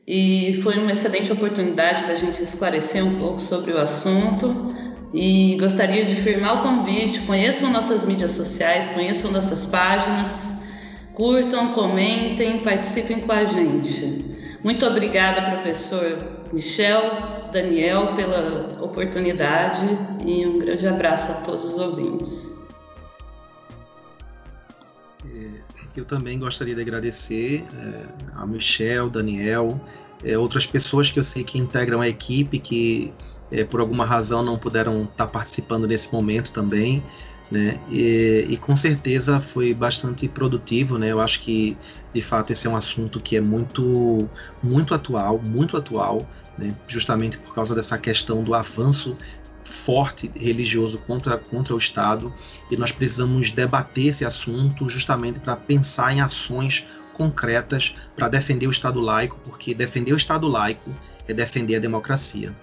e 0.07 0.61
foi 0.63 0.77
uma 0.77 0.93
excelente 0.93 1.29
oportunidade 1.31 2.05
da 2.05 2.15
gente 2.15 2.41
esclarecer 2.41 3.05
um 3.05 3.19
pouco 3.19 3.41
sobre 3.41 3.73
o 3.73 3.77
assunto. 3.77 4.73
E 5.13 5.57
gostaria 5.59 6.05
de 6.05 6.15
firmar 6.15 6.59
o 6.59 6.63
convite: 6.63 7.21
conheçam 7.21 7.71
nossas 7.71 8.05
mídias 8.05 8.31
sociais, 8.31 8.89
conheçam 8.89 9.31
nossas 9.31 9.65
páginas, 9.65 10.61
curtam, 11.13 11.73
comentem, 11.73 12.59
participem 12.59 13.19
com 13.19 13.31
a 13.31 13.43
gente. 13.43 14.26
Muito 14.63 14.85
obrigada, 14.85 15.51
professor 15.51 16.17
Michel, 16.51 17.01
Daniel, 17.51 18.15
pela 18.15 18.83
oportunidade 18.83 19.85
e 20.25 20.45
um 20.45 20.59
grande 20.59 20.87
abraço 20.87 21.31
a 21.31 21.35
todos 21.35 21.73
os 21.73 21.79
ouvintes. 21.79 22.57
Eu 25.97 26.05
também 26.05 26.37
gostaria 26.37 26.75
de 26.75 26.81
agradecer 26.81 27.65
é, 27.75 28.05
a 28.35 28.45
Michel, 28.45 29.09
Daniel, 29.09 29.81
é, 30.23 30.37
outras 30.37 30.67
pessoas 30.67 31.09
que 31.09 31.17
eu 31.17 31.23
sei 31.23 31.43
que 31.43 31.57
integram 31.57 32.01
a 32.01 32.07
equipe, 32.07 32.59
que 32.59 33.11
é, 33.51 33.63
por 33.63 33.79
alguma 33.79 34.05
razão 34.05 34.43
não 34.43 34.59
puderam 34.59 35.05
estar 35.05 35.25
participando 35.25 35.87
nesse 35.87 36.13
momento 36.13 36.51
também. 36.51 37.03
Né? 37.49 37.79
E, 37.89 38.45
e, 38.49 38.57
com 38.57 38.75
certeza 38.75 39.39
foi 39.39 39.73
bastante 39.73 40.27
produtivo, 40.27 40.97
né? 40.97 41.13
Eu 41.13 41.21
acho 41.21 41.39
que 41.39 41.77
de 42.13 42.21
fato 42.21 42.51
esse 42.51 42.67
é 42.67 42.69
um 42.69 42.75
assunto 42.75 43.21
que 43.21 43.37
é 43.37 43.41
muito, 43.41 44.29
muito 44.61 44.93
atual, 44.93 45.39
muito 45.41 45.77
atual, 45.77 46.27
né? 46.57 46.75
justamente 46.85 47.37
por 47.37 47.55
causa 47.55 47.73
dessa 47.73 47.97
questão 47.97 48.43
do 48.43 48.53
avanço 48.53 49.15
forte 49.63 50.31
religioso 50.35 50.97
contra, 50.99 51.37
contra 51.37 51.73
o 51.75 51.77
Estado 51.77 52.33
e 52.71 52.77
nós 52.77 52.91
precisamos 52.91 53.51
debater 53.51 54.07
esse 54.07 54.25
assunto 54.25 54.89
justamente 54.89 55.39
para 55.39 55.55
pensar 55.55 56.13
em 56.13 56.21
ações 56.21 56.85
concretas 57.13 57.95
para 58.15 58.29
defender 58.29 58.67
o 58.67 58.71
Estado 58.71 58.99
laico, 58.99 59.39
porque 59.43 59.73
defender 59.73 60.13
o 60.13 60.17
Estado 60.17 60.47
laico 60.47 60.91
é 61.27 61.33
defender 61.33 61.75
a 61.75 61.79
democracia. 61.79 62.53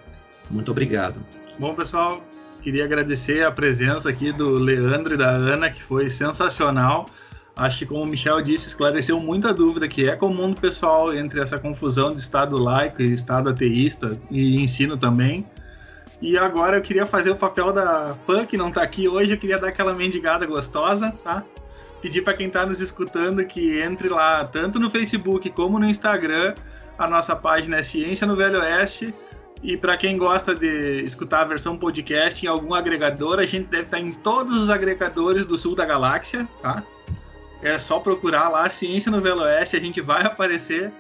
Muito 0.51 0.70
obrigado. 0.70 1.16
Bom, 1.59 1.74
pessoal, 1.74 2.23
queria 2.65 2.85
agradecer 2.86 3.45
a 3.45 3.53
presença 3.53 4.09
aqui 4.09 4.32
do 4.32 4.53
Leandro 4.53 5.12
e 5.12 5.16
da 5.19 5.28
Ana, 5.28 5.70
que 5.70 5.82
foi 5.82 6.09
sensacional. 6.09 7.05
Acho 7.55 7.81
que, 7.81 7.86
como 7.86 8.03
o 8.03 8.07
Michel 8.07 8.41
disse, 8.41 8.69
esclareceu 8.69 9.20
muita 9.20 9.53
dúvida 9.53 9.86
que 9.86 10.09
é 10.09 10.16
comum 10.16 10.51
do 10.51 10.59
pessoal 10.59 11.15
entre 11.15 11.41
essa 11.41 11.59
confusão 11.59 12.15
de 12.15 12.23
Estado 12.23 12.57
laico 12.57 13.03
e 13.03 13.12
Estado 13.12 13.51
ateísta 13.51 14.19
e 14.31 14.57
ensino 14.57 14.97
também. 14.97 15.47
E 16.23 16.39
agora 16.39 16.78
eu 16.78 16.82
queria 16.82 17.05
fazer 17.05 17.31
o 17.31 17.36
papel 17.36 17.70
da 17.70 18.16
Pan, 18.27 18.47
que 18.47 18.57
não 18.57 18.69
está 18.69 18.82
aqui 18.82 19.07
hoje, 19.07 19.32
eu 19.32 19.36
queria 19.39 19.59
dar 19.59 19.69
aquela 19.69 19.93
mendigada 19.93 20.47
gostosa, 20.47 21.12
tá? 21.23 21.45
Pedir 22.01 22.23
para 22.23 22.32
quem 22.32 22.47
está 22.47 22.65
nos 22.65 22.81
escutando 22.81 23.45
que 23.45 23.78
entre 23.82 24.09
lá, 24.09 24.43
tanto 24.43 24.81
no 24.81 24.91
Facebook 24.91 25.51
como 25.51 25.78
no 25.78 25.86
Instagram. 25.86 26.55
A 26.99 27.07
nossa 27.07 27.36
página 27.36 27.77
é 27.77 27.82
Ciência 27.82 28.27
no 28.27 28.36
Velho 28.36 28.59
Oeste 28.61 29.12
e 29.65 29.78
para 29.78 29.97
quem 29.97 30.19
gosta 30.19 30.55
de 30.55 31.03
escutar 31.05 31.41
a 31.41 31.45
versão 31.45 31.78
podcast 31.78 32.45
em 32.45 32.49
algum 32.49 32.74
agregador, 32.74 33.39
a 33.39 33.47
gente 33.47 33.66
deve 33.69 33.85
estar 33.85 33.99
em 33.99 34.12
todos 34.12 34.62
os 34.62 34.69
agregadores 34.69 35.47
do 35.47 35.57
sul 35.57 35.74
da 35.74 35.86
galáxia, 35.86 36.47
tá? 36.61 36.85
É 37.62 37.78
só 37.78 37.99
procurar 37.99 38.51
lá 38.51 38.69
Ciência 38.69 39.11
no 39.11 39.23
Velo 39.23 39.41
Oeste, 39.41 39.74
a 39.74 39.81
gente 39.81 40.03
vai 40.03 40.23
aparecer. 40.23 40.93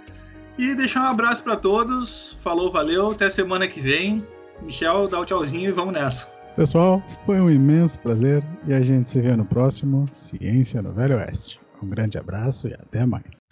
E 0.56 0.74
deixar 0.74 1.02
um 1.02 1.08
abraço 1.08 1.42
para 1.42 1.56
todos. 1.56 2.38
Falou, 2.42 2.70
valeu, 2.70 3.10
até 3.10 3.28
semana 3.28 3.68
que 3.68 3.82
vem. 3.82 4.26
Michel, 4.62 5.08
dá 5.08 5.18
o 5.18 5.22
um 5.22 5.24
tchauzinho 5.26 5.68
e 5.68 5.72
vamos 5.72 5.92
nessa. 5.92 6.24
Pessoal, 6.56 7.02
foi 7.26 7.40
um 7.40 7.50
imenso 7.50 7.98
prazer 7.98 8.42
e 8.66 8.72
a 8.72 8.80
gente 8.80 9.10
se 9.10 9.20
vê 9.20 9.36
no 9.36 9.44
próximo 9.44 10.08
Ciência 10.08 10.80
no 10.80 10.90
Velho 10.90 11.18
Oeste. 11.18 11.60
Um 11.82 11.88
grande 11.88 12.16
abraço 12.16 12.66
e 12.66 12.72
até 12.72 13.04
mais. 13.04 13.42